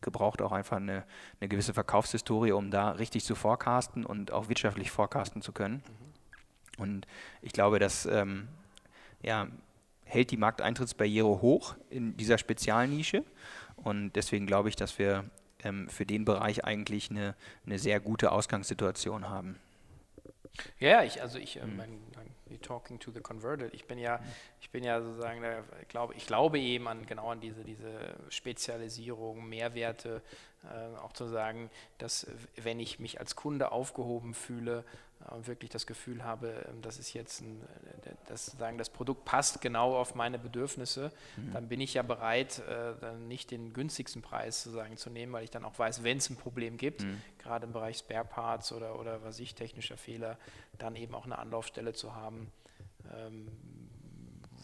gebraucht 0.00 0.42
auch 0.42 0.52
einfach 0.52 0.76
eine, 0.76 1.04
eine 1.40 1.48
gewisse 1.48 1.74
Verkaufshistorie, 1.74 2.52
um 2.52 2.70
da 2.70 2.90
richtig 2.92 3.24
zu 3.24 3.34
forecasten 3.34 4.04
und 4.04 4.32
auch 4.32 4.48
wirtschaftlich 4.48 4.90
forecasten 4.90 5.42
zu 5.42 5.52
können. 5.52 5.82
Mhm. 5.86 6.82
Und 6.82 7.06
ich 7.42 7.52
glaube, 7.52 7.78
das 7.78 8.06
ähm, 8.06 8.48
ja, 9.22 9.48
hält 10.04 10.30
die 10.30 10.36
Markteintrittsbarriere 10.36 11.42
hoch 11.42 11.74
in 11.90 12.16
dieser 12.16 12.38
Spezialnische. 12.38 13.24
Und 13.76 14.12
deswegen 14.12 14.46
glaube 14.46 14.68
ich, 14.68 14.76
dass 14.76 14.98
wir 14.98 15.24
ähm, 15.62 15.88
für 15.88 16.06
den 16.06 16.24
Bereich 16.24 16.64
eigentlich 16.64 17.10
eine, 17.10 17.34
eine 17.64 17.78
sehr 17.78 18.00
gute 18.00 18.32
Ausgangssituation 18.32 19.28
haben. 19.28 19.58
Ja, 20.78 21.02
ich, 21.02 21.20
also 21.20 21.38
ich, 21.38 21.58
äh, 21.58 21.66
mein, 21.66 21.98
mein 22.14 22.15
Talking 22.62 22.98
to 23.00 23.10
the 23.10 23.20
Converted. 23.20 23.74
Ich 23.74 23.86
bin 23.86 23.98
ja, 23.98 24.20
ich 24.60 24.70
bin 24.70 24.84
ja 24.84 25.02
sozusagen, 25.02 25.40
der, 25.40 25.64
glaube, 25.88 26.14
ich 26.14 26.26
glaube 26.26 26.58
eben 26.58 26.86
an 26.88 27.04
genau 27.06 27.30
an 27.30 27.40
diese, 27.40 27.64
diese 27.64 28.16
Spezialisierung, 28.28 29.48
Mehrwerte, 29.48 30.22
äh, 30.64 30.96
auch 30.98 31.12
zu 31.12 31.26
sagen, 31.26 31.70
dass 31.98 32.26
wenn 32.56 32.80
ich 32.80 32.98
mich 32.98 33.20
als 33.20 33.36
Kunde 33.36 33.72
aufgehoben 33.72 34.34
fühle, 34.34 34.84
wirklich 35.42 35.70
das 35.70 35.86
Gefühl 35.86 36.24
habe, 36.24 36.66
ähm, 36.68 36.82
das 36.82 36.98
ist 36.98 37.12
jetzt 37.12 37.40
ein, 37.40 37.62
äh, 38.04 38.10
das, 38.26 38.46
sagen, 38.46 38.78
das 38.78 38.90
Produkt 38.90 39.24
passt 39.24 39.60
genau 39.60 39.96
auf 39.96 40.14
meine 40.14 40.38
Bedürfnisse, 40.38 41.10
mhm. 41.36 41.52
dann 41.52 41.68
bin 41.68 41.80
ich 41.80 41.94
ja 41.94 42.02
bereit, 42.02 42.60
äh, 42.60 42.94
dann 43.00 43.28
nicht 43.28 43.50
den 43.50 43.72
günstigsten 43.72 44.22
Preis 44.22 44.62
sozusagen 44.62 44.96
zu 44.96 45.10
nehmen, 45.10 45.32
weil 45.32 45.44
ich 45.44 45.50
dann 45.50 45.64
auch 45.64 45.78
weiß, 45.78 46.04
wenn 46.04 46.18
es 46.18 46.30
ein 46.30 46.36
Problem 46.36 46.76
gibt, 46.76 47.02
mhm. 47.02 47.20
gerade 47.38 47.66
im 47.66 47.72
Bereich 47.72 47.98
Spare 47.98 48.24
Parts 48.24 48.72
oder, 48.72 48.98
oder 48.98 49.22
was 49.24 49.38
ich, 49.40 49.54
technischer 49.54 49.96
Fehler, 49.96 50.38
dann 50.78 50.96
eben 50.96 51.14
auch 51.14 51.24
eine 51.24 51.38
Anlaufstelle 51.38 51.92
zu 51.92 52.14
haben, 52.14 52.52
ähm, 53.14 53.48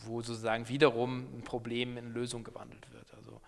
wo 0.04 0.20
sozusagen 0.20 0.68
wiederum 0.68 1.38
ein 1.38 1.42
Problem 1.44 1.96
in 1.96 2.12
Lösung 2.12 2.44
gewandelt 2.44 2.92
wird. 2.92 3.06
Also 3.14 3.40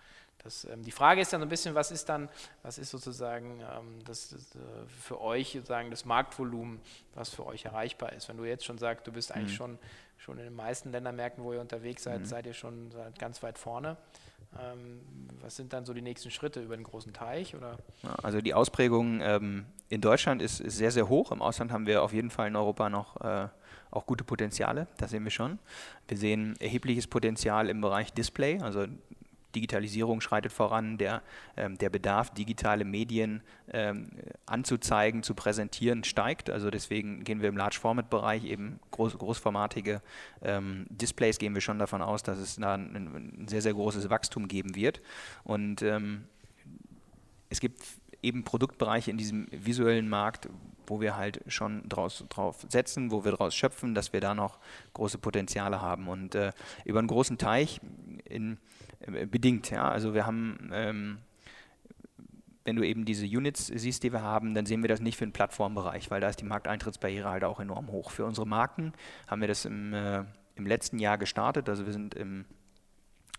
das, 0.45 0.63
ähm, 0.65 0.83
die 0.83 0.91
Frage 0.91 1.21
ist 1.21 1.33
dann 1.33 1.41
so 1.41 1.45
ein 1.45 1.49
bisschen, 1.49 1.73
was 1.73 1.91
ist 1.91 2.07
dann, 2.07 2.29
was 2.61 2.77
ist 2.77 2.91
sozusagen 2.91 3.61
ähm, 3.61 3.99
das, 4.05 4.29
das 4.29 4.55
äh, 4.55 4.59
für 4.87 5.19
euch 5.19 5.53
sozusagen 5.53 5.89
das 5.89 6.05
Marktvolumen, 6.05 6.79
was 7.15 7.29
für 7.31 7.45
euch 7.47 7.65
erreichbar 7.65 8.13
ist. 8.13 8.29
Wenn 8.29 8.37
du 8.37 8.45
jetzt 8.45 8.63
schon 8.63 8.77
sagst, 8.77 9.07
du 9.07 9.11
bist 9.11 9.31
eigentlich 9.31 9.53
mhm. 9.53 9.57
schon, 9.57 9.79
schon 10.17 10.37
in 10.37 10.43
den 10.43 10.55
meisten 10.55 10.91
Ländermärkten, 10.91 11.43
wo 11.43 11.51
ihr 11.51 11.59
unterwegs 11.59 12.03
seid, 12.03 12.21
mhm. 12.21 12.25
seid 12.25 12.45
ihr 12.45 12.53
schon 12.53 12.91
seid 12.91 13.17
ganz 13.17 13.41
weit 13.41 13.57
vorne. 13.57 13.97
Ähm, 14.61 15.01
was 15.41 15.55
sind 15.55 15.73
dann 15.73 15.83
so 15.83 15.93
die 15.93 16.03
nächsten 16.03 16.29
Schritte 16.29 16.61
über 16.61 16.77
den 16.77 16.83
großen 16.83 17.11
Teich? 17.11 17.55
Oder? 17.55 17.77
also 18.21 18.39
die 18.39 18.53
Ausprägung 18.53 19.21
ähm, 19.21 19.65
in 19.89 19.99
Deutschland 19.99 20.43
ist, 20.43 20.59
ist, 20.59 20.77
sehr, 20.77 20.91
sehr 20.91 21.09
hoch. 21.09 21.31
Im 21.31 21.41
Ausland 21.41 21.71
haben 21.71 21.87
wir 21.87 22.03
auf 22.03 22.13
jeden 22.13 22.29
Fall 22.29 22.47
in 22.47 22.55
Europa 22.55 22.89
noch 22.89 23.19
äh, 23.21 23.47
auch 23.89 24.05
gute 24.05 24.23
Potenziale, 24.23 24.87
das 24.97 25.09
sehen 25.09 25.23
wir 25.23 25.31
schon. 25.31 25.57
Wir 26.07 26.17
sehen 26.17 26.55
erhebliches 26.59 27.07
Potenzial 27.07 27.69
im 27.69 27.81
Bereich 27.81 28.13
Display, 28.13 28.59
also 28.61 28.85
Digitalisierung 29.55 30.21
schreitet 30.21 30.51
voran, 30.51 30.97
der, 30.97 31.21
ähm, 31.57 31.77
der 31.77 31.89
Bedarf, 31.89 32.33
digitale 32.33 32.85
Medien 32.85 33.41
ähm, 33.71 34.09
anzuzeigen, 34.45 35.23
zu 35.23 35.33
präsentieren, 35.33 36.03
steigt. 36.03 36.49
Also 36.49 36.69
deswegen 36.69 37.23
gehen 37.23 37.41
wir 37.41 37.49
im 37.49 37.57
Large-Format-Bereich 37.57 38.43
eben 38.43 38.79
groß, 38.91 39.17
großformatige 39.17 40.01
ähm, 40.41 40.85
Displays, 40.89 41.37
gehen 41.37 41.53
wir 41.53 41.61
schon 41.61 41.79
davon 41.79 42.01
aus, 42.01 42.23
dass 42.23 42.37
es 42.37 42.57
da 42.57 42.75
ein, 42.75 42.95
ein 42.95 43.47
sehr, 43.47 43.61
sehr 43.61 43.73
großes 43.73 44.09
Wachstum 44.09 44.47
geben 44.47 44.75
wird. 44.75 45.01
Und 45.43 45.81
ähm, 45.81 46.25
es 47.49 47.59
gibt 47.59 47.81
eben 48.21 48.43
Produktbereiche 48.43 49.11
in 49.11 49.17
diesem 49.17 49.47
visuellen 49.51 50.09
Markt, 50.09 50.49
wo 50.87 51.01
wir 51.01 51.15
halt 51.15 51.41
schon 51.47 51.87
draus, 51.87 52.25
drauf 52.29 52.65
setzen, 52.69 53.11
wo 53.11 53.23
wir 53.23 53.31
daraus 53.31 53.55
schöpfen, 53.55 53.95
dass 53.95 54.13
wir 54.13 54.21
da 54.21 54.33
noch 54.35 54.59
große 54.93 55.17
Potenziale 55.17 55.81
haben. 55.81 56.07
Und 56.07 56.35
äh, 56.35 56.51
über 56.83 56.99
einen 56.99 57.07
großen 57.07 57.37
Teich 57.37 57.79
in 58.25 58.57
bedingt. 59.05 59.69
Ja? 59.71 59.89
Also 59.89 60.13
wir 60.13 60.25
haben, 60.25 60.71
ähm, 60.73 61.17
wenn 62.63 62.75
du 62.75 62.83
eben 62.83 63.05
diese 63.05 63.25
Units 63.25 63.67
siehst, 63.67 64.03
die 64.03 64.11
wir 64.11 64.21
haben, 64.21 64.53
dann 64.53 64.65
sehen 64.65 64.81
wir 64.81 64.87
das 64.87 64.99
nicht 64.99 65.17
für 65.17 65.25
den 65.25 65.33
Plattformbereich, 65.33 66.09
weil 66.09 66.21
da 66.21 66.29
ist 66.29 66.41
die 66.41 66.45
Markteintrittsbarriere 66.45 67.29
halt 67.29 67.43
auch 67.43 67.59
enorm 67.59 67.91
hoch. 67.91 68.11
Für 68.11 68.25
unsere 68.25 68.47
Marken 68.47 68.93
haben 69.27 69.41
wir 69.41 69.47
das 69.47 69.65
im, 69.65 69.93
äh, 69.93 70.23
im 70.55 70.65
letzten 70.65 70.99
Jahr 70.99 71.17
gestartet. 71.17 71.69
Also 71.69 71.85
wir 71.85 71.93
sind 71.93 72.15
im 72.15 72.45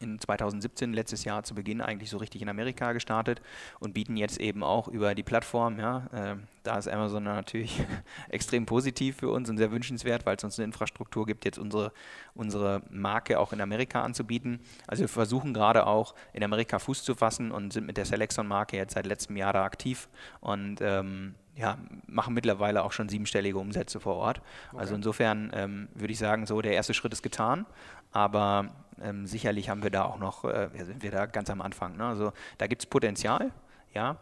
in 0.01 0.19
2017, 0.19 0.93
letztes 0.93 1.25
Jahr 1.25 1.43
zu 1.43 1.55
Beginn, 1.55 1.81
eigentlich 1.81 2.11
so 2.11 2.19
richtig 2.19 2.43
in 2.43 2.49
Amerika 2.49 2.93
gestartet 2.93 3.41
und 3.81 3.95
bieten 3.95 4.17
jetzt 4.17 4.41
eben 4.41 4.63
auch 4.63 4.89
über 4.89 5.15
die 5.15 5.23
Plattform, 5.23 5.79
ja, 5.79 6.07
äh, 6.13 6.37
da 6.63 6.77
ist 6.79 6.89
Amazon 6.89 7.25
natürlich 7.25 7.81
extrem 8.29 8.67
positiv 8.67 9.17
für 9.17 9.31
uns 9.31 9.49
und 9.49 9.57
sehr 9.57 9.71
wünschenswert, 9.71 10.27
weil 10.27 10.37
es 10.37 10.45
uns 10.45 10.59
eine 10.59 10.65
Infrastruktur 10.65 11.25
gibt, 11.25 11.45
jetzt 11.45 11.59
unsere, 11.59 11.93
unsere 12.35 12.83
Marke 12.91 13.39
auch 13.39 13.53
in 13.53 13.61
Amerika 13.61 14.03
anzubieten. 14.03 14.61
Also 14.87 15.03
wir 15.03 15.09
versuchen 15.09 15.55
gerade 15.55 15.87
auch 15.87 16.15
in 16.33 16.43
Amerika 16.43 16.79
Fuß 16.79 17.05
zu 17.05 17.15
fassen 17.15 17.53
und 17.53 17.73
sind 17.73 17.87
mit 17.87 17.97
der 17.97 18.05
Selexon-Marke 18.05 18.77
jetzt 18.77 18.95
seit 18.95 19.07
letztem 19.07 19.37
Jahr 19.37 19.53
da 19.53 19.65
aktiv 19.65 20.09
und 20.41 20.81
ähm, 20.81 21.35
ja, 21.57 21.79
machen 22.07 22.35
mittlerweile 22.35 22.85
auch 22.85 22.93
schon 22.93 23.09
siebenstellige 23.09 23.59
Umsätze 23.59 23.99
vor 23.99 24.17
Ort. 24.17 24.43
Okay. 24.69 24.81
Also 24.81 24.95
insofern 24.95 25.51
ähm, 25.55 25.89
würde 25.95 26.13
ich 26.13 26.19
sagen, 26.19 26.47
so 26.47 26.61
der 26.61 26.73
erste 26.73 26.95
Schritt 26.95 27.13
ist 27.13 27.23
getan, 27.23 27.67
aber 28.13 28.69
ähm, 29.01 29.27
sicherlich 29.27 29.69
haben 29.69 29.83
wir 29.83 29.91
da 29.91 30.05
auch 30.05 30.19
noch, 30.19 30.45
äh, 30.45 30.69
sind 30.85 31.03
wir 31.03 31.11
da 31.11 31.27
ganz 31.27 31.49
am 31.51 31.63
Anfang. 31.63 31.97
Ne? 31.97 32.07
Also 32.07 32.33
da 32.59 32.67
gibt 32.67 32.83
es 32.83 32.87
Potenzial, 32.87 33.53
ja, 33.95 34.19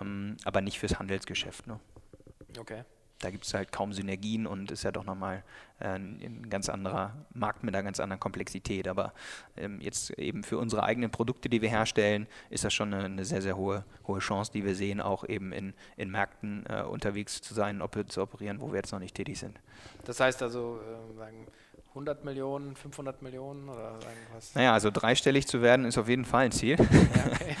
ähm, 0.00 0.36
aber 0.44 0.60
nicht 0.60 0.78
fürs 0.78 0.98
Handelsgeschäft. 0.98 1.66
Ne? 1.66 1.80
Okay. 2.58 2.84
Da 3.24 3.30
gibt 3.30 3.46
es 3.46 3.54
halt 3.54 3.72
kaum 3.72 3.92
Synergien 3.92 4.46
und 4.46 4.70
ist 4.70 4.82
ja 4.82 4.92
doch 4.92 5.04
nochmal 5.04 5.42
äh, 5.80 5.94
ein 5.94 6.50
ganz 6.50 6.68
anderer 6.68 7.14
Markt 7.32 7.64
mit 7.64 7.74
einer 7.74 7.82
ganz 7.82 7.98
anderen 7.98 8.20
Komplexität. 8.20 8.86
Aber 8.86 9.14
ähm, 9.56 9.80
jetzt 9.80 10.10
eben 10.10 10.44
für 10.44 10.58
unsere 10.58 10.82
eigenen 10.82 11.10
Produkte, 11.10 11.48
die 11.48 11.62
wir 11.62 11.70
herstellen, 11.70 12.26
ist 12.50 12.64
das 12.64 12.74
schon 12.74 12.92
eine, 12.92 13.04
eine 13.04 13.24
sehr, 13.24 13.40
sehr 13.40 13.56
hohe, 13.56 13.84
hohe 14.06 14.18
Chance, 14.18 14.52
die 14.52 14.64
wir 14.64 14.74
sehen, 14.74 15.00
auch 15.00 15.26
eben 15.26 15.52
in, 15.52 15.72
in 15.96 16.10
Märkten 16.10 16.66
äh, 16.68 16.82
unterwegs 16.82 17.40
zu 17.40 17.54
sein, 17.54 17.80
op 17.80 17.94
zu 18.08 18.20
operieren, 18.20 18.60
wo 18.60 18.72
wir 18.72 18.76
jetzt 18.76 18.92
noch 18.92 18.98
nicht 18.98 19.14
tätig 19.14 19.38
sind. 19.38 19.58
Das 20.04 20.20
heißt 20.20 20.42
also, 20.42 20.80
äh, 20.80 21.16
sagen 21.16 21.46
100 21.94 22.24
Millionen, 22.24 22.74
500 22.74 23.22
Millionen 23.22 23.68
oder 23.68 23.92
irgendwas? 23.92 24.54
Naja, 24.54 24.72
also 24.72 24.90
dreistellig 24.90 25.46
zu 25.46 25.62
werden 25.62 25.86
ist 25.86 25.96
auf 25.96 26.08
jeden 26.08 26.24
Fall 26.24 26.46
ein 26.46 26.52
Ziel. 26.52 26.76
Ja, 26.76 27.26
okay. 27.32 27.56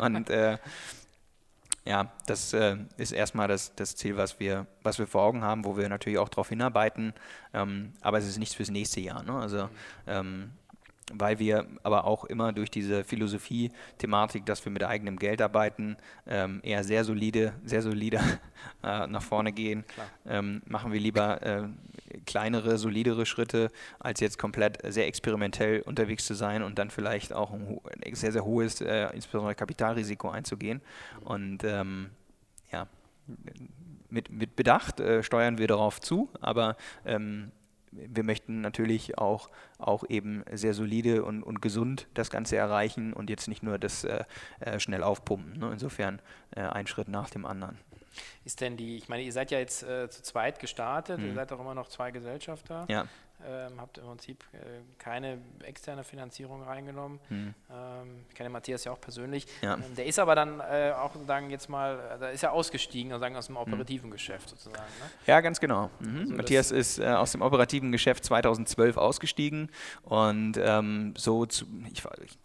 und 0.02 0.28
äh, 0.28 0.58
ja, 1.88 2.12
das 2.26 2.52
äh, 2.52 2.76
ist 2.98 3.12
erstmal 3.12 3.48
das, 3.48 3.74
das 3.74 3.96
Ziel, 3.96 4.18
was 4.18 4.38
wir, 4.38 4.66
was 4.82 4.98
wir 4.98 5.06
vor 5.06 5.22
Augen 5.22 5.42
haben, 5.42 5.64
wo 5.64 5.78
wir 5.78 5.88
natürlich 5.88 6.18
auch 6.18 6.28
darauf 6.28 6.50
hinarbeiten. 6.50 7.14
Ähm, 7.54 7.94
aber 8.02 8.18
es 8.18 8.26
ist 8.26 8.38
nichts 8.38 8.54
fürs 8.54 8.70
nächste 8.70 9.00
Jahr. 9.00 9.22
Ne? 9.22 9.32
Also 9.32 9.70
ähm, 10.06 10.50
weil 11.12 11.38
wir 11.38 11.66
aber 11.82 12.04
auch 12.04 12.24
immer 12.24 12.52
durch 12.52 12.70
diese 12.70 13.04
Philosophie-Thematik, 13.04 14.44
dass 14.46 14.64
wir 14.64 14.72
mit 14.72 14.84
eigenem 14.84 15.18
Geld 15.18 15.40
arbeiten, 15.42 15.96
ähm, 16.26 16.60
eher 16.62 16.84
sehr 16.84 17.04
solide, 17.04 17.54
sehr 17.64 17.82
solide 17.82 18.20
äh, 18.82 19.06
nach 19.06 19.22
vorne 19.22 19.52
gehen, 19.52 19.84
ähm, 20.26 20.62
machen 20.66 20.92
wir 20.92 21.00
lieber 21.00 21.42
äh, 21.42 21.62
kleinere, 22.26 22.78
solidere 22.78 23.26
Schritte, 23.26 23.70
als 23.98 24.20
jetzt 24.20 24.38
komplett 24.38 24.78
sehr 24.92 25.06
experimentell 25.06 25.82
unterwegs 25.82 26.26
zu 26.26 26.34
sein 26.34 26.62
und 26.62 26.78
dann 26.78 26.90
vielleicht 26.90 27.32
auch 27.32 27.52
ein, 27.52 27.80
ein 28.04 28.14
sehr, 28.14 28.32
sehr 28.32 28.44
hohes, 28.44 28.80
äh, 28.80 29.08
insbesondere 29.14 29.54
Kapitalrisiko 29.54 30.30
einzugehen. 30.30 30.80
Und 31.24 31.64
ähm, 31.64 32.10
ja, 32.72 32.86
mit, 34.10 34.30
mit 34.30 34.56
Bedacht 34.56 35.00
äh, 35.00 35.22
steuern 35.22 35.58
wir 35.58 35.66
darauf 35.66 36.00
zu, 36.00 36.28
aber 36.40 36.76
ähm, 37.04 37.52
wir 37.92 38.22
möchten 38.22 38.60
natürlich 38.60 39.18
auch, 39.18 39.50
auch 39.78 40.04
eben 40.08 40.44
sehr 40.52 40.74
solide 40.74 41.24
und, 41.24 41.42
und 41.42 41.62
gesund 41.62 42.08
das 42.14 42.30
Ganze 42.30 42.56
erreichen 42.56 43.12
und 43.12 43.30
jetzt 43.30 43.48
nicht 43.48 43.62
nur 43.62 43.78
das 43.78 44.04
äh, 44.04 44.24
äh 44.60 44.80
schnell 44.80 45.02
aufpumpen. 45.02 45.58
Ne? 45.58 45.70
Insofern 45.72 46.20
äh, 46.54 46.60
ein 46.60 46.86
Schritt 46.86 47.08
nach 47.08 47.30
dem 47.30 47.46
anderen. 47.46 47.78
Ist 48.44 48.60
denn 48.60 48.76
die, 48.76 48.96
ich 48.96 49.08
meine, 49.08 49.22
ihr 49.22 49.32
seid 49.32 49.50
ja 49.50 49.58
jetzt 49.58 49.82
äh, 49.82 50.08
zu 50.08 50.22
zweit 50.22 50.58
gestartet, 50.58 51.18
mhm. 51.18 51.28
ihr 51.28 51.34
seid 51.34 51.52
auch 51.52 51.60
immer 51.60 51.74
noch 51.74 51.88
zwei 51.88 52.10
Gesellschafter. 52.10 52.86
Ja. 52.88 53.06
Ähm, 53.46 53.80
habt 53.80 53.98
im 53.98 54.04
Prinzip 54.04 54.42
äh, 54.52 54.56
keine 54.98 55.38
externe 55.62 56.02
Finanzierung 56.02 56.64
reingenommen. 56.64 57.20
Mhm. 57.28 57.54
Ähm, 57.70 58.24
ich 58.28 58.34
kenne 58.34 58.50
Matthias 58.50 58.82
ja 58.82 58.90
auch 58.90 59.00
persönlich. 59.00 59.46
Ja. 59.62 59.74
Ähm, 59.74 59.94
der 59.96 60.06
ist 60.06 60.18
aber 60.18 60.34
dann 60.34 60.58
äh, 60.58 60.92
auch 60.96 61.14
sagen 61.24 61.48
jetzt 61.48 61.68
mal, 61.68 62.00
äh, 62.16 62.18
da 62.18 62.28
ist 62.30 62.42
er 62.42 62.52
ausgestiegen, 62.52 63.16
sagen 63.20 63.36
aus 63.36 63.46
dem 63.46 63.52
mhm. 63.52 63.60
operativen 63.60 64.08
mhm. 64.08 64.14
Geschäft 64.14 64.48
sozusagen. 64.48 64.76
Ne? 64.76 65.10
Ja, 65.26 65.40
ganz 65.40 65.60
genau. 65.60 65.88
Mhm. 66.00 66.18
Also 66.18 66.34
Matthias 66.34 66.70
ist 66.72 66.98
äh, 66.98 67.06
aus 67.06 67.30
dem 67.30 67.42
operativen 67.42 67.92
Geschäft 67.92 68.24
2012 68.24 68.96
ausgestiegen 68.96 69.70
und 70.02 70.56
ähm, 70.60 71.14
so 71.16 71.46
zu, 71.46 71.64
ich, 71.92 72.02
ich 72.24 72.38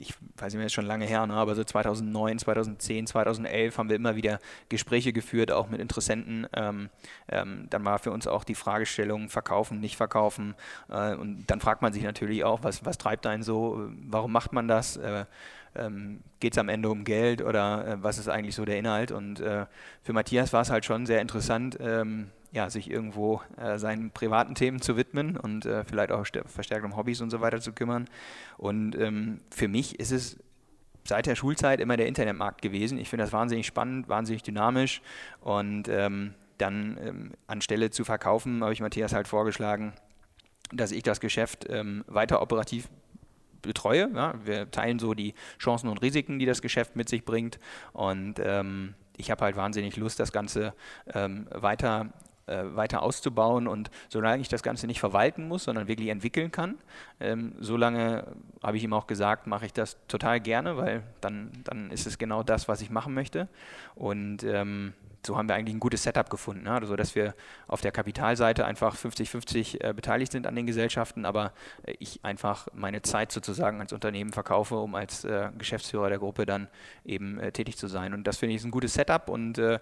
ich 0.00 0.14
weiß 0.36 0.52
nicht 0.52 0.58
mehr, 0.58 0.66
ist 0.66 0.72
schon 0.72 0.86
lange 0.86 1.04
her, 1.04 1.26
ne, 1.26 1.34
aber 1.34 1.54
so 1.54 1.64
2009, 1.64 2.38
2010, 2.38 3.06
2011 3.06 3.78
haben 3.78 3.88
wir 3.88 3.96
immer 3.96 4.16
wieder 4.16 4.38
Gespräche 4.68 5.12
geführt, 5.12 5.50
auch 5.50 5.68
mit 5.68 5.80
Interessenten. 5.80 6.46
Ähm, 6.54 6.90
ähm, 7.28 7.66
dann 7.70 7.84
war 7.84 7.98
für 7.98 8.10
uns 8.10 8.26
auch 8.26 8.44
die 8.44 8.54
Fragestellung, 8.54 9.28
verkaufen, 9.28 9.80
nicht 9.80 9.96
verkaufen. 9.96 10.54
Äh, 10.88 11.14
und 11.14 11.46
dann 11.46 11.60
fragt 11.60 11.82
man 11.82 11.92
sich 11.92 12.02
natürlich 12.02 12.44
auch, 12.44 12.62
was, 12.62 12.84
was 12.84 12.98
treibt 12.98 13.26
einen 13.26 13.42
so, 13.42 13.88
warum 14.06 14.32
macht 14.32 14.52
man 14.52 14.68
das? 14.68 14.96
Äh, 14.96 15.24
ähm, 15.74 16.20
Geht 16.40 16.52
es 16.52 16.58
am 16.58 16.68
Ende 16.68 16.88
um 16.88 17.04
Geld 17.04 17.42
oder 17.42 17.86
äh, 17.86 18.02
was 18.02 18.18
ist 18.18 18.28
eigentlich 18.28 18.54
so 18.54 18.64
der 18.64 18.78
Inhalt? 18.78 19.10
Und 19.10 19.40
äh, 19.40 19.66
für 20.02 20.12
Matthias 20.12 20.52
war 20.52 20.62
es 20.62 20.70
halt 20.70 20.84
schon 20.84 21.06
sehr 21.06 21.20
interessant, 21.20 21.78
ähm, 21.80 22.30
ja, 22.52 22.70
sich 22.70 22.90
irgendwo 22.90 23.42
äh, 23.56 23.78
seinen 23.78 24.10
privaten 24.10 24.54
Themen 24.54 24.80
zu 24.80 24.96
widmen 24.96 25.36
und 25.36 25.66
äh, 25.66 25.84
vielleicht 25.84 26.12
auch 26.12 26.26
verstärkt 26.46 26.84
um 26.84 26.96
Hobbys 26.96 27.20
und 27.20 27.30
so 27.30 27.40
weiter 27.40 27.60
zu 27.60 27.72
kümmern. 27.72 28.08
Und 28.56 28.96
ähm, 28.96 29.40
für 29.50 29.68
mich 29.68 30.00
ist 30.00 30.12
es 30.12 30.38
seit 31.04 31.26
der 31.26 31.36
Schulzeit 31.36 31.80
immer 31.80 31.96
der 31.96 32.06
Internetmarkt 32.06 32.62
gewesen. 32.62 32.98
Ich 32.98 33.08
finde 33.08 33.24
das 33.24 33.32
wahnsinnig 33.32 33.66
spannend, 33.66 34.08
wahnsinnig 34.08 34.42
dynamisch 34.42 35.02
und 35.40 35.88
ähm, 35.88 36.34
dann 36.58 36.98
ähm, 37.02 37.32
anstelle 37.46 37.90
zu 37.90 38.04
verkaufen, 38.04 38.62
habe 38.62 38.72
ich 38.72 38.80
Matthias 38.80 39.12
halt 39.12 39.28
vorgeschlagen, 39.28 39.92
dass 40.72 40.90
ich 40.90 41.02
das 41.02 41.20
Geschäft 41.20 41.66
ähm, 41.68 42.04
weiter 42.06 42.42
operativ 42.42 42.88
betreue. 43.62 44.10
Ja. 44.14 44.34
Wir 44.44 44.70
teilen 44.70 44.98
so 44.98 45.14
die 45.14 45.34
Chancen 45.58 45.88
und 45.88 46.02
Risiken, 46.02 46.38
die 46.38 46.46
das 46.46 46.62
Geschäft 46.62 46.96
mit 46.96 47.08
sich 47.08 47.24
bringt 47.24 47.58
und 47.92 48.40
ähm, 48.42 48.94
ich 49.18 49.30
habe 49.30 49.44
halt 49.44 49.56
wahnsinnig 49.56 49.96
Lust, 49.96 50.20
das 50.20 50.32
Ganze 50.32 50.74
ähm, 51.12 51.48
weiter 51.50 52.12
äh, 52.48 52.76
weiter 52.76 53.02
auszubauen 53.02 53.68
und 53.68 53.90
solange 54.08 54.40
ich 54.40 54.48
das 54.48 54.62
Ganze 54.62 54.86
nicht 54.86 55.00
verwalten 55.00 55.46
muss, 55.48 55.64
sondern 55.64 55.88
wirklich 55.88 56.08
entwickeln 56.08 56.50
kann, 56.50 56.78
ähm, 57.20 57.52
solange 57.60 58.24
habe 58.62 58.76
ich 58.76 58.84
ihm 58.84 58.92
auch 58.92 59.06
gesagt, 59.06 59.46
mache 59.46 59.66
ich 59.66 59.72
das 59.72 59.96
total 60.08 60.40
gerne, 60.40 60.76
weil 60.76 61.02
dann, 61.20 61.50
dann 61.64 61.90
ist 61.90 62.06
es 62.06 62.18
genau 62.18 62.42
das, 62.42 62.68
was 62.68 62.80
ich 62.80 62.90
machen 62.90 63.14
möchte. 63.14 63.48
Und 63.94 64.44
ähm, 64.44 64.94
so 65.26 65.36
haben 65.36 65.48
wir 65.48 65.56
eigentlich 65.56 65.74
ein 65.74 65.80
gutes 65.80 66.04
Setup 66.04 66.30
gefunden. 66.30 66.64
Ne? 66.64 66.72
Also, 66.72 66.96
dass 66.96 67.14
wir 67.14 67.34
auf 67.66 67.80
der 67.80 67.92
Kapitalseite 67.92 68.64
einfach 68.64 68.96
50-50 68.96 69.82
äh, 69.82 69.92
beteiligt 69.92 70.32
sind 70.32 70.46
an 70.46 70.54
den 70.54 70.66
Gesellschaften, 70.66 71.24
aber 71.24 71.52
äh, 71.84 71.94
ich 71.98 72.24
einfach 72.24 72.68
meine 72.72 73.02
Zeit 73.02 73.32
sozusagen 73.32 73.80
als 73.80 73.92
Unternehmen 73.92 74.32
verkaufe, 74.32 74.76
um 74.76 74.94
als 74.94 75.26
Geschäftsführer 75.58 76.08
der 76.08 76.18
Gruppe 76.18 76.46
dann 76.46 76.68
eben 77.04 77.40
tätig 77.52 77.76
zu 77.76 77.88
sein. 77.88 78.14
Und 78.14 78.26
das 78.26 78.38
finde 78.38 78.54
ich 78.54 78.60
ist 78.60 78.64
ein 78.64 78.70
gutes 78.70 78.94
Setup 78.94 79.28
und 79.28 79.58
wir 79.58 79.80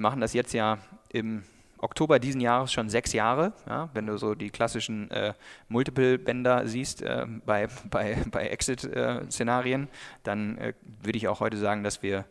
machen 0.00 0.20
das 0.20 0.32
jetzt 0.32 0.52
ja 0.52 0.78
im 1.10 1.42
Oktober 1.78 2.18
diesen 2.18 2.40
Jahres 2.40 2.72
schon 2.72 2.88
sechs 2.88 3.12
Jahre. 3.12 3.52
Ja, 3.68 3.90
wenn 3.94 4.06
du 4.06 4.16
so 4.16 4.34
die 4.34 4.50
klassischen 4.50 5.10
äh, 5.10 5.34
Multiple-Bänder 5.68 6.66
siehst 6.66 7.02
äh, 7.02 7.26
bei, 7.44 7.68
bei, 7.90 8.16
bei 8.30 8.46
Exit-Szenarien, 8.46 9.88
dann 10.22 10.58
äh, 10.58 10.74
würde 11.02 11.18
ich 11.18 11.28
auch 11.28 11.40
heute 11.40 11.56
sagen, 11.56 11.82
dass 11.84 12.02
wir 12.02 12.24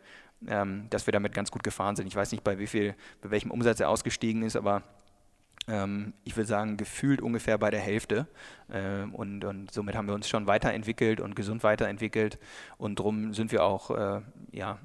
ähm, 0.48 0.88
dass 0.90 1.08
wir 1.08 1.12
damit 1.14 1.34
ganz 1.34 1.52
gut 1.52 1.64
gefahren 1.64 1.96
sind. 1.96 2.08
Ich 2.08 2.16
weiß 2.16 2.32
nicht, 2.34 2.44
bei 2.44 2.60
wie 2.60 2.68
viel, 2.68 2.96
bei 3.22 3.32
welchem 3.32 3.50
Umsatz 3.50 3.80
er 3.80 3.88
ausgestiegen 3.88 4.44
ist, 4.44 4.58
aber 4.58 4.84
ähm, 5.68 6.14
ich 6.24 6.36
würde 6.36 6.48
sagen, 6.48 6.78
gefühlt 6.78 7.22
ungefähr 7.22 7.58
bei 7.58 7.72
der 7.72 7.80
Hälfte. 7.80 8.28
Ähm, 8.72 9.14
und, 9.16 9.46
und 9.46 9.72
somit 9.72 9.96
haben 9.96 10.08
wir 10.08 10.16
uns 10.16 10.28
schon 10.28 10.48
weiterentwickelt 10.48 11.22
und 11.22 11.36
gesund 11.36 11.64
weiterentwickelt. 11.64 12.40
Und 12.78 13.00
darum 13.00 13.34
sind 13.34 13.52
wir 13.52 13.64
auch, 13.64 13.92
äh, 13.92 14.22
ja, 14.52 14.80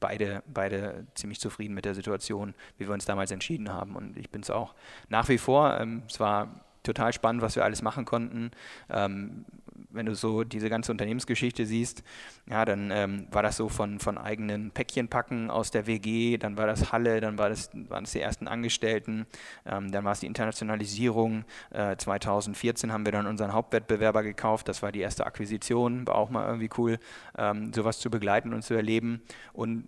beide, 0.00 0.42
beide 0.46 1.06
ziemlich 1.14 1.40
zufrieden 1.40 1.74
mit 1.74 1.84
der 1.84 1.94
Situation, 1.94 2.54
wie 2.78 2.86
wir 2.86 2.94
uns 2.94 3.04
damals 3.04 3.30
entschieden 3.30 3.72
haben. 3.72 3.94
Und 3.94 4.16
ich 4.16 4.30
bin 4.30 4.40
es 4.40 4.50
auch 4.50 4.74
nach 5.08 5.28
wie 5.28 5.38
vor. 5.38 5.78
Ähm, 5.78 6.02
es 6.08 6.18
war 6.18 6.64
total 6.82 7.12
spannend, 7.12 7.42
was 7.42 7.56
wir 7.56 7.64
alles 7.64 7.82
machen 7.82 8.04
konnten. 8.04 8.50
Ähm, 8.88 9.44
wenn 9.90 10.06
du 10.06 10.14
so 10.14 10.44
diese 10.44 10.68
ganze 10.68 10.92
Unternehmensgeschichte 10.92 11.66
siehst, 11.66 12.02
ja, 12.48 12.64
dann 12.64 12.90
ähm, 12.90 13.26
war 13.30 13.42
das 13.42 13.56
so 13.56 13.68
von, 13.68 13.98
von 13.98 14.18
eigenen 14.18 14.70
Päckchen 14.70 15.08
packen 15.08 15.50
aus 15.50 15.70
der 15.70 15.86
WG, 15.86 16.38
dann 16.38 16.56
war 16.56 16.66
das 16.66 16.92
Halle, 16.92 17.20
dann 17.20 17.38
war 17.38 17.48
das, 17.48 17.70
waren 17.88 18.04
es 18.04 18.12
die 18.12 18.20
ersten 18.20 18.48
Angestellten, 18.48 19.26
ähm, 19.66 19.90
dann 19.90 20.04
war 20.04 20.12
es 20.12 20.20
die 20.20 20.26
Internationalisierung. 20.26 21.44
Äh, 21.70 21.96
2014 21.96 22.92
haben 22.92 23.04
wir 23.04 23.12
dann 23.12 23.26
unseren 23.26 23.52
Hauptwettbewerber 23.52 24.22
gekauft, 24.22 24.68
das 24.68 24.82
war 24.82 24.92
die 24.92 25.00
erste 25.00 25.26
Akquisition, 25.26 26.06
war 26.06 26.16
auch 26.16 26.30
mal 26.30 26.46
irgendwie 26.46 26.70
cool, 26.78 26.98
ähm, 27.36 27.72
sowas 27.72 27.98
zu 27.98 28.10
begleiten 28.10 28.52
und 28.52 28.62
zu 28.62 28.74
erleben. 28.74 29.22
Und 29.52 29.84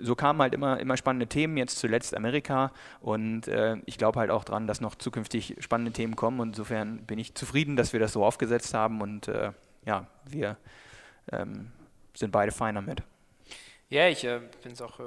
so 0.00 0.14
kamen 0.14 0.40
halt 0.40 0.54
immer, 0.54 0.80
immer 0.80 0.96
spannende 0.96 1.26
Themen, 1.26 1.56
jetzt 1.56 1.78
zuletzt 1.78 2.16
Amerika 2.16 2.72
und 3.00 3.48
äh, 3.48 3.76
ich 3.86 3.98
glaube 3.98 4.18
halt 4.18 4.30
auch 4.30 4.44
dran, 4.44 4.66
dass 4.66 4.80
noch 4.80 4.94
zukünftig 4.96 5.56
spannende 5.60 5.92
Themen 5.92 6.16
kommen 6.16 6.33
und 6.40 6.48
insofern 6.48 7.04
bin 7.04 7.18
ich 7.18 7.34
zufrieden, 7.34 7.76
dass 7.76 7.92
wir 7.92 8.00
das 8.00 8.12
so 8.12 8.24
aufgesetzt 8.24 8.74
haben 8.74 9.00
und 9.00 9.28
äh, 9.28 9.52
ja, 9.84 10.06
wir 10.24 10.56
ähm, 11.32 11.72
sind 12.14 12.30
beide 12.30 12.52
fein 12.52 12.74
damit. 12.74 13.02
Ja, 13.88 14.08
ich 14.08 14.24
äh, 14.24 14.40
bin 14.62 14.72
es 14.72 14.82
auch, 14.82 14.98
äh, 15.00 15.04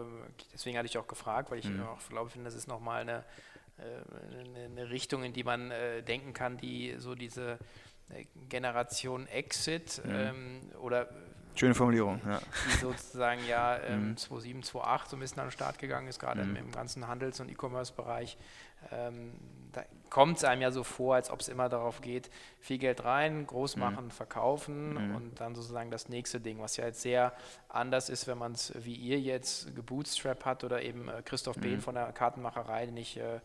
deswegen 0.54 0.78
hatte 0.78 0.88
ich 0.88 0.98
auch 0.98 1.08
gefragt, 1.08 1.52
weil 1.52 1.60
ich 1.60 1.70
mhm. 1.70 1.84
auch 1.84 2.00
glaube, 2.10 2.30
finde, 2.30 2.46
das 2.46 2.56
ist 2.56 2.68
nochmal 2.68 3.02
eine, 3.02 3.24
äh, 3.78 4.66
eine, 4.66 4.90
Richtung, 4.90 5.24
in 5.24 5.34
die 5.34 5.44
man 5.44 5.72
äh, 5.72 6.04
denken 6.04 6.34
kann, 6.34 6.58
die 6.58 6.96
so 6.98 7.16
diese 7.16 7.58
Generation 8.50 9.28
Exit 9.28 10.02
mhm. 10.06 10.12
ähm, 10.12 10.62
oder 10.82 11.10
Schöne 11.58 11.74
Formulierung, 11.74 12.22
ja. 12.24 12.40
Die 12.68 12.78
sozusagen 12.78 13.42
ja 13.48 13.78
ähm, 13.88 14.10
mhm. 14.10 14.18
2007, 14.18 14.64
2008 14.64 15.10
so 15.10 15.18
ein 15.18 15.20
bisschen 15.20 15.40
an 15.40 15.48
den 15.48 15.52
Start 15.52 15.80
gegangen 15.80 16.08
ist, 16.08 16.20
gerade 16.20 16.44
mhm. 16.44 16.56
im, 16.56 16.66
im, 16.66 16.72
ganzen 16.72 17.08
Handels- 17.08 17.40
und 17.40 17.50
E-Commerce-Bereich. 17.50 18.38
Ähm, 18.92 19.34
da 19.72 19.84
kommt 20.10 20.38
es 20.38 20.44
einem 20.44 20.62
ja 20.62 20.72
so 20.72 20.84
vor, 20.84 21.16
als 21.16 21.30
ob 21.30 21.42
es 21.42 21.48
immer 21.48 21.70
darauf 21.70 22.02
geht, 22.02 22.30
viel 22.60 22.78
Geld 22.78 23.04
rein, 23.04 23.46
groß 23.48 23.76
mhm. 23.76 23.82
machen, 23.82 24.06
mhm. 24.06 24.12
verkaufen 24.12 24.98
und 25.16 25.40
dann 25.40 25.56
sozusagen 25.56 25.92
das 25.92 26.10
nächste 26.10 26.40
Ding, 26.40 26.60
was 26.60 26.78
ja 26.78 26.86
jetzt 26.86 27.02
sehr 27.02 27.34
anders 27.70 28.10
ist, 28.10 28.28
wenn 28.28 28.38
man 28.38 28.54
es 28.54 28.74
wie 28.76 28.96
ihr 28.96 29.20
jetzt 29.20 29.76
gebootstrap 29.76 30.46
hat 30.46 30.64
oder 30.64 30.82
eben 30.82 31.08
äh, 31.08 31.22
Christoph 31.24 31.58
Behn 31.58 31.76
mhm. 31.76 31.82
von 31.82 31.96
der 31.96 32.12
Kartenmacherei, 32.12 32.86
den 32.86 32.98
ich 32.98 33.18
äh, 33.18 33.40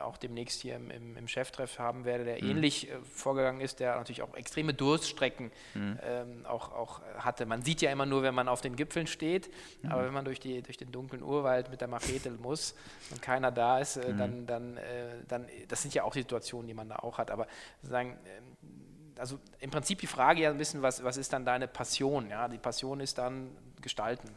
auch 0.00 0.16
demnächst 0.16 0.62
hier 0.62 0.76
im, 0.76 0.90
im, 0.90 1.16
im, 1.16 1.28
Cheftreff 1.28 1.78
haben 1.78 2.04
werde, 2.04 2.24
der 2.24 2.42
mhm. 2.42 2.50
ähnlich 2.50 2.90
äh, 2.90 2.98
vorgegangen 3.02 3.60
ist, 3.60 3.80
der 3.80 3.96
natürlich 3.96 4.22
auch 4.22 4.34
extreme 4.34 4.72
Durststrecken 4.72 5.52
mhm. 5.74 5.98
ähm, 6.02 6.46
auch, 6.46 6.72
auch 6.72 7.02
hatte. 7.18 7.44
Man 7.44 7.62
sieht 7.62 7.82
ja 7.82 7.90
immer 7.90 8.06
nur, 8.06 8.22
wenn 8.22 8.34
man 8.34 8.48
auf 8.48 8.60
den 8.60 8.76
Gipfeln 8.76 9.06
steht, 9.06 9.50
mhm. 9.82 9.90
aber 9.90 10.04
wenn 10.04 10.12
man 10.14 10.24
durch, 10.24 10.40
die, 10.40 10.62
durch 10.62 10.76
den 10.76 10.90
dunklen 10.90 11.22
Urwald 11.22 11.70
mit 11.70 11.80
der 11.80 11.88
Machete 11.88 12.30
muss 12.42 12.74
und 13.10 13.20
keiner 13.20 13.50
da 13.50 13.78
ist, 13.78 13.96
äh, 13.96 14.14
dann, 14.14 14.42
mhm. 14.42 14.46
dann, 14.46 14.76
äh, 14.78 14.82
dann, 15.28 15.46
das 15.68 15.82
sind 15.82 15.92
ja 15.92 16.04
auch 16.04 16.14
Situationen, 16.14 16.66
die 16.66 16.74
man 16.74 16.88
da 16.88 16.96
auch 16.96 17.18
hat. 17.18 17.30
Aber 17.30 17.46
sagen, 17.82 18.16
ähm, 18.26 18.74
also 19.18 19.38
im 19.60 19.70
Prinzip 19.70 20.00
die 20.00 20.06
Frage 20.06 20.42
ja 20.42 20.50
ein 20.50 20.58
bisschen, 20.58 20.82
was, 20.82 21.02
was 21.04 21.16
ist 21.16 21.32
dann 21.32 21.44
deine 21.44 21.68
Passion? 21.68 22.30
Ja? 22.30 22.48
Die 22.48 22.58
Passion 22.58 23.00
ist 23.00 23.18
dann 23.18 23.50
Gestalten, 23.80 24.30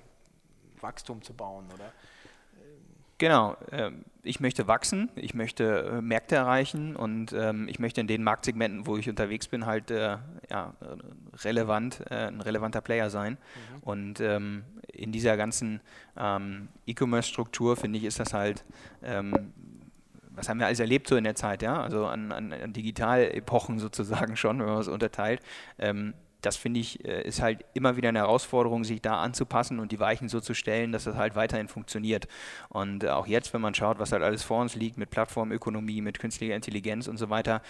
Wachstum 0.81 1.21
zu 1.21 1.33
bauen, 1.33 1.65
oder? 1.73 1.91
Genau, 3.19 3.57
ähm, 3.71 4.05
ich 4.21 4.39
möchte 4.39 4.67
wachsen, 4.67 5.09
ich 5.15 5.33
möchte 5.33 5.97
äh, 5.97 6.01
Märkte 6.01 6.35
erreichen 6.35 6.95
und 6.95 7.33
ähm, 7.33 7.67
ich 7.67 7.79
möchte 7.79 7.99
in 7.99 8.07
den 8.07 8.23
Marktsegmenten, 8.23 8.85
wo 8.85 8.97
ich 8.97 9.09
unterwegs 9.09 9.47
bin, 9.47 9.65
halt 9.65 9.89
äh, 9.89 10.17
ja, 10.51 10.73
relevant, 11.43 12.03
äh, 12.11 12.27
ein 12.27 12.41
relevanter 12.41 12.81
Player 12.81 13.09
sein. 13.09 13.33
Mhm. 13.33 13.83
Und 13.83 14.19
ähm, 14.19 14.63
in 14.91 15.11
dieser 15.11 15.37
ganzen 15.37 15.81
E-Commerce-Struktur, 16.87 17.77
finde 17.77 17.99
ich, 17.99 18.05
ist 18.05 18.19
das 18.19 18.33
halt 18.33 18.65
was 20.37 20.47
haben 20.47 20.59
wir 20.59 20.67
alles 20.67 20.79
erlebt 20.79 21.07
so 21.07 21.15
in 21.17 21.23
der 21.23 21.35
Zeit, 21.35 21.61
ja, 21.61 21.81
also 21.81 22.05
an, 22.05 22.31
an, 22.31 22.53
an 22.53 22.71
Digitalepochen 22.71 23.79
sozusagen 23.79 24.35
schon, 24.37 24.59
wenn 24.59 24.67
man 24.67 24.79
es 24.79 24.87
unterteilt. 24.87 25.41
Ähm, 25.79 26.13
das 26.47 26.55
finde 26.55 26.79
ich, 26.79 27.03
äh, 27.03 27.23
ist 27.23 27.41
halt 27.41 27.65
immer 27.73 27.97
wieder 27.97 28.07
eine 28.07 28.19
Herausforderung, 28.19 28.85
sich 28.85 29.01
da 29.01 29.21
anzupassen 29.21 29.79
und 29.79 29.91
die 29.91 29.99
Weichen 29.99 30.29
so 30.29 30.39
zu 30.39 30.53
stellen, 30.53 30.93
dass 30.93 31.03
das 31.03 31.17
halt 31.17 31.35
weiterhin 31.35 31.67
funktioniert. 31.67 32.29
Und 32.69 33.03
äh, 33.03 33.09
auch 33.09 33.27
jetzt, 33.27 33.53
wenn 33.53 33.59
man 33.59 33.73
schaut, 33.73 33.99
was 33.99 34.13
halt 34.13 34.23
alles 34.23 34.43
vor 34.43 34.61
uns 34.61 34.73
liegt 34.73 34.97
mit 34.97 35.09
Plattformökonomie, 35.09 36.01
mit 36.01 36.19
künstlicher 36.19 36.55
Intelligenz 36.55 37.09
und 37.09 37.17
so 37.17 37.29
weiter, 37.29 37.61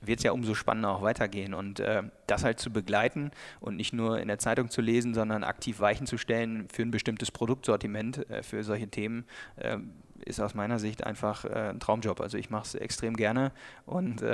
wird 0.00 0.18
es 0.18 0.24
ja 0.24 0.32
umso 0.32 0.54
spannender 0.54 0.90
auch 0.90 1.02
weitergehen. 1.02 1.54
Und 1.54 1.78
äh, 1.78 2.02
das 2.26 2.42
halt 2.42 2.58
zu 2.58 2.72
begleiten 2.72 3.30
und 3.60 3.76
nicht 3.76 3.92
nur 3.92 4.18
in 4.18 4.26
der 4.26 4.40
Zeitung 4.40 4.68
zu 4.68 4.80
lesen, 4.80 5.14
sondern 5.14 5.44
aktiv 5.44 5.78
Weichen 5.78 6.08
zu 6.08 6.18
stellen 6.18 6.66
für 6.72 6.82
ein 6.82 6.90
bestimmtes 6.90 7.30
Produktsortiment, 7.30 8.28
äh, 8.28 8.42
für 8.42 8.64
solche 8.64 8.88
Themen, 8.88 9.26
äh, 9.56 9.78
ist 10.24 10.40
aus 10.40 10.54
meiner 10.54 10.80
Sicht 10.80 11.06
einfach 11.06 11.44
äh, 11.44 11.70
ein 11.70 11.78
Traumjob. 11.78 12.20
Also 12.20 12.36
ich 12.36 12.50
mache 12.50 12.64
es 12.64 12.74
extrem 12.74 13.14
gerne 13.14 13.52
und 13.86 14.24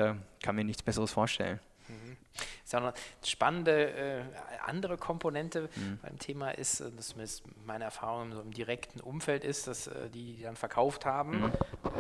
kann 0.43 0.57
mir 0.57 0.65
nichts 0.65 0.83
Besseres 0.83 1.13
vorstellen. 1.13 1.61
Mhm. 1.89 2.17
Ist 2.65 2.75
auch 2.75 2.81
eine 2.81 2.93
spannende 3.25 3.91
äh, 3.91 4.23
andere 4.65 4.97
Komponente 4.97 5.69
mhm. 5.75 5.99
beim 6.03 6.19
Thema 6.19 6.51
ist, 6.51 6.81
äh, 6.81 6.91
das 6.97 7.09
zumindest 7.09 7.43
meine 7.67 7.85
Erfahrung 7.85 8.33
so 8.33 8.41
im 8.41 8.53
direkten 8.53 9.01
Umfeld 9.01 9.45
ist, 9.45 9.67
dass 9.67 9.87
äh, 9.87 10.09
die, 10.11 10.35
die 10.35 10.43
dann 10.43 10.57
verkauft 10.57 11.05
haben, 11.05 11.41
mhm. 11.41 11.53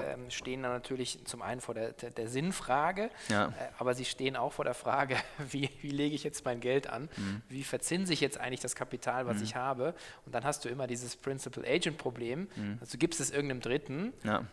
ähm, 0.07 0.31
stehen 0.31 0.63
dann 0.63 0.73
natürlich 0.73 1.25
zum 1.25 1.43
einen 1.43 1.61
vor 1.61 1.75
der, 1.75 1.93
der, 1.93 2.11
der 2.11 2.29
Sinnfrage, 2.29 3.11
ja. 3.29 3.49
äh, 3.49 3.53
aber 3.79 3.95
sie 3.95 4.05
stehen 4.05 4.37
auch 4.37 4.53
vor 4.53 4.65
der 4.65 4.75
Frage, 4.75 5.17
wie, 5.51 5.71
wie 5.81 5.91
lege 5.91 6.15
ich 6.15 6.25
jetzt 6.25 6.45
mein 6.45 6.61
Geld 6.61 6.89
an, 6.89 7.09
mhm. 7.17 7.43
wie 7.49 7.65
verzinse 7.65 8.13
ich 8.13 8.21
jetzt 8.21 8.39
eigentlich 8.39 8.61
das 8.61 8.75
Kapital, 8.75 9.27
was 9.27 9.39
mhm. 9.39 9.45
ich 9.45 9.57
habe 9.57 9.95
und 10.27 10.35
dann 10.35 10.45
hast 10.45 10.65
du 10.65 10.69
immer 10.69 10.87
dieses 10.87 11.17
Principal 11.17 11.65
Agent 11.65 11.99
Problem, 11.99 12.49
mhm. 12.55 12.79
also 12.81 12.93
du 12.93 12.99
gibst 12.99 13.21
es 13.21 13.31
irgendeinem 13.31 13.61
Dritten, 13.61 14.13
ja. 14.25 14.45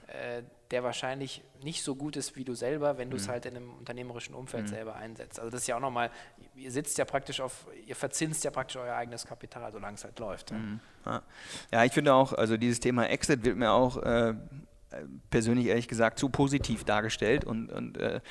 Äh, 0.67 0.71
der 0.71 0.83
wahrscheinlich 0.83 1.43
nicht 1.63 1.83
so 1.83 1.95
gut 1.95 2.15
ist 2.15 2.35
wie 2.35 2.43
du 2.43 2.53
selber, 2.53 2.97
wenn 2.97 3.09
du 3.09 3.17
es 3.17 3.27
mhm. 3.27 3.31
halt 3.31 3.45
in 3.45 3.55
einem 3.55 3.73
unternehmerischen 3.73 4.35
Umfeld 4.35 4.65
mhm. 4.65 4.69
selber 4.69 4.95
einsetzt. 4.95 5.39
Also 5.39 5.51
das 5.51 5.61
ist 5.61 5.67
ja 5.67 5.77
auch 5.77 5.81
nochmal, 5.81 6.11
ihr 6.55 6.71
sitzt 6.71 6.97
ja 6.97 7.05
praktisch 7.05 7.41
auf, 7.41 7.67
ihr 7.85 7.95
verzinst 7.95 8.43
ja 8.43 8.51
praktisch 8.51 8.77
euer 8.77 8.95
eigenes 8.95 9.25
Kapital, 9.25 9.71
solange 9.71 9.95
es 9.95 10.03
halt 10.03 10.19
läuft. 10.19 10.51
Mhm. 10.51 10.79
Ja. 11.05 11.21
ja. 11.71 11.83
ich 11.83 11.93
finde 11.93 12.13
auch, 12.13 12.33
also 12.33 12.57
dieses 12.57 12.79
Thema 12.79 13.07
Exit 13.09 13.43
wird 13.43 13.57
mir 13.57 13.71
auch 13.71 13.97
äh, 13.97 14.33
persönlich 15.29 15.67
ehrlich 15.67 15.87
gesagt 15.87 16.19
zu 16.19 16.29
positiv 16.29 16.83
dargestellt 16.83 17.43
und, 17.43 17.71
und 17.71 17.97
äh, 17.97 18.21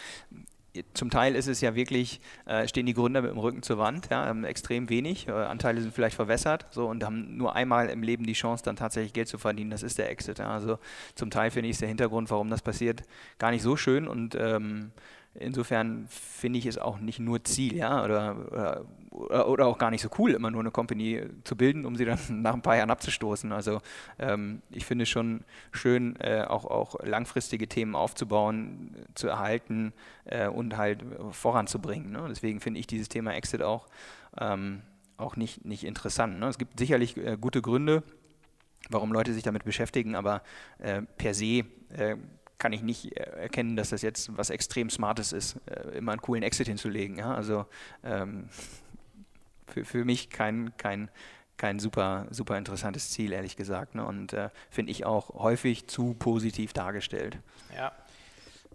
zum 0.94 1.10
Teil 1.10 1.34
ist 1.34 1.46
es 1.46 1.60
ja 1.60 1.74
wirklich, 1.74 2.20
äh, 2.46 2.66
stehen 2.68 2.86
die 2.86 2.94
Gründer 2.94 3.22
mit 3.22 3.30
dem 3.30 3.38
Rücken 3.38 3.62
zur 3.62 3.78
Wand, 3.78 4.08
ja, 4.10 4.26
haben 4.26 4.44
extrem 4.44 4.88
wenig, 4.88 5.28
äh, 5.28 5.32
Anteile 5.32 5.80
sind 5.80 5.94
vielleicht 5.94 6.16
verwässert 6.16 6.66
so, 6.70 6.86
und 6.86 7.04
haben 7.04 7.36
nur 7.36 7.54
einmal 7.54 7.88
im 7.88 8.02
Leben 8.02 8.24
die 8.24 8.32
Chance, 8.32 8.64
dann 8.64 8.76
tatsächlich 8.76 9.12
Geld 9.12 9.28
zu 9.28 9.38
verdienen. 9.38 9.70
Das 9.70 9.82
ist 9.82 9.98
der 9.98 10.10
Exit. 10.10 10.38
Ja. 10.38 10.50
Also 10.50 10.78
zum 11.14 11.30
Teil 11.30 11.50
finde 11.50 11.68
ich 11.68 11.72
ist 11.72 11.80
der 11.80 11.88
Hintergrund, 11.88 12.30
warum 12.30 12.50
das 12.50 12.62
passiert, 12.62 13.02
gar 13.38 13.50
nicht 13.50 13.62
so 13.62 13.76
schön 13.76 14.08
und 14.08 14.34
ähm, 14.34 14.92
insofern 15.38 16.06
finde 16.08 16.58
ich 16.58 16.66
es 16.66 16.78
auch 16.78 16.98
nicht 16.98 17.18
nur 17.18 17.44
Ziel, 17.44 17.74
ja, 17.76 18.04
oder, 18.04 18.84
oder, 19.10 19.48
oder, 19.48 19.66
auch 19.66 19.78
gar 19.78 19.90
nicht 19.90 20.02
so 20.02 20.08
cool, 20.18 20.32
immer 20.32 20.50
nur 20.50 20.60
eine 20.60 20.70
Company 20.70 21.22
zu 21.44 21.56
bilden, 21.56 21.86
um 21.86 21.96
sie 21.96 22.04
dann 22.04 22.18
nach 22.42 22.54
ein 22.54 22.62
paar 22.62 22.76
Jahren 22.76 22.90
abzustoßen. 22.90 23.52
Also 23.52 23.80
ähm, 24.18 24.62
ich 24.70 24.84
finde 24.84 25.04
es 25.04 25.08
schon 25.08 25.44
schön, 25.72 26.16
äh, 26.20 26.42
auch, 26.42 26.64
auch 26.64 26.96
langfristige 27.04 27.68
Themen 27.68 27.94
aufzubauen, 27.94 28.94
zu 29.14 29.28
erhalten 29.28 29.92
äh, 30.24 30.48
und 30.48 30.76
halt 30.76 31.04
voranzubringen. 31.30 32.12
Ne? 32.12 32.26
Deswegen 32.28 32.60
finde 32.60 32.80
ich 32.80 32.86
dieses 32.86 33.08
Thema 33.08 33.34
Exit 33.34 33.62
auch, 33.62 33.86
ähm, 34.38 34.82
auch 35.16 35.36
nicht, 35.36 35.64
nicht 35.64 35.84
interessant. 35.84 36.38
Ne? 36.38 36.48
Es 36.48 36.58
gibt 36.58 36.78
sicherlich 36.78 37.16
äh, 37.16 37.36
gute 37.40 37.62
Gründe, 37.62 38.02
warum 38.90 39.12
Leute 39.12 39.32
sich 39.32 39.42
damit 39.42 39.64
beschäftigen, 39.64 40.14
aber 40.14 40.42
äh, 40.78 41.02
per 41.02 41.34
se 41.34 41.64
äh, 41.90 42.16
kann 42.58 42.72
ich 42.72 42.82
nicht 42.82 43.12
erkennen, 43.16 43.76
dass 43.76 43.90
das 43.90 44.02
jetzt 44.02 44.36
was 44.36 44.50
extrem 44.50 44.90
Smartes 44.90 45.32
ist, 45.32 45.56
äh, 45.66 45.96
immer 45.98 46.12
einen 46.12 46.22
coolen 46.22 46.42
Exit 46.42 46.68
hinzulegen. 46.68 47.18
Ja? 47.18 47.34
Also 47.34 47.66
ähm, 48.02 48.48
für, 49.66 49.84
für 49.84 50.04
mich 50.04 50.30
kein, 50.30 50.76
kein, 50.76 51.10
kein 51.56 51.78
super, 51.78 52.26
super 52.30 52.56
interessantes 52.56 53.10
Ziel, 53.10 53.32
ehrlich 53.32 53.56
gesagt. 53.56 53.94
Ne? 53.94 54.04
Und 54.04 54.32
äh, 54.32 54.50
finde 54.70 54.92
ich 54.92 55.04
auch 55.04 55.30
häufig 55.34 55.86
zu 55.86 56.14
positiv 56.14 56.72
dargestellt. 56.72 57.38
Ja, 57.74 57.92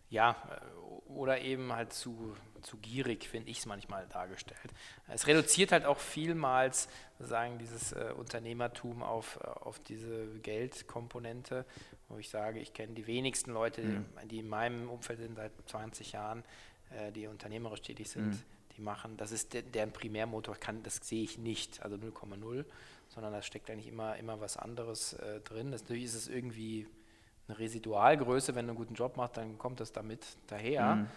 ja 0.09 0.31
äh, 0.31 1.09
oder 1.11 1.41
eben 1.41 1.73
halt 1.73 1.93
zu, 1.93 2.35
zu 2.63 2.77
gierig, 2.77 3.27
finde 3.27 3.49
ich 3.49 3.59
es 3.59 3.65
manchmal 3.65 4.07
dargestellt. 4.07 4.71
Es 5.07 5.27
reduziert 5.27 5.71
halt 5.71 5.85
auch 5.85 5.99
vielmals 5.99 6.87
sagen, 7.19 7.57
dieses 7.59 7.91
äh, 7.91 8.13
Unternehmertum 8.17 9.03
auf, 9.03 9.39
äh, 9.43 9.47
auf 9.47 9.79
diese 9.79 10.27
Geldkomponente, 10.39 11.65
wo 12.09 12.17
ich 12.17 12.29
sage, 12.29 12.59
ich 12.59 12.73
kenne 12.73 12.93
die 12.93 13.07
wenigsten 13.07 13.51
Leute, 13.51 13.81
mhm. 13.81 14.05
die 14.29 14.39
in 14.39 14.49
meinem 14.49 14.89
Umfeld 14.89 15.19
sind 15.19 15.35
seit 15.35 15.51
20 15.67 16.13
Jahren, 16.13 16.43
äh, 16.91 17.11
die 17.11 17.27
unternehmerisch 17.27 17.81
tätig 17.81 18.09
sind, 18.09 18.27
mhm. 18.27 18.43
die 18.75 18.81
machen, 18.81 19.17
das 19.17 19.31
ist 19.31 19.53
de 19.53 19.61
deren 19.61 19.91
Primärmotor, 19.91 20.55
kann, 20.55 20.83
das 20.83 20.99
sehe 21.01 21.23
ich 21.23 21.37
nicht, 21.37 21.81
also 21.83 21.95
0,0, 21.95 22.65
sondern 23.09 23.33
da 23.33 23.41
steckt 23.41 23.69
eigentlich 23.69 23.87
immer, 23.87 24.15
immer 24.17 24.39
was 24.39 24.57
anderes 24.57 25.13
äh, 25.13 25.41
drin. 25.41 25.71
Das, 25.71 25.81
natürlich 25.81 26.05
ist 26.05 26.15
es 26.15 26.27
irgendwie 26.27 26.87
eine 27.47 27.59
Residualgröße, 27.59 28.55
wenn 28.55 28.65
du 28.65 28.71
einen 28.71 28.77
guten 28.77 28.93
Job 28.93 29.17
machst, 29.17 29.37
dann 29.37 29.57
kommt 29.57 29.79
das 29.79 29.91
damit 29.91 30.25
daher. 30.47 30.95
Mhm. 30.95 31.07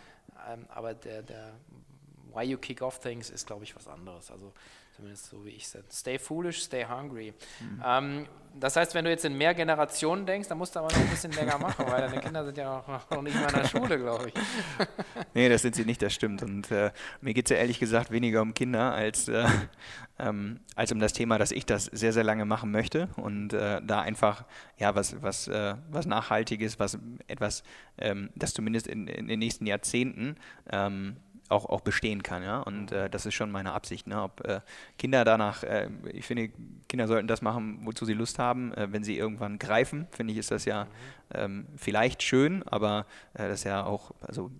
Ähm, 0.49 0.67
aber 0.69 0.95
der, 0.95 1.23
der 1.23 1.53
Why 2.33 2.45
you 2.45 2.59
kick 2.59 2.83
off 2.83 2.99
things 2.99 3.31
ist, 3.31 3.47
glaube 3.47 3.65
ich, 3.65 3.77
was 3.77 3.87
anderes. 3.87 4.31
Also 4.31 4.53
zumindest 4.97 5.27
so 5.27 5.45
wie 5.45 5.51
ich 5.51 5.65
es 5.65 5.77
Stay 5.91 6.19
foolish, 6.19 6.63
stay 6.63 6.85
hungry. 6.87 7.35
Mhm. 7.61 7.83
Ähm, 7.85 8.27
das 8.59 8.77
heißt, 8.77 8.95
wenn 8.95 9.05
du 9.05 9.11
jetzt 9.11 9.25
in 9.25 9.37
mehr 9.37 9.53
Generationen 9.53 10.27
denkst, 10.27 10.49
dann 10.49 10.59
musst 10.59 10.77
du 10.77 10.79
aber 10.79 10.89
noch 10.89 11.01
ein 11.01 11.09
bisschen 11.09 11.33
länger 11.33 11.59
machen, 11.59 11.87
weil 11.89 12.03
deine 12.03 12.21
Kinder 12.21 12.45
sind 12.45 12.57
ja 12.57 12.83
noch, 12.87 13.11
noch 13.11 13.23
nicht 13.23 13.35
mal 13.35 13.49
in 13.49 13.63
der 13.63 13.69
Schule, 13.69 13.99
glaube 13.99 14.29
ich. 14.29 14.35
nee, 15.35 15.49
das 15.49 15.63
sind 15.63 15.75
sie 15.75 15.85
nicht, 15.85 16.01
das 16.01 16.15
stimmt. 16.15 16.43
Und 16.43 16.71
äh, 16.71 16.93
mir 17.21 17.35
geht 17.35 17.47
es 17.47 17.51
ja 17.51 17.57
ehrlich 17.57 17.81
gesagt 17.81 18.13
weniger 18.13 18.43
um 18.43 18.55
Kinder 18.55 18.95
als, 18.95 19.27
äh, 19.29 19.49
ähm, 20.21 20.61
als 20.77 20.93
um 20.93 21.01
das 21.01 21.13
Thema, 21.13 21.39
dass 21.39 21.51
ich 21.51 21.67
das 21.67 21.87
sehr, 21.87 22.13
sehr 22.13 22.25
lange 22.25 22.45
machen 22.45 22.71
möchte 22.71 23.09
und 23.17 23.53
äh, 23.53 23.83
da 23.83 24.01
einfach 24.01 24.45
ja 24.79 24.95
was, 24.95 25.21
was, 25.21 25.49
äh, 25.49 25.75
was 25.91 26.07
Nachhaltiges, 26.07 26.79
was 26.79 26.99
etwas, 27.27 27.65
ähm, 27.99 28.31
das 28.37 28.55
zumindest 28.55 28.87
in, 28.87 29.09
in, 29.09 29.27
den 29.27 29.41
nächsten 29.41 29.67
Jahrzehnten 29.67 30.37
ähm, 30.71 31.17
auch, 31.49 31.67
auch 31.67 31.81
bestehen 31.81 32.23
kann. 32.23 32.43
Ja? 32.43 32.61
Und 32.61 32.93
äh, 32.93 33.11
das 33.11 33.27
ist 33.27 33.35
schon 33.35 33.51
meine 33.51 33.73
Absicht. 33.73 34.07
Ne? 34.07 34.23
Ob 34.23 34.41
äh, 34.47 34.61
Kinder 34.99 35.25
danach, 35.25 35.63
äh, 35.63 35.89
ich 36.13 36.27
finde, 36.27 36.51
Kinder 36.89 37.07
sollten 37.07 37.29
das 37.29 37.43
machen, 37.43 37.81
wozu 37.85 38.05
sie 38.05 38.15
Lust 38.15 38.39
haben. 38.39 38.73
Äh, 38.75 38.93
wenn 38.93 39.05
sie 39.05 39.17
irgendwann 39.17 39.59
greifen, 39.59 40.07
finde 40.11 40.33
ich, 40.33 40.39
ist 40.39 40.51
das 40.51 40.65
ja 40.65 40.87
ähm, 41.33 41.67
vielleicht 41.77 42.23
schön, 42.23 42.63
aber 42.65 43.07
äh, 43.35 43.49
das 43.49 43.61
ist 43.61 43.65
ja 43.65 43.85
auch, 43.85 44.13
also 44.21 44.51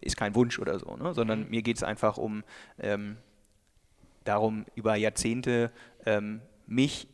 ist 0.00 0.16
kein 0.16 0.34
Wunsch 0.34 0.58
oder 0.58 0.78
so, 0.78 0.96
ne? 0.96 1.12
sondern 1.14 1.44
mhm. 1.44 1.50
mir 1.50 1.62
geht 1.62 1.76
es 1.76 1.82
einfach 1.82 2.18
um 2.18 2.44
ähm, 2.78 3.16
darum, 4.24 4.64
über 4.74 4.94
Jahrzehnte 4.94 5.72
ähm, 6.06 6.40
mich 6.66 7.08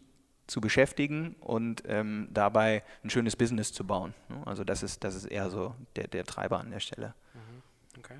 zu 0.46 0.60
beschäftigen 0.60 1.36
und 1.40 1.82
ähm, 1.86 2.28
dabei 2.30 2.82
ein 3.02 3.08
schönes 3.08 3.36
Business 3.36 3.72
zu 3.72 3.86
bauen. 3.86 4.12
Ne? 4.28 4.42
Also 4.44 4.64
das 4.64 4.82
ist, 4.82 5.02
das 5.04 5.14
ist 5.14 5.24
eher 5.24 5.48
so 5.48 5.74
der, 5.96 6.08
der 6.08 6.24
Treiber 6.24 6.60
an 6.60 6.70
der 6.70 6.80
Stelle. 6.80 7.14
Mhm. 7.32 7.62
Okay. 7.98 8.16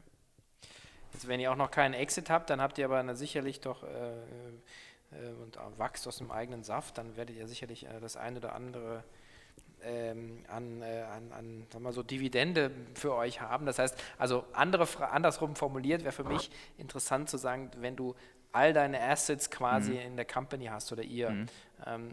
Wenn 1.27 1.41
ihr 1.41 1.53
auch 1.53 1.57
noch 1.57 1.70
keinen 1.70 1.95
Exit 1.95 2.31
habt, 2.31 2.51
dann 2.51 2.61
habt 2.61 2.79
ihr 2.79 2.85
aber 2.85 3.14
sicherlich 3.14 3.61
doch 3.61 3.83
äh, 3.83 3.87
äh, 5.14 5.33
und 5.43 5.59
wächst 5.79 6.07
aus 6.07 6.18
dem 6.18 6.31
eigenen 6.31 6.62
Saft, 6.62 6.99
dann 6.99 7.16
werdet 7.16 7.37
ihr 7.37 7.47
sicherlich 7.47 7.87
äh, 7.87 8.01
das 8.01 8.16
eine 8.16 8.39
oder 8.39 8.55
andere 8.55 9.05
ähm, 9.83 10.45
an, 10.49 10.83
äh, 10.83 11.03
an, 11.03 11.33
an 11.33 11.66
sagen 11.70 11.85
wir 11.85 11.93
so 11.93 12.03
Dividende 12.03 12.70
für 12.95 13.14
euch 13.14 13.41
haben. 13.41 13.66
Das 13.66 13.79
heißt, 13.79 13.97
also 14.18 14.45
andere, 14.53 14.87
andersrum 15.11 15.57
formuliert 15.57 16.03
wäre 16.03 16.12
für 16.12 16.25
mich 16.25 16.51
interessant 16.79 17.29
zu 17.29 17.37
sagen, 17.37 17.70
wenn 17.79 17.97
du 17.97 18.14
all 18.53 18.72
deine 18.72 19.01
Assets 19.01 19.51
quasi 19.51 19.93
mhm. 19.93 19.99
in 19.99 20.16
der 20.16 20.25
Company 20.25 20.66
hast 20.66 20.93
oder 20.93 21.03
ihr, 21.03 21.31
mhm. 21.31 21.47
ähm, 21.87 22.11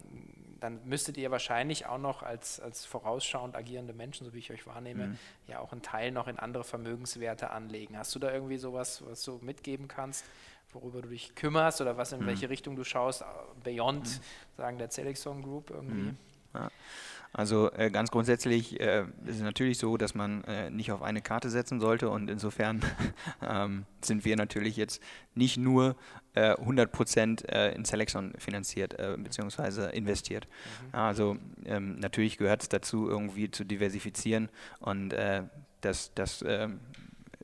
dann 0.62 0.80
müsstet 0.86 1.18
ihr 1.18 1.32
wahrscheinlich 1.32 1.88
auch 1.88 1.98
noch 1.98 2.22
als, 2.22 2.60
als 2.60 2.86
vorausschauend 2.86 3.56
agierende 3.56 3.94
Menschen, 3.94 4.26
so 4.26 4.34
wie 4.34 4.38
ich 4.38 4.52
euch 4.52 4.68
wahrnehme, 4.68 5.08
mhm. 5.08 5.18
ja 5.48 5.60
auch 5.60 5.72
einen 5.72 5.82
Teil 5.82 6.12
noch 6.12 6.28
in 6.28 6.38
andere 6.38 6.64
Vermögenswerte 6.64 7.50
anlegen. 7.50 7.98
Hast 7.98 8.14
du 8.14 8.20
da 8.20 8.32
irgendwie 8.32 8.58
sowas, 8.58 9.04
was 9.06 9.24
du 9.24 9.40
mitgeben 9.42 9.88
kannst, 9.88 10.24
worüber 10.72 11.02
du 11.02 11.10
dich 11.10 11.34
kümmerst 11.34 11.82
oder 11.82 11.98
was 11.98 12.12
in 12.12 12.22
mhm. 12.22 12.28
welche 12.28 12.50
Richtung 12.50 12.76
du 12.76 12.84
schaust, 12.84 13.26
beyond, 13.64 14.06
mhm. 14.06 14.24
sagen, 14.56 14.78
der 14.78 14.92
Zelixon 14.92 15.42
Group 15.42 15.72
irgendwie? 15.72 16.12
Mhm. 16.12 16.18
Ja. 16.54 16.70
Also 17.34 17.72
äh, 17.72 17.90
ganz 17.90 18.12
grundsätzlich 18.12 18.80
äh, 18.80 19.06
ist 19.26 19.38
es 19.38 19.42
natürlich 19.42 19.78
so, 19.78 19.96
dass 19.96 20.16
man 20.16 20.44
äh, 20.44 20.70
nicht 20.70 20.92
auf 20.92 21.02
eine 21.02 21.22
Karte 21.22 21.50
setzen 21.50 21.80
sollte 21.80 22.10
und 22.10 22.30
insofern 22.30 22.82
ähm, 23.42 23.86
sind 24.02 24.26
wir 24.26 24.36
natürlich 24.36 24.76
jetzt 24.76 25.02
nicht 25.34 25.58
nur 25.58 25.96
100% 26.36 27.46
äh, 27.46 27.70
äh, 27.70 27.76
in 27.76 27.86
Selexon 27.86 28.34
finanziert 28.38 28.98
äh, 29.00 29.18
bzw. 29.18 29.96
investiert. 29.96 30.48
Mhm. 30.48 30.96
Also 30.96 31.38
ähm, 31.66 32.00
natürlich 32.00 32.38
gehört 32.38 32.64
es 32.64 32.70
dazu, 32.70 33.08
irgendwie 33.08 33.50
zu 33.52 33.64
diversifizieren 33.64 34.50
und 34.80 35.14
das, 35.82 36.14
das 36.14 36.44
ähm, 36.48 36.80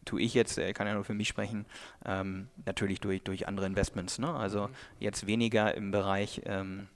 tue 0.05 0.21
ich 0.21 0.33
jetzt, 0.33 0.59
kann 0.75 0.87
ja 0.87 0.93
nur 0.93 1.03
für 1.03 1.13
mich 1.13 1.27
sprechen, 1.27 1.65
ähm, 2.05 2.47
natürlich 2.65 3.01
durch, 3.01 3.23
durch 3.23 3.47
andere 3.47 3.65
Investments. 3.65 4.19
Ne? 4.19 4.33
Also 4.33 4.67
mhm. 4.67 4.71
jetzt 4.99 5.27
weniger 5.27 5.73
im 5.75 5.91
Bereich 5.91 6.41
ähm, 6.45 6.87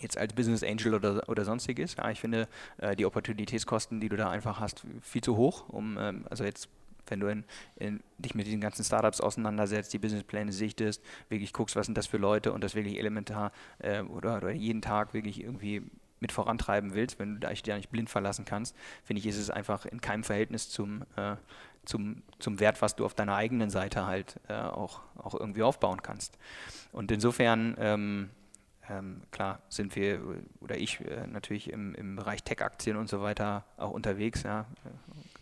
jetzt 0.00 0.16
als 0.18 0.32
Business 0.32 0.62
Angel 0.62 0.94
oder, 0.94 1.28
oder 1.28 1.44
sonstiges. 1.44 1.96
Ja, 1.96 2.10
ich 2.10 2.20
finde 2.20 2.48
äh, 2.78 2.94
die 2.94 3.06
Opportunitätskosten, 3.06 4.00
die 4.00 4.08
du 4.08 4.16
da 4.16 4.30
einfach 4.30 4.60
hast, 4.60 4.84
viel 5.02 5.22
zu 5.22 5.36
hoch, 5.36 5.68
um 5.68 5.98
ähm, 5.98 6.26
also 6.30 6.44
jetzt 6.44 6.68
wenn 7.10 7.20
du 7.20 7.28
in, 7.28 7.44
in, 7.76 8.00
dich 8.18 8.34
mit 8.34 8.46
diesen 8.46 8.60
ganzen 8.60 8.84
Startups 8.84 9.22
auseinandersetzt, 9.22 9.92
die 9.94 9.98
Businesspläne 9.98 10.52
sichtest, 10.52 11.02
wirklich 11.30 11.54
guckst, 11.54 11.76
was 11.76 11.86
sind 11.86 11.96
das 11.96 12.06
für 12.06 12.18
Leute 12.18 12.52
und 12.52 12.62
das 12.62 12.74
wirklich 12.74 12.98
elementar 12.98 13.52
äh, 13.78 14.02
oder, 14.02 14.36
oder 14.36 14.50
jeden 14.50 14.82
Tag 14.82 15.14
wirklich 15.14 15.42
irgendwie 15.42 15.82
mit 16.20 16.32
vorantreiben 16.32 16.94
willst, 16.94 17.18
wenn 17.18 17.40
du 17.40 17.48
dich 17.48 17.62
da 17.62 17.76
nicht 17.76 17.90
blind 17.90 18.10
verlassen 18.10 18.44
kannst, 18.44 18.76
finde 19.04 19.20
ich, 19.20 19.26
ist 19.26 19.38
es 19.38 19.50
einfach 19.50 19.86
in 19.86 20.00
keinem 20.00 20.24
Verhältnis 20.24 20.68
zum, 20.68 21.02
äh, 21.16 21.36
zum, 21.84 22.22
zum 22.38 22.60
Wert, 22.60 22.82
was 22.82 22.96
du 22.96 23.04
auf 23.04 23.14
deiner 23.14 23.36
eigenen 23.36 23.70
Seite 23.70 24.04
halt 24.04 24.40
äh, 24.48 24.54
auch, 24.54 25.00
auch 25.16 25.34
irgendwie 25.34 25.62
aufbauen 25.62 26.02
kannst. 26.02 26.36
Und 26.92 27.12
insofern 27.12 27.76
ähm, 27.78 28.30
ähm, 28.90 29.22
klar 29.30 29.60
sind 29.68 29.94
wir 29.96 30.20
oder 30.60 30.76
ich 30.76 31.00
äh, 31.00 31.26
natürlich 31.26 31.72
im, 31.72 31.94
im 31.94 32.16
Bereich 32.16 32.42
Tech-Aktien 32.42 32.96
und 32.96 33.08
so 33.08 33.22
weiter 33.22 33.64
auch 33.76 33.90
unterwegs. 33.90 34.42
Ja. 34.42 34.66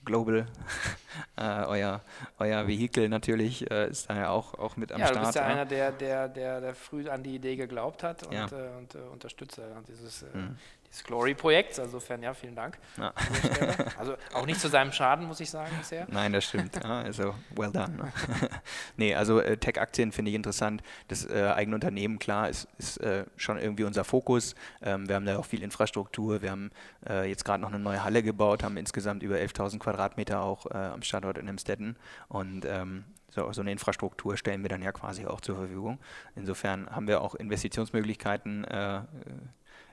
Global, 0.04 0.46
äh, 1.36 1.42
euer, 1.42 2.00
euer 2.38 2.68
Vehikel 2.68 3.08
natürlich 3.08 3.68
äh, 3.70 3.88
ist 3.88 4.08
da 4.08 4.16
ja 4.16 4.28
auch, 4.30 4.54
auch 4.54 4.76
mit 4.76 4.92
am 4.92 5.00
ja, 5.00 5.08
Start. 5.08 5.20
Du 5.20 5.26
bist 5.26 5.34
ja, 5.34 5.42
ja, 5.42 5.48
einer, 5.48 5.64
der, 5.64 5.92
der, 5.92 6.28
der, 6.28 6.60
der 6.60 6.74
früh 6.74 7.08
an 7.08 7.24
die 7.24 7.34
Idee 7.34 7.56
geglaubt 7.56 8.04
hat 8.04 8.22
und, 8.24 8.32
ja. 8.32 8.46
Äh, 8.46 8.76
und 8.78 8.94
äh, 8.94 8.98
Unterstützer 8.98 9.82
dieses, 9.88 10.22
mhm 10.32 10.56
des 10.96 11.04
Glory-Projekts. 11.04 11.78
Insofern 11.78 12.22
ja, 12.22 12.34
vielen 12.34 12.54
Dank. 12.54 12.78
Ja. 12.96 13.12
Also 13.98 14.14
auch 14.34 14.46
nicht 14.46 14.60
zu 14.60 14.68
seinem 14.68 14.92
Schaden, 14.92 15.26
muss 15.26 15.40
ich 15.40 15.50
sagen, 15.50 15.70
bisher. 15.78 16.06
Nein, 16.10 16.32
das 16.32 16.44
stimmt. 16.44 16.84
Also 16.84 17.34
well 17.54 17.70
done. 17.70 17.96
Ne? 17.96 18.12
nee, 18.96 19.14
also 19.14 19.40
äh, 19.40 19.56
Tech-Aktien 19.56 20.12
finde 20.12 20.30
ich 20.30 20.34
interessant. 20.34 20.82
Das 21.08 21.24
äh, 21.28 21.52
eigene 21.54 21.74
Unternehmen, 21.74 22.18
klar, 22.18 22.48
ist, 22.48 22.68
ist 22.78 22.98
äh, 22.98 23.24
schon 23.36 23.58
irgendwie 23.58 23.84
unser 23.84 24.04
Fokus. 24.04 24.54
Ähm, 24.82 25.08
wir 25.08 25.16
haben 25.16 25.26
da 25.26 25.38
auch 25.38 25.44
viel 25.44 25.62
Infrastruktur. 25.62 26.42
Wir 26.42 26.50
haben 26.50 26.70
äh, 27.08 27.28
jetzt 27.28 27.44
gerade 27.44 27.60
noch 27.60 27.70
eine 27.70 27.78
neue 27.78 28.02
Halle 28.02 28.22
gebaut, 28.22 28.62
haben 28.62 28.76
insgesamt 28.76 29.22
über 29.22 29.36
11.000 29.36 29.78
Quadratmeter 29.78 30.40
auch 30.40 30.66
äh, 30.66 30.74
am 30.74 31.02
Standort 31.02 31.38
in 31.38 31.48
Emstetten. 31.48 31.96
Und 32.28 32.64
ähm, 32.64 33.04
so, 33.28 33.52
so, 33.52 33.60
eine 33.60 33.72
Infrastruktur 33.72 34.36
stellen 34.36 34.62
wir 34.62 34.68
dann 34.68 34.82
ja 34.82 34.92
quasi 34.92 35.26
auch 35.26 35.40
zur 35.40 35.56
Verfügung. 35.56 35.98
Insofern 36.36 36.88
haben 36.88 37.06
wir 37.06 37.20
auch 37.20 37.34
Investitionsmöglichkeiten 37.34 38.64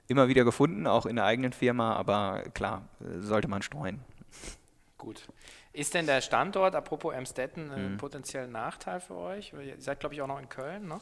immer 0.07 0.27
wieder 0.27 0.43
gefunden, 0.43 0.87
auch 0.87 1.05
in 1.05 1.15
der 1.15 1.25
eigenen 1.25 1.53
Firma, 1.53 1.95
aber 1.95 2.43
klar, 2.53 2.83
sollte 3.19 3.47
man 3.47 3.61
streuen. 3.61 3.99
Gut. 4.97 5.27
Ist 5.73 5.95
denn 5.95 6.05
der 6.05 6.21
Standort, 6.21 6.75
apropos 6.75 7.13
Emstetten, 7.13 7.71
ein 7.71 7.93
mhm. 7.93 7.97
potenzieller 7.97 8.47
Nachteil 8.47 8.99
für 8.99 9.15
euch? 9.15 9.53
Ihr 9.53 9.75
seid, 9.79 9.99
glaube 9.99 10.13
ich, 10.13 10.21
auch 10.21 10.27
noch 10.27 10.39
in 10.39 10.47
Köln, 10.47 10.87
ne? 10.87 10.99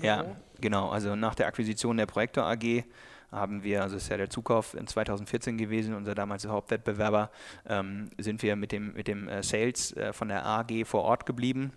Ja, 0.00 0.24
genau. 0.58 0.88
Also 0.88 1.14
nach 1.14 1.34
der 1.34 1.46
Akquisition 1.46 1.98
der 1.98 2.06
Projektor 2.06 2.44
AG 2.44 2.84
haben 3.30 3.62
wir, 3.62 3.82
also 3.82 3.96
ist 3.96 4.08
ja 4.08 4.16
der 4.16 4.30
Zukauf 4.30 4.72
in 4.72 4.86
2014 4.86 5.58
gewesen, 5.58 5.94
unser 5.94 6.14
damaliger 6.14 6.48
Hauptwettbewerber, 6.48 7.30
ähm, 7.68 8.08
sind 8.16 8.42
wir 8.42 8.56
mit 8.56 8.72
dem, 8.72 8.94
mit 8.94 9.06
dem 9.06 9.28
äh, 9.28 9.42
Sales 9.42 9.92
äh, 9.92 10.14
von 10.14 10.28
der 10.28 10.46
AG 10.46 10.86
vor 10.86 11.02
Ort 11.02 11.26
geblieben 11.26 11.72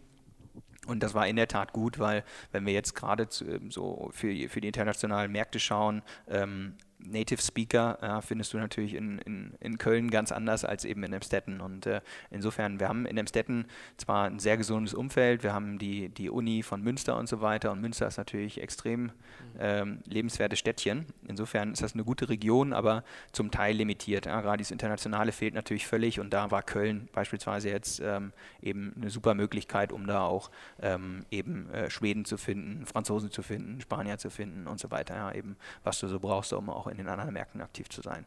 und 0.89 1.01
das 1.01 1.13
war 1.13 1.27
in 1.27 1.35
der 1.35 1.47
Tat 1.47 1.73
gut, 1.73 1.99
weil 1.99 2.23
wenn 2.51 2.65
wir 2.65 2.73
jetzt 2.73 2.95
gerade 2.95 3.27
ähm, 3.41 3.71
so 3.71 4.09
für, 4.13 4.49
für 4.49 4.61
die 4.61 4.67
internationalen 4.67 5.31
Märkte 5.31 5.59
schauen, 5.59 6.01
ähm, 6.27 6.75
Native 6.99 7.41
Speaker 7.41 7.97
äh, 8.01 8.21
findest 8.21 8.53
du 8.53 8.57
natürlich 8.57 8.93
in, 8.93 9.19
in, 9.19 9.53
in 9.59 9.77
Köln 9.77 10.11
ganz 10.11 10.31
anders 10.31 10.65
als 10.65 10.85
eben 10.85 11.03
in 11.03 11.13
Emstetten. 11.13 11.61
Und 11.61 11.85
äh, 11.85 12.01
insofern, 12.29 12.79
wir 12.79 12.89
haben 12.89 13.05
in 13.05 13.17
Emstetten 13.17 13.65
zwar 13.97 14.25
ein 14.25 14.39
sehr 14.39 14.57
gesundes 14.57 14.93
Umfeld, 14.93 15.43
wir 15.43 15.53
haben 15.53 15.79
die, 15.79 16.09
die 16.09 16.29
Uni 16.29 16.61
von 16.61 16.81
Münster 16.81 17.17
und 17.17 17.29
so 17.29 17.41
weiter 17.41 17.71
und 17.71 17.81
Münster 17.81 18.07
ist 18.07 18.17
natürlich 18.17 18.61
extrem 18.61 19.03
mhm. 19.03 19.11
ähm, 19.59 19.99
lebenswertes 20.05 20.59
Städtchen. 20.59 21.05
Insofern 21.27 21.71
ist 21.71 21.81
das 21.81 21.93
eine 21.93 22.03
gute 22.03 22.29
Region, 22.29 22.73
aber 22.73 23.03
zum 23.31 23.49
Teil 23.49 23.75
limitiert. 23.75 24.25
Ja, 24.25 24.41
gerade 24.41 24.61
das 24.61 24.71
Internationale 24.71 25.31
fehlt 25.31 25.53
natürlich 25.53 25.87
völlig 25.87 26.19
und 26.19 26.31
da 26.31 26.51
war 26.51 26.63
Köln 26.63 27.07
beispielsweise 27.13 27.69
jetzt 27.69 28.01
ähm, 28.03 28.33
eben 28.61 28.93
eine 28.97 29.09
super 29.09 29.35
Möglichkeit, 29.35 29.93
um 29.93 30.05
da 30.05 30.23
auch 30.23 30.51
ähm, 30.81 31.25
eben 31.31 31.69
äh, 31.71 31.89
Schweden 31.89 32.25
zu 32.25 32.37
finden, 32.37 32.85
Franzosen 32.85 33.31
zu 33.31 33.41
finden, 33.41 33.79
Spanier 33.79 34.17
zu 34.17 34.29
finden 34.29 34.67
und 34.67 34.79
so 34.79 34.91
weiter. 34.91 35.15
Ja, 35.15 35.31
eben 35.31 35.55
was 35.83 35.99
du 35.99 36.07
so 36.07 36.19
brauchst, 36.19 36.51
um 36.51 36.69
auch 36.69 36.88
in 36.89 36.97
den 36.97 37.07
anderen 37.07 37.33
Märkten 37.33 37.61
aktiv 37.61 37.89
zu 37.89 38.01
sein. 38.01 38.25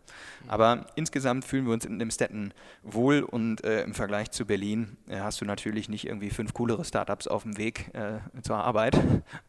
Aber 0.48 0.86
insgesamt 0.94 1.44
fühlen 1.44 1.66
wir 1.66 1.72
uns 1.72 1.84
in 1.84 1.98
dem 1.98 2.10
Städten 2.10 2.52
wohl 2.82 3.22
und 3.22 3.64
äh, 3.64 3.82
im 3.82 3.94
Vergleich 3.94 4.30
zu 4.30 4.46
Berlin 4.46 4.96
äh, 5.08 5.18
hast 5.20 5.40
du 5.40 5.44
natürlich 5.44 5.88
nicht 5.88 6.06
irgendwie 6.06 6.30
fünf 6.30 6.54
coolere 6.54 6.84
Startups 6.84 7.26
auf 7.26 7.42
dem 7.42 7.58
Weg 7.58 7.94
äh, 7.94 8.20
zur 8.42 8.56
Arbeit. 8.56 8.98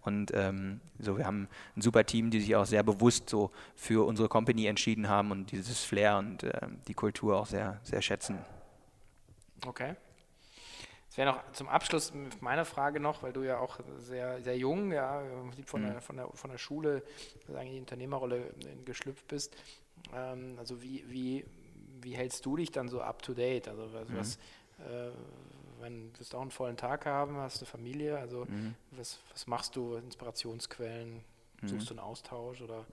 Und 0.02 0.32
ähm, 0.34 0.82
so, 1.00 1.18
wir 1.18 1.26
haben 1.26 1.48
ein 1.76 1.82
super 1.82 2.06
Team, 2.06 2.30
die 2.30 2.40
sich 2.40 2.56
auch 2.56 2.66
sehr 2.66 2.84
bewusst 2.84 3.30
so 3.30 3.52
für 3.76 4.06
unsere 4.06 4.30
Company 4.30 4.66
entschieden 4.66 5.10
haben 5.10 5.32
und 5.32 5.52
dieses 5.52 5.84
Flair 5.84 6.18
und 6.18 6.44
äh, 6.44 6.68
die 6.88 6.94
Kultur 6.94 7.38
auch 7.38 7.48
sehr, 7.48 7.80
sehr 7.84 8.02
schätzen. 8.02 8.40
Okay. 9.66 9.96
Es 11.14 11.18
wäre 11.18 11.32
noch 11.32 11.52
zum 11.52 11.70
Abschluss 11.70 12.12
meine 12.40 12.66
Frage 12.66 13.00
noch, 13.00 13.22
weil 13.22 13.34
du 13.34 13.44
ja 13.44 13.60
auch 13.60 13.80
sehr, 14.00 14.42
sehr 14.42 14.58
jung, 14.58 14.92
ja, 14.92 15.22
von, 15.64 15.84
mhm. 15.84 15.86
der, 15.86 16.02
von, 16.02 16.16
der, 16.16 16.28
von 16.30 16.50
der 16.50 16.58
Schule 16.58 17.04
sagen, 17.48 17.68
in 17.68 17.74
die 17.74 17.80
Unternehmerrolle 17.82 18.52
geschlüpft 18.84 19.28
bist. 19.28 19.56
Ähm, 20.12 20.56
also 20.58 20.82
wie, 20.82 21.06
wie, 21.08 21.46
wie 22.02 22.16
hältst 22.16 22.44
du 22.48 22.56
dich 22.56 22.72
dann 22.72 22.90
so 22.90 23.00
up 23.00 23.22
to 23.22 23.36
date? 23.36 23.68
Also 23.68 23.94
was, 24.08 24.40
mhm. 24.80 24.86
äh, 24.86 25.12
wenn 25.82 26.14
du 26.14 26.20
wirst 26.20 26.34
auch 26.34 26.42
einen 26.42 26.50
vollen 26.50 26.78
Tag 26.78 27.06
haben, 27.06 27.38
hast 27.38 27.62
du 27.62 27.66
Familie, 27.66 28.18
also 28.18 28.46
mhm. 28.46 28.74
was, 28.90 29.20
was 29.32 29.46
machst 29.46 29.76
du, 29.76 29.98
Inspirationsquellen, 29.98 31.24
suchst 31.62 31.92
mhm. 31.92 31.96
du 31.96 32.02
einen 32.02 32.10
Austausch 32.10 32.60
oder 32.60 32.88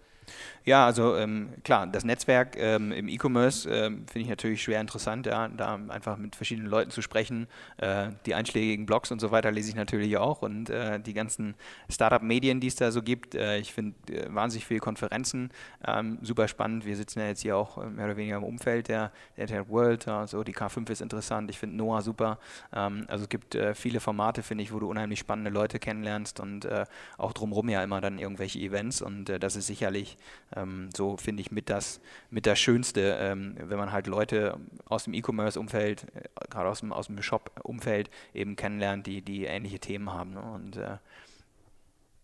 ja, 0.65 0.85
also 0.85 1.17
ähm, 1.17 1.51
klar, 1.65 1.87
das 1.87 2.05
Netzwerk 2.05 2.57
ähm, 2.59 2.93
im 2.93 3.09
E-Commerce 3.09 3.69
ähm, 3.69 4.07
finde 4.07 4.21
ich 4.21 4.29
natürlich 4.29 4.63
schwer 4.63 4.81
interessant, 4.81 5.27
ja, 5.27 5.49
da 5.49 5.81
einfach 5.89 6.17
mit 6.19 6.37
verschiedenen 6.37 6.69
Leuten 6.69 6.91
zu 6.91 7.01
sprechen. 7.01 7.49
Äh, 7.79 8.11
die 8.27 8.35
einschlägigen 8.35 8.85
Blogs 8.85 9.11
und 9.11 9.21
so 9.21 9.31
weiter 9.31 9.51
lese 9.51 9.71
ich 9.71 9.75
natürlich 9.75 10.17
auch 10.19 10.43
und 10.43 10.69
äh, 10.69 11.01
die 11.01 11.15
ganzen 11.15 11.55
Startup-Medien, 11.89 12.61
die 12.61 12.67
es 12.67 12.77
da 12.77 12.93
so 12.93 13.03
gibt. 13.03 13.35
Äh, 13.35 13.59
ich 13.59 13.73
finde 13.73 13.95
äh, 14.13 14.27
wahnsinnig 14.33 14.67
viele 14.67 14.81
Konferenzen 14.81 15.51
ähm, 15.87 16.19
super 16.23 16.47
spannend. 16.47 16.85
Wir 16.85 16.97
sitzen 16.97 17.21
ja 17.21 17.27
jetzt 17.27 17.41
hier 17.41 17.57
auch 17.57 17.79
äh, 17.79 17.87
mehr 17.87 18.05
oder 18.05 18.17
weniger 18.17 18.37
im 18.37 18.45
Umfeld 18.45 18.89
der, 18.89 19.13
der 19.37 19.45
Internet 19.45 19.71
World, 19.71 20.09
also 20.09 20.45
die 20.45 20.55
K5 20.55 20.91
ist 20.91 21.01
interessant. 21.01 21.51
Ich 21.51 21.59
finde 21.59 21.77
Noah 21.77 22.03
super. 22.03 22.39
Ähm, 22.75 23.07
also 23.09 23.25
es 23.25 23.29
gibt 23.31 23.55
äh, 23.55 23.75
viele 23.75 24.01
Formate, 24.01 24.43
finde 24.43 24.63
ich, 24.63 24.73
wo 24.73 24.79
du 24.79 24.91
unheimlich 24.91 25.19
spannende 25.19 25.51
Leute 25.51 25.79
kennenlernst 25.79 26.39
und 26.41 26.69
auch 27.17 27.33
drumherum 27.33 27.69
ja 27.69 27.83
immer 27.83 28.01
dann 28.01 28.19
irgendwelche 28.19 28.59
Events 28.59 29.03
und 29.03 29.25
das 29.25 29.57
ist 29.57 29.67
sicherlich 29.67 30.17
ähm, 30.55 30.91
so 30.97 31.17
finde 31.17 31.41
ich 31.43 31.51
mit 31.51 31.71
das, 31.71 32.01
mit 32.31 32.47
das 32.47 32.59
Schönste, 32.59 33.19
ähm, 33.21 33.57
wenn 33.59 33.79
man 33.79 33.93
halt 33.93 34.07
Leute 34.07 34.59
aus 34.87 35.05
dem 35.05 35.15
E-Commerce-Umfeld, 35.15 36.07
äh, 36.15 36.29
gerade 36.49 36.69
aus 36.69 36.81
dem, 36.81 36.93
aus 36.93 37.07
dem 37.07 37.21
Shop-Umfeld 37.23 38.11
eben 38.35 38.57
kennenlernt, 38.57 39.07
die, 39.07 39.23
die 39.23 39.45
ähnliche 39.45 39.79
Themen 39.79 40.13
haben. 40.13 40.35
Ne? 40.35 40.41
Und 40.41 40.77
äh, 40.77 40.99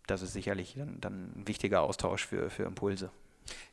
das 0.07 0.21
ist 0.21 0.33
sicherlich 0.33 0.75
dann, 0.77 0.99
dann, 1.01 1.31
ein 1.35 1.47
wichtiger 1.47 1.81
Austausch 1.81 2.25
für, 2.25 2.49
für 2.49 2.63
Impulse. 2.63 3.11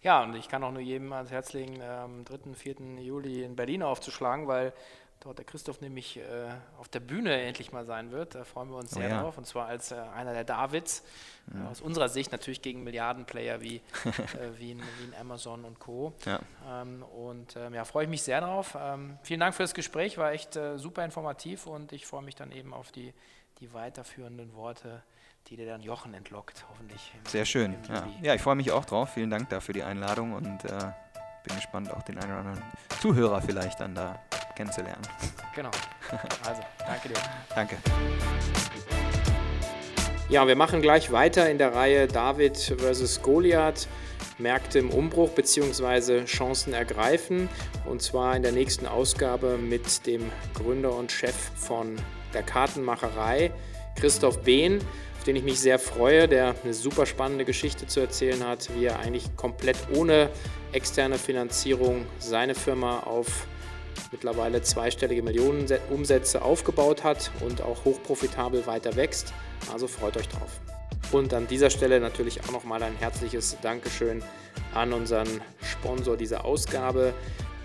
Ja, 0.02 0.22
und 0.22 0.36
ich 0.36 0.48
kann 0.48 0.62
auch 0.62 0.70
nur 0.70 0.82
jedem 0.82 1.12
ans 1.12 1.30
Herz 1.30 1.52
legen, 1.52 1.82
am 1.82 2.24
3., 2.24 2.54
4. 2.54 2.76
Juli 3.00 3.42
in 3.42 3.56
Berlin 3.56 3.82
aufzuschlagen, 3.82 4.46
weil 4.46 4.72
dort 5.24 5.38
der 5.38 5.44
Christoph 5.44 5.80
nämlich 5.80 6.18
äh, 6.18 6.22
auf 6.78 6.88
der 6.88 7.00
Bühne 7.00 7.40
endlich 7.42 7.72
mal 7.72 7.84
sein 7.84 8.10
wird. 8.12 8.34
Da 8.34 8.44
freuen 8.44 8.70
wir 8.70 8.76
uns 8.76 8.92
oh 8.92 9.00
sehr 9.00 9.08
ja. 9.08 9.22
drauf. 9.22 9.38
Und 9.38 9.46
zwar 9.46 9.66
als 9.66 9.90
äh, 9.90 9.96
einer 9.96 10.32
der 10.34 10.44
Davids. 10.44 11.02
Ja. 11.52 11.64
Äh, 11.64 11.70
aus 11.70 11.80
unserer 11.80 12.08
Sicht 12.08 12.30
natürlich 12.30 12.62
gegen 12.62 12.84
Milliardenplayer 12.84 13.60
wie, 13.60 13.76
äh, 14.04 14.58
wie, 14.58 14.72
in, 14.72 14.78
wie, 14.80 15.04
in, 15.04 15.14
Amazon 15.18 15.64
und 15.64 15.80
Co. 15.80 16.12
Ja. 16.26 16.40
Ähm, 16.68 17.02
und 17.02 17.56
ähm, 17.56 17.74
ja, 17.74 17.84
freue 17.84 18.04
ich 18.04 18.10
mich 18.10 18.22
sehr 18.22 18.40
drauf. 18.40 18.76
Ähm, 18.78 19.18
vielen 19.22 19.40
Dank 19.40 19.54
für 19.54 19.62
das 19.62 19.74
Gespräch, 19.74 20.18
war 20.18 20.32
echt 20.32 20.56
äh, 20.56 20.78
super 20.78 21.04
informativ 21.04 21.66
und 21.66 21.92
ich 21.92 22.06
freue 22.06 22.22
mich 22.22 22.34
dann 22.34 22.52
eben 22.52 22.74
auf 22.74 22.92
die, 22.92 23.12
die 23.60 23.72
weiterführenden 23.72 24.54
Worte 24.54 25.02
die 25.48 25.56
dir 25.56 25.66
dann 25.66 25.82
Jochen 25.82 26.14
entlockt, 26.14 26.64
hoffentlich. 26.70 27.12
Sehr 27.28 27.44
schön. 27.44 27.76
Ja. 27.90 28.08
ja. 28.22 28.34
ich 28.34 28.40
freue 28.40 28.54
mich 28.54 28.72
auch 28.72 28.86
drauf. 28.86 29.10
Vielen 29.12 29.28
Dank 29.28 29.50
dafür 29.50 29.74
die 29.74 29.82
Einladung 29.82 30.32
und 30.32 30.64
äh, 30.64 30.92
bin 31.44 31.56
gespannt, 31.56 31.92
auch 31.92 32.02
den 32.02 32.18
einen 32.18 32.32
oder 32.32 32.40
anderen 32.40 32.62
Zuhörer 33.00 33.40
vielleicht 33.40 33.80
dann 33.80 33.94
da 33.94 34.18
kennenzulernen. 34.56 35.02
Genau. 35.54 35.70
Also, 36.46 36.60
danke 36.78 37.08
dir. 37.08 37.14
Danke. 37.54 37.76
Ja, 40.28 40.46
wir 40.46 40.56
machen 40.56 40.82
gleich 40.82 41.12
weiter 41.12 41.50
in 41.50 41.58
der 41.58 41.74
Reihe 41.74 42.06
David 42.06 42.56
versus 42.78 43.20
Goliath. 43.22 43.88
Märkte 44.38 44.78
im 44.78 44.90
Umbruch 44.90 45.30
bzw. 45.30 46.24
Chancen 46.24 46.72
ergreifen. 46.72 47.48
Und 47.84 48.02
zwar 48.02 48.36
in 48.36 48.42
der 48.42 48.52
nächsten 48.52 48.86
Ausgabe 48.86 49.58
mit 49.58 50.06
dem 50.06 50.30
Gründer 50.54 50.94
und 50.94 51.12
Chef 51.12 51.34
von 51.56 51.96
der 52.32 52.42
Kartenmacherei, 52.42 53.52
Christoph 53.96 54.42
Behn, 54.42 54.80
auf 55.18 55.24
den 55.24 55.36
ich 55.36 55.44
mich 55.44 55.60
sehr 55.60 55.78
freue, 55.78 56.28
der 56.28 56.54
eine 56.62 56.74
super 56.74 57.06
spannende 57.06 57.44
Geschichte 57.44 57.86
zu 57.86 58.00
erzählen 58.00 58.46
hat, 58.46 58.70
wie 58.74 58.86
er 58.86 58.98
eigentlich 58.98 59.36
komplett 59.36 59.76
ohne 59.94 60.30
externe 60.74 61.18
Finanzierung 61.18 62.06
seine 62.18 62.54
Firma 62.54 63.00
auf 63.00 63.46
mittlerweile 64.10 64.62
zweistellige 64.62 65.22
Millionenumsätze 65.22 66.42
aufgebaut 66.42 67.04
hat 67.04 67.30
und 67.40 67.62
auch 67.62 67.84
hochprofitabel 67.84 68.66
weiter 68.66 68.96
wächst. 68.96 69.32
Also 69.72 69.86
freut 69.86 70.16
euch 70.16 70.28
drauf. 70.28 70.60
Und 71.12 71.32
an 71.32 71.46
dieser 71.46 71.70
Stelle 71.70 72.00
natürlich 72.00 72.42
auch 72.44 72.52
nochmal 72.52 72.82
ein 72.82 72.96
herzliches 72.96 73.56
Dankeschön 73.62 74.22
an 74.74 74.92
unseren 74.92 75.28
Sponsor 75.62 76.16
dieser 76.16 76.44
Ausgabe, 76.44 77.14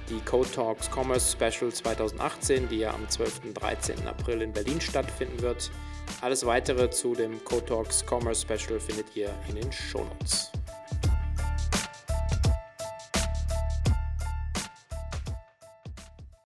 die 0.10 0.20
Code 0.22 0.50
Talks 0.52 0.90
Commerce 0.94 1.32
Special 1.32 1.72
2018, 1.72 2.68
die 2.70 2.80
ja 2.80 2.94
am 2.94 3.08
12. 3.08 3.42
und 3.46 3.54
13. 3.56 4.08
April 4.08 4.42
in 4.42 4.54
Berlin 4.54 4.82
stattfinden 4.82 5.42
wird. 5.42 5.72
Alles 6.22 6.46
weitere 6.46 6.90
zu 6.90 7.14
dem 7.14 7.44
Code 7.44 7.66
Talks 7.66 8.04
Commerce 8.08 8.42
Special 8.42 8.80
findet 8.80 9.16
ihr 9.16 9.30
in 9.48 9.56
den 9.56 9.72
Show 9.72 10.04
Notes. 10.04 10.52